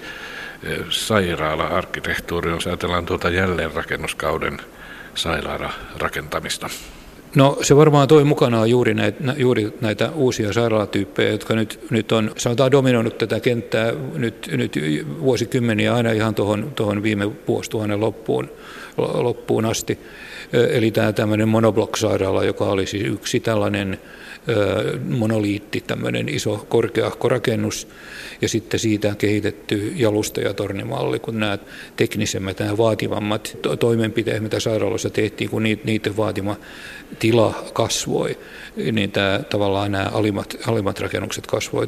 eh, 0.64 0.80
sairaala-arkkitehtuuriin, 0.90 2.54
jos 2.54 2.68
ajatellaan 2.68 3.06
tuota 3.06 3.30
jälleenrakennuskauden 3.30 4.60
sairaala 5.16 5.74
rakentamista? 5.98 6.70
No 7.36 7.58
se 7.62 7.76
varmaan 7.76 8.08
toi 8.08 8.24
mukanaan 8.24 8.70
juuri 8.70 8.94
näitä, 8.94 9.34
juuri 9.38 9.74
näitä 9.82 10.12
uusia 10.12 10.54
sairaalatyyppejä, 10.54 11.32
jotka 11.32 11.56
nyt, 11.56 11.80
nyt 11.90 12.12
on, 12.12 12.32
sanotaan 12.38 12.72
dominoinut 12.72 13.18
tätä 13.18 13.40
kenttää 13.40 13.94
nyt, 14.14 14.50
nyt 14.52 14.74
vuosikymmeniä 15.22 15.96
aina 15.96 16.12
ihan 16.12 16.36
tuohon, 16.36 17.04
viime 17.04 17.32
vuosituhannen 17.48 18.00
loppuun, 18.00 18.50
loppuun 18.98 19.66
asti. 19.66 20.00
Eli 20.70 20.92
tämä 20.92 21.14
tämmöinen 21.14 21.50
monoblock-sairaala, 21.50 22.44
joka 22.44 22.66
oli 22.66 22.86
siis 22.88 23.04
yksi 23.04 23.40
tällainen 23.40 24.00
monoliitti, 25.04 25.84
tämmöinen 25.88 26.30
iso 26.30 26.66
korkeahko 26.70 27.30
rakennus, 27.30 27.88
ja 28.42 28.50
sitten 28.50 28.80
siitä 28.80 29.16
kehitetty 29.18 29.94
jalusta- 29.96 30.42
ja 30.42 30.54
tornimalli, 30.54 31.20
kun 31.20 31.40
nämä 31.40 31.58
teknisemmät, 31.96 32.60
nämä 32.60 32.78
vaativammat 32.78 33.58
toimenpiteet, 33.80 34.44
mitä 34.44 34.60
sairaaloissa 34.60 35.10
tehtiin, 35.10 35.50
kun 35.50 35.64
niiden 35.64 36.18
vaatima 36.18 36.56
tila 37.20 37.64
kasvoi, 37.74 38.38
niin 38.92 39.12
tämä, 39.12 39.40
tavallaan 39.50 39.92
nämä 39.92 40.10
alimmat, 40.14 40.58
alimmat 40.68 41.00
rakennukset 41.00 41.48
kasvoi 41.48 41.88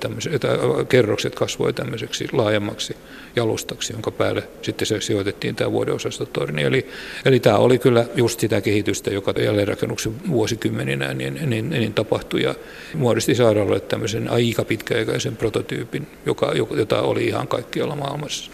kerrokset 0.90 1.36
kasvoi 1.36 1.74
tämmöiseksi 1.74 2.28
laajemmaksi 2.32 2.96
jalustaksi, 3.36 3.94
jonka 3.94 4.12
päälle 4.12 4.44
sitten 4.62 4.86
se 4.86 5.02
sijoitettiin 5.02 5.56
tämä 5.56 5.72
vuodeosastotorni. 5.72 6.64
Eli, 6.64 6.88
eli 7.26 7.40
tämä 7.40 7.58
oli 7.58 7.78
kyllä 7.78 8.06
just 8.16 8.39
sitä 8.40 8.62
kehitystä, 8.62 9.10
joka 9.12 9.34
jälleenrakennuksen 9.42 10.14
vuosikymmeninä 10.30 11.14
niin, 11.14 11.50
niin, 11.50 11.70
niin 11.70 11.94
tapahtui 11.94 12.44
ja 12.44 12.56
muodosti 12.94 13.36
sairaalalle 13.36 13.80
tämmöisen 13.80 14.32
aika 14.32 14.66
pitkäaikaisen 14.66 15.38
prototyypin, 15.38 16.08
joka, 16.26 16.52
jota 16.76 17.02
oli 17.02 17.26
ihan 17.26 17.48
kaikkialla 17.48 17.96
maailmassa. 17.96 18.52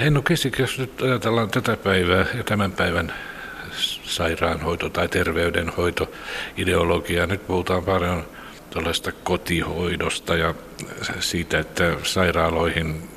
Henno 0.00 0.22
Kesik, 0.22 0.58
jos 0.58 0.78
nyt 0.78 1.02
ajatellaan 1.02 1.50
tätä 1.50 1.76
päivää 1.76 2.26
ja 2.36 2.44
tämän 2.44 2.72
päivän 2.72 3.12
sairaanhoito- 4.04 4.90
tai 4.90 5.08
terveydenhoito 5.08 6.10
ideologiaa. 6.56 7.26
Nyt 7.26 7.46
puhutaan 7.46 7.84
paljon 7.84 8.24
tällaista 8.70 9.12
kotihoidosta 9.12 10.36
ja 10.36 10.54
siitä, 11.20 11.58
että 11.58 11.96
sairaaloihin 12.02 13.08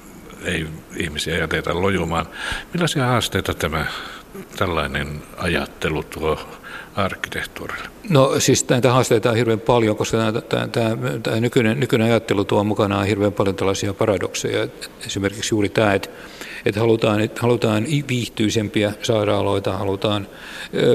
ei 0.46 0.68
ihmisiä 0.96 1.38
jätetä 1.38 1.82
lojumaan. 1.82 2.26
Millaisia 2.74 3.06
haasteita 3.06 3.54
tämä 3.54 3.86
tällainen 4.58 5.24
ajattelu 5.38 6.04
tuo 6.04 6.40
arkkitehtuurille? 6.96 7.90
No 8.10 8.40
siis 8.40 8.70
näitä 8.70 8.92
haasteita 8.92 9.30
on 9.30 9.36
hirveän 9.36 9.60
paljon, 9.60 9.96
koska 9.96 10.18
tämä, 10.18 10.42
tämä, 10.42 10.68
tämä, 10.68 10.98
tämä 11.24 11.40
nykyinen, 11.40 11.80
nykyinen 11.80 12.08
ajattelu 12.08 12.46
tuo 12.46 12.64
mukanaan 12.64 13.08
hirveän 13.08 13.34
paljon 13.34 13.56
tällaisia 13.56 13.94
paradokseja. 13.94 14.68
Esimerkiksi 15.06 15.56
juuri 15.56 15.70
tämä, 15.70 15.94
että 15.94 16.10
että 16.68 16.80
halutaan, 16.80 17.22
että 17.22 17.42
halutaan 17.42 17.86
viihtyisempiä 18.10 18.94
sairaaloita, 19.04 19.78
halutaan, 19.78 20.28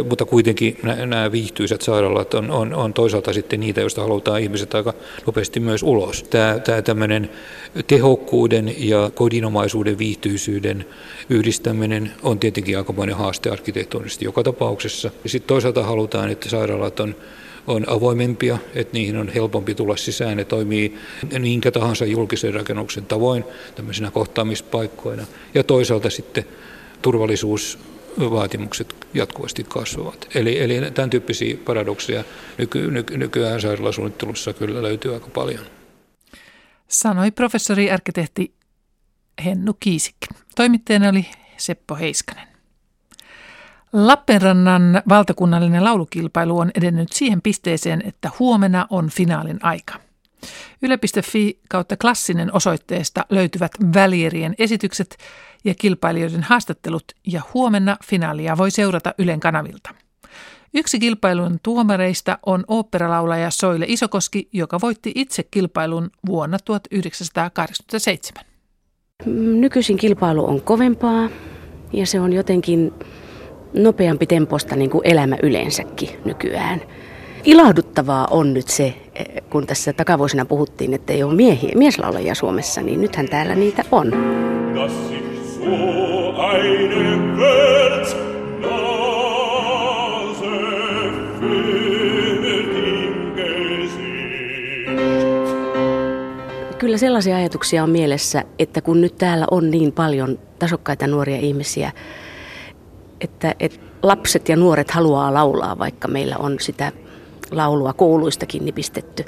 mutta 0.09 0.25
kuitenkin 0.25 0.79
nämä 0.83 1.33
viihtyisät 1.33 1.83
sairaalat 1.83 2.35
on, 2.35 2.51
on, 2.51 2.75
on 2.75 2.93
toisaalta 2.93 3.33
sitten 3.33 3.61
niitä, 3.61 3.81
joista 3.81 4.01
halutaan 4.03 4.41
ihmiset 4.41 4.75
aika 4.75 4.95
nopeasti 5.27 5.61
myös 5.61 5.83
ulos. 5.83 6.23
Tämä, 6.23 6.59
tämä 6.59 6.83
tämmöinen 6.83 7.31
tehokkuuden 7.87 8.75
ja 8.79 9.11
kodinomaisuuden 9.15 9.99
viihtyisyyden 9.99 10.85
yhdistäminen 11.31 12.13
on 12.23 12.39
tietenkin 12.39 12.79
aikamoinen 12.79 13.17
haaste 13.17 13.51
arkkitehtuurisesti 13.51 14.25
joka 14.25 14.43
tapauksessa. 14.43 15.11
Sitten 15.27 15.49
toisaalta 15.49 15.83
halutaan, 15.83 16.31
että 16.31 16.49
sairaalat 16.49 17.01
on 17.01 17.15
on 17.67 17.89
avoimempia, 17.89 18.59
että 18.75 18.93
niihin 18.93 19.17
on 19.17 19.29
helpompi 19.29 19.75
tulla 19.75 19.97
sisään. 19.97 20.37
Ne 20.37 20.45
toimii 20.45 20.99
minkä 21.39 21.71
tahansa 21.71 22.05
julkisen 22.05 22.55
rakennuksen 22.55 23.07
tavoin 23.07 23.45
tämmöisenä 23.75 24.11
kohtaamispaikkoina. 24.11 25.27
Ja 25.55 25.65
toisaalta 25.65 26.11
sitten 26.11 26.45
turvallisuusvaatimukset 27.03 28.95
jatkuvasti 29.15 29.65
kasvavat. 29.69 30.29
Eli, 30.35 30.61
eli 30.61 30.91
tämän 30.91 31.11
tyyppisiä 31.11 31.57
paradokseja 31.65 32.25
nyky, 32.59 32.91
nyky, 32.91 33.19
nykyään 33.19 33.61
sairaalasuunnittelussa 33.61 34.53
kyllä 34.53 34.83
löytyy 34.83 35.15
aika 35.15 35.29
paljon. 35.35 35.65
Sanoi 36.89 37.31
professori 37.31 37.91
arkkitehti 37.91 38.55
Hennu 39.45 39.75
Kiisik. 39.81 40.17
Toimittajana 40.57 41.09
oli 41.09 41.27
Seppo 41.57 41.95
Heiskanen. 41.97 42.52
Lappeenrannan 43.93 45.03
valtakunnallinen 45.09 45.85
laulukilpailu 45.85 46.59
on 46.59 46.71
edennyt 46.75 47.13
siihen 47.13 47.43
pisteeseen, 47.43 48.03
että 48.07 48.31
huomenna 48.39 48.87
on 48.91 49.11
finaalin 49.11 49.59
aika. 49.63 49.95
Yle.fi 50.83 51.59
kautta 51.69 51.97
klassinen 51.97 52.55
osoitteesta 52.55 53.27
löytyvät 53.31 53.73
välierien 53.95 54.55
esitykset 54.59 55.17
ja 55.65 55.75
kilpailijoiden 55.75 56.43
haastattelut 56.43 57.05
ja 57.27 57.43
huomenna 57.55 57.97
finaalia 58.05 58.57
voi 58.57 58.71
seurata 58.71 59.15
Ylen 59.19 59.41
kanavilta. 59.41 59.91
Yksi 60.75 60.99
kilpailun 60.99 61.59
tuomareista 61.63 62.39
on 62.47 62.65
oopperalaulaja 62.69 63.51
Soile 63.51 63.85
Isokoski, 63.89 64.49
joka 64.53 64.81
voitti 64.81 65.13
itse 65.15 65.43
kilpailun 65.43 66.11
vuonna 66.27 66.59
1987. 66.65 68.45
Nykyisin 69.61 69.97
kilpailu 69.97 70.45
on 70.45 70.61
kovempaa 70.61 71.29
ja 71.93 72.07
se 72.07 72.21
on 72.21 72.33
jotenkin 72.33 72.93
nopeampi 73.75 74.27
temposta 74.27 74.77
niin 74.77 74.91
kuin 74.91 75.07
elämä 75.07 75.37
yleensäkin 75.43 76.09
nykyään. 76.25 76.83
Ilahduttavaa 77.45 78.29
on 78.31 78.55
nyt 78.55 78.69
se, 78.69 78.95
kun 79.51 79.67
tässä 79.67 79.93
takavuosina 79.93 80.45
puhuttiin, 80.45 80.95
että 80.95 81.13
ei 81.13 81.23
ole 81.23 81.35
miehiä, 81.35 81.73
mieslaulajia 81.75 82.35
Suomessa, 82.35 82.83
niin 82.83 83.01
nythän 83.01 83.29
täällä 83.29 83.55
niitä 83.55 83.85
on. 83.93 84.13
Kyllä 96.79 96.99
sellaisia 96.99 97.37
ajatuksia 97.37 97.83
on 97.83 97.91
mielessä, 97.91 98.45
että 98.59 98.81
kun 98.81 99.01
nyt 99.01 99.19
täällä 99.19 99.47
on 99.51 99.71
niin 99.71 99.93
paljon 99.93 100.39
tasokkaita 100.59 101.07
nuoria 101.07 101.37
ihmisiä, 101.37 101.93
että, 103.23 103.55
että 103.61 103.79
lapset 104.03 104.49
ja 104.49 104.57
nuoret 104.57 104.91
haluaa 104.91 105.35
laulaa, 105.35 105.79
vaikka 105.79 106.09
meillä 106.09 106.37
on 106.37 106.57
sitä 106.61 106.93
laulua 107.51 107.93
kouluistakin 107.93 108.65
nipistetty. 108.65 109.25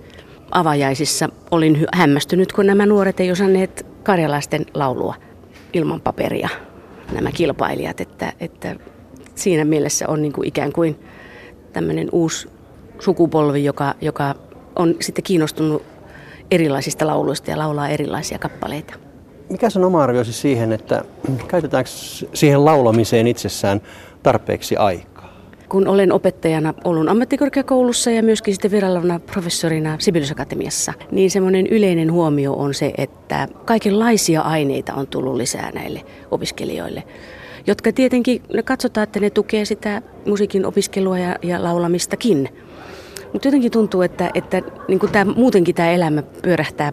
Avajaisissa 0.50 1.28
olin 1.50 1.86
hämmästynyt, 1.94 2.52
kun 2.52 2.66
nämä 2.66 2.86
nuoret 2.86 3.20
ei 3.20 3.30
osanneet 3.30 3.86
karjalaisten 4.02 4.66
laulua 4.74 5.14
ilman 5.72 6.00
paperia, 6.00 6.48
nämä 7.12 7.32
kilpailijat, 7.32 8.00
että, 8.00 8.32
että 8.40 8.76
siinä 9.34 9.64
mielessä 9.64 10.08
on 10.08 10.22
niin 10.22 10.32
kuin 10.32 10.48
ikään 10.48 10.72
kuin 10.72 10.98
tämmöinen 11.72 12.08
uusi 12.12 12.48
sukupolvi, 13.00 13.64
joka, 13.64 13.94
joka 14.00 14.34
on 14.76 14.94
sitten 15.00 15.24
kiinnostunut 15.24 15.82
erilaisista 16.50 17.06
lauluista 17.06 17.50
ja 17.50 17.58
laulaa 17.58 17.88
erilaisia 17.88 18.38
kappaleita. 18.38 19.03
Mikä 19.54 19.68
on 19.76 19.84
oma 19.84 20.02
arvioisi 20.02 20.32
siihen, 20.32 20.72
että 20.72 21.04
käytetäänkö 21.48 21.90
siihen 22.34 22.64
laulamiseen 22.64 23.26
itsessään 23.26 23.80
tarpeeksi 24.22 24.76
aikaa? 24.76 25.32
Kun 25.68 25.88
olen 25.88 26.12
opettajana 26.12 26.74
Oulun 26.84 27.08
ammattikorkeakoulussa 27.08 28.10
ja 28.10 28.22
myöskin 28.22 28.54
sitten 28.54 28.70
virallana 28.70 29.20
professorina 29.20 29.96
Sibeliusakatemiassa, 29.98 30.92
niin 31.10 31.30
semmoinen 31.30 31.66
yleinen 31.66 32.12
huomio 32.12 32.52
on 32.52 32.74
se, 32.74 32.92
että 32.98 33.48
kaikenlaisia 33.64 34.40
aineita 34.40 34.94
on 34.94 35.06
tullut 35.06 35.34
lisää 35.34 35.70
näille 35.70 36.02
opiskelijoille 36.30 37.02
jotka 37.66 37.92
tietenkin 37.92 38.42
katsotaan, 38.64 39.02
että 39.02 39.20
ne 39.20 39.30
tukee 39.30 39.64
sitä 39.64 40.02
musiikin 40.26 40.66
opiskelua 40.66 41.18
ja, 41.18 41.36
ja 41.42 41.64
laulamistakin. 41.64 42.48
Mutta 43.32 43.48
jotenkin 43.48 43.70
tuntuu, 43.70 44.02
että, 44.02 44.30
että 44.34 44.62
niin 44.88 45.00
tämä, 45.12 45.32
muutenkin 45.36 45.74
tämä 45.74 45.90
elämä 45.90 46.22
pyörähtää 46.22 46.92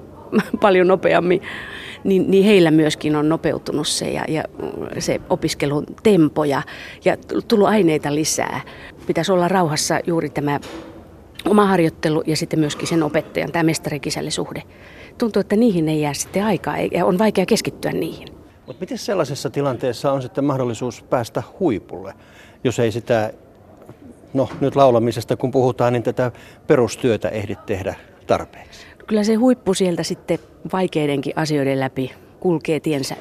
paljon 0.60 0.86
nopeammin 0.86 1.42
niin, 2.04 2.30
niin 2.30 2.44
heillä 2.44 2.70
myöskin 2.70 3.16
on 3.16 3.28
nopeutunut 3.28 3.88
se 3.88 4.10
ja, 4.10 4.24
ja 4.28 4.44
se 4.98 5.20
opiskelun 5.30 5.86
tempo 6.02 6.44
ja, 6.44 6.62
ja 7.04 7.16
tullut 7.48 7.68
aineita 7.68 8.14
lisää. 8.14 8.60
Pitäisi 9.06 9.32
olla 9.32 9.48
rauhassa 9.48 10.00
juuri 10.06 10.30
tämä 10.30 10.60
oma 11.48 11.66
harjoittelu 11.66 12.22
ja 12.26 12.36
sitten 12.36 12.58
myöskin 12.58 12.88
sen 12.88 13.02
opettajan, 13.02 13.52
tämä 13.52 13.62
mestarikisällisuhde. 13.62 14.62
Tuntuu, 15.18 15.40
että 15.40 15.56
niihin 15.56 15.88
ei 15.88 16.00
jää 16.00 16.14
sitten 16.14 16.44
aikaa 16.44 16.76
ja 16.78 17.06
on 17.06 17.18
vaikea 17.18 17.46
keskittyä 17.46 17.92
niihin. 17.92 18.28
Mutta 18.66 18.80
miten 18.80 18.98
sellaisessa 18.98 19.50
tilanteessa 19.50 20.12
on 20.12 20.22
sitten 20.22 20.44
mahdollisuus 20.44 21.02
päästä 21.02 21.42
huipulle, 21.60 22.14
jos 22.64 22.78
ei 22.78 22.92
sitä, 22.92 23.32
no 24.34 24.48
nyt 24.60 24.76
laulamisesta 24.76 25.36
kun 25.36 25.50
puhutaan, 25.50 25.92
niin 25.92 26.02
tätä 26.02 26.32
perustyötä 26.66 27.28
ehdi 27.28 27.56
tehdä 27.66 27.94
tarpeeksi? 28.26 28.86
Kyllä 29.06 29.24
se 29.24 29.34
huippu 29.34 29.74
sieltä 29.74 30.02
sitten 30.02 30.38
vaikeidenkin 30.72 31.32
asioiden 31.36 31.80
läpi 31.80 32.12
kulkee 32.40 32.80
tiensä. 32.80 33.16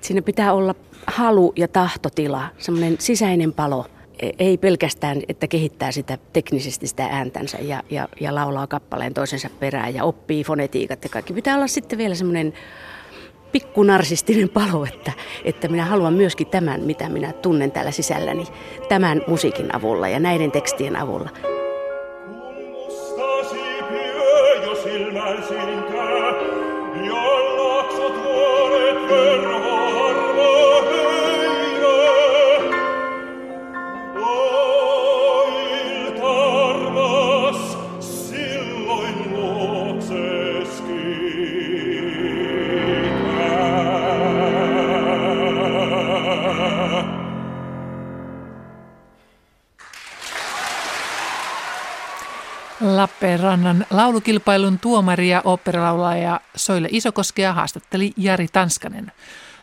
Siinä 0.00 0.22
pitää 0.22 0.52
olla 0.52 0.74
halu 1.06 1.52
ja 1.56 1.68
tahtotila, 1.68 2.46
semmoinen 2.58 2.96
sisäinen 2.98 3.52
palo. 3.52 3.86
E- 4.22 4.30
ei 4.38 4.58
pelkästään, 4.58 5.22
että 5.28 5.48
kehittää 5.48 5.92
sitä 5.92 6.18
teknisesti 6.32 6.86
sitä 6.86 7.06
ääntänsä 7.10 7.58
ja, 7.60 7.82
ja, 7.90 8.08
ja 8.20 8.34
laulaa 8.34 8.66
kappaleen 8.66 9.14
toisensa 9.14 9.50
perään 9.60 9.94
ja 9.94 10.04
oppii 10.04 10.44
fonetiikat 10.44 11.04
ja 11.04 11.10
kaikki. 11.10 11.32
Pitää 11.32 11.56
olla 11.56 11.66
sitten 11.66 11.98
vielä 11.98 12.14
semmoinen 12.14 12.52
pikku 13.52 13.82
narsistinen 13.82 14.48
palo, 14.48 14.86
että, 14.94 15.12
että 15.44 15.68
minä 15.68 15.84
haluan 15.84 16.14
myöskin 16.14 16.46
tämän, 16.46 16.80
mitä 16.80 17.08
minä 17.08 17.32
tunnen 17.32 17.70
täällä 17.72 17.90
sisälläni, 17.90 18.46
tämän 18.88 19.22
musiikin 19.26 19.76
avulla 19.76 20.08
ja 20.08 20.20
näiden 20.20 20.50
tekstien 20.50 20.96
avulla. 20.96 21.57
Lappeenrannan 52.98 53.86
laulukilpailun 53.90 54.78
tuomari 54.78 55.28
ja 55.28 55.42
Soile 56.56 56.88
Isokoskea 56.90 57.52
haastatteli 57.52 58.12
Jari 58.16 58.48
Tanskanen. 58.52 59.12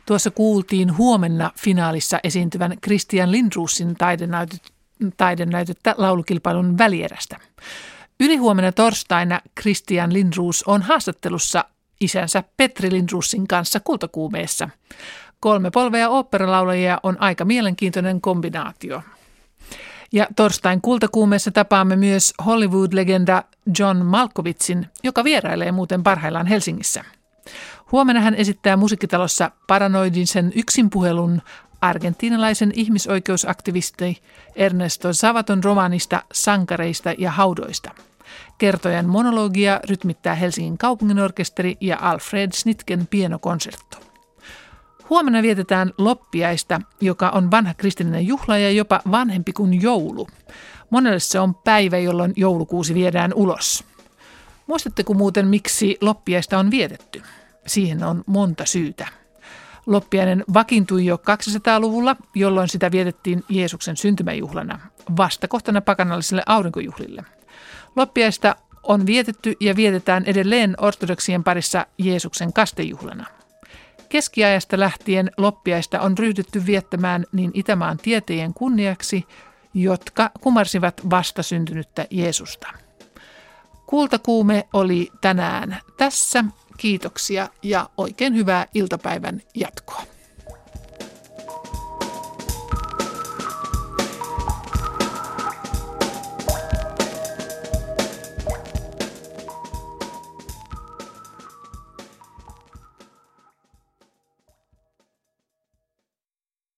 Tuossa 0.06 0.32
kuultiin 0.32 0.98
huomenna 0.98 1.52
finaalissa 1.60 2.20
esiintyvän 2.24 2.78
Christian 2.84 3.32
Lindruusin 3.32 3.96
taidenäytettä 5.18 5.96
laulukilpailun 5.98 6.78
välierästä. 6.78 7.38
Ylihuomenna 8.20 8.72
torstaina 8.72 9.42
Christian 9.62 10.14
Lindruus 10.14 10.64
on 10.64 10.82
haastattelussa 10.82 11.66
isänsä 12.02 12.44
Petri 12.58 12.92
Lindruusin 12.92 13.48
kanssa 13.48 13.80
kultakuumeessa. 13.80 14.70
Kolme 15.40 15.72
polvea 15.72 16.10
oopperalaulajia 16.10 17.00
on 17.04 17.22
aika 17.22 17.46
mielenkiintoinen 17.46 18.22
kombinaatio. 18.22 19.02
Ja 20.16 20.28
torstain 20.36 20.82
kultakuumeessa 20.82 21.52
tapaamme 21.52 21.96
myös 21.96 22.34
Hollywood-legenda 22.46 23.44
John 23.80 23.98
Malkovitzin, 23.98 24.88
joka 25.04 25.24
vierailee 25.24 25.72
muuten 25.72 26.04
parhaillaan 26.04 26.48
Helsingissä. 26.48 27.04
Huomenna 27.92 28.22
hän 28.22 28.36
esittää 28.36 28.78
musiikkitalossa 28.78 29.52
paranoidisen 29.68 30.52
yksinpuhelun 30.56 31.42
argentiinalaisen 31.82 32.72
ihmisoikeusaktivisti 32.76 34.22
Ernesto 34.56 35.14
Savaton 35.14 35.64
romaanista 35.64 36.24
Sankareista 36.34 37.14
ja 37.18 37.32
haudoista. 37.32 37.92
Kertojan 38.58 39.06
monologia 39.06 39.80
rytmittää 39.90 40.36
Helsingin 40.36 40.78
kaupunginorkesteri 40.78 41.78
ja 41.82 41.98
Alfred 42.02 42.50
Snitken 42.54 43.08
pienokonsertto. 43.08 44.05
Huomenna 45.10 45.42
vietetään 45.42 45.94
loppiaista, 45.98 46.82
joka 47.02 47.30
on 47.30 47.52
vanha 47.52 47.74
kristillinen 47.74 48.28
juhla 48.28 48.58
ja 48.58 48.72
jopa 48.72 49.02
vanhempi 49.12 49.54
kuin 49.54 49.82
joulu. 49.82 50.28
Monelle 50.90 51.20
se 51.20 51.40
on 51.40 51.56
päivä, 51.56 51.98
jolloin 51.98 52.34
joulukuusi 52.36 52.94
viedään 52.94 53.34
ulos. 53.34 53.84
Muistatteko 54.68 55.14
muuten, 55.14 55.48
miksi 55.48 55.98
loppiaista 56.02 56.58
on 56.60 56.72
vietetty? 56.72 57.22
Siihen 57.68 58.04
on 58.04 58.24
monta 58.26 58.66
syytä. 58.66 59.08
Loppiainen 59.86 60.44
vakiintui 60.54 61.06
jo 61.06 61.16
200-luvulla, 61.16 62.16
jolloin 62.36 62.70
sitä 62.70 62.92
vietettiin 62.92 63.44
Jeesuksen 63.50 63.98
syntymäjuhlana, 63.98 64.80
vastakohtana 65.18 65.82
pakanallisille 65.82 66.44
aurinkojuhlille. 66.46 67.24
Loppiaista 67.96 68.56
on 68.84 69.06
vietetty 69.06 69.54
ja 69.60 69.76
vietetään 69.76 70.24
edelleen 70.26 70.76
ortodoksien 70.78 71.44
parissa 71.44 71.86
Jeesuksen 71.98 72.54
kastejuhlana. 72.54 73.26
Keskiajasta 74.16 74.80
lähtien 74.80 75.32
loppiaista 75.38 76.02
on 76.02 76.18
ryhdytty 76.18 76.66
viettämään 76.66 77.26
niin 77.32 77.52
Itämaan 77.54 77.98
tieteen 77.98 78.54
kunniaksi, 78.54 79.24
jotka 79.74 80.32
kumarsivat 80.42 81.10
vastasyntynyttä 81.10 82.08
Jeesusta. 82.10 82.68
Kultakuume 83.86 84.68
oli 84.74 85.10
tänään 85.22 85.78
tässä. 85.98 86.46
Kiitoksia 86.78 87.50
ja 87.64 87.90
oikein 87.98 88.36
hyvää 88.36 88.66
iltapäivän 88.74 89.42
jatkoa. 89.56 90.15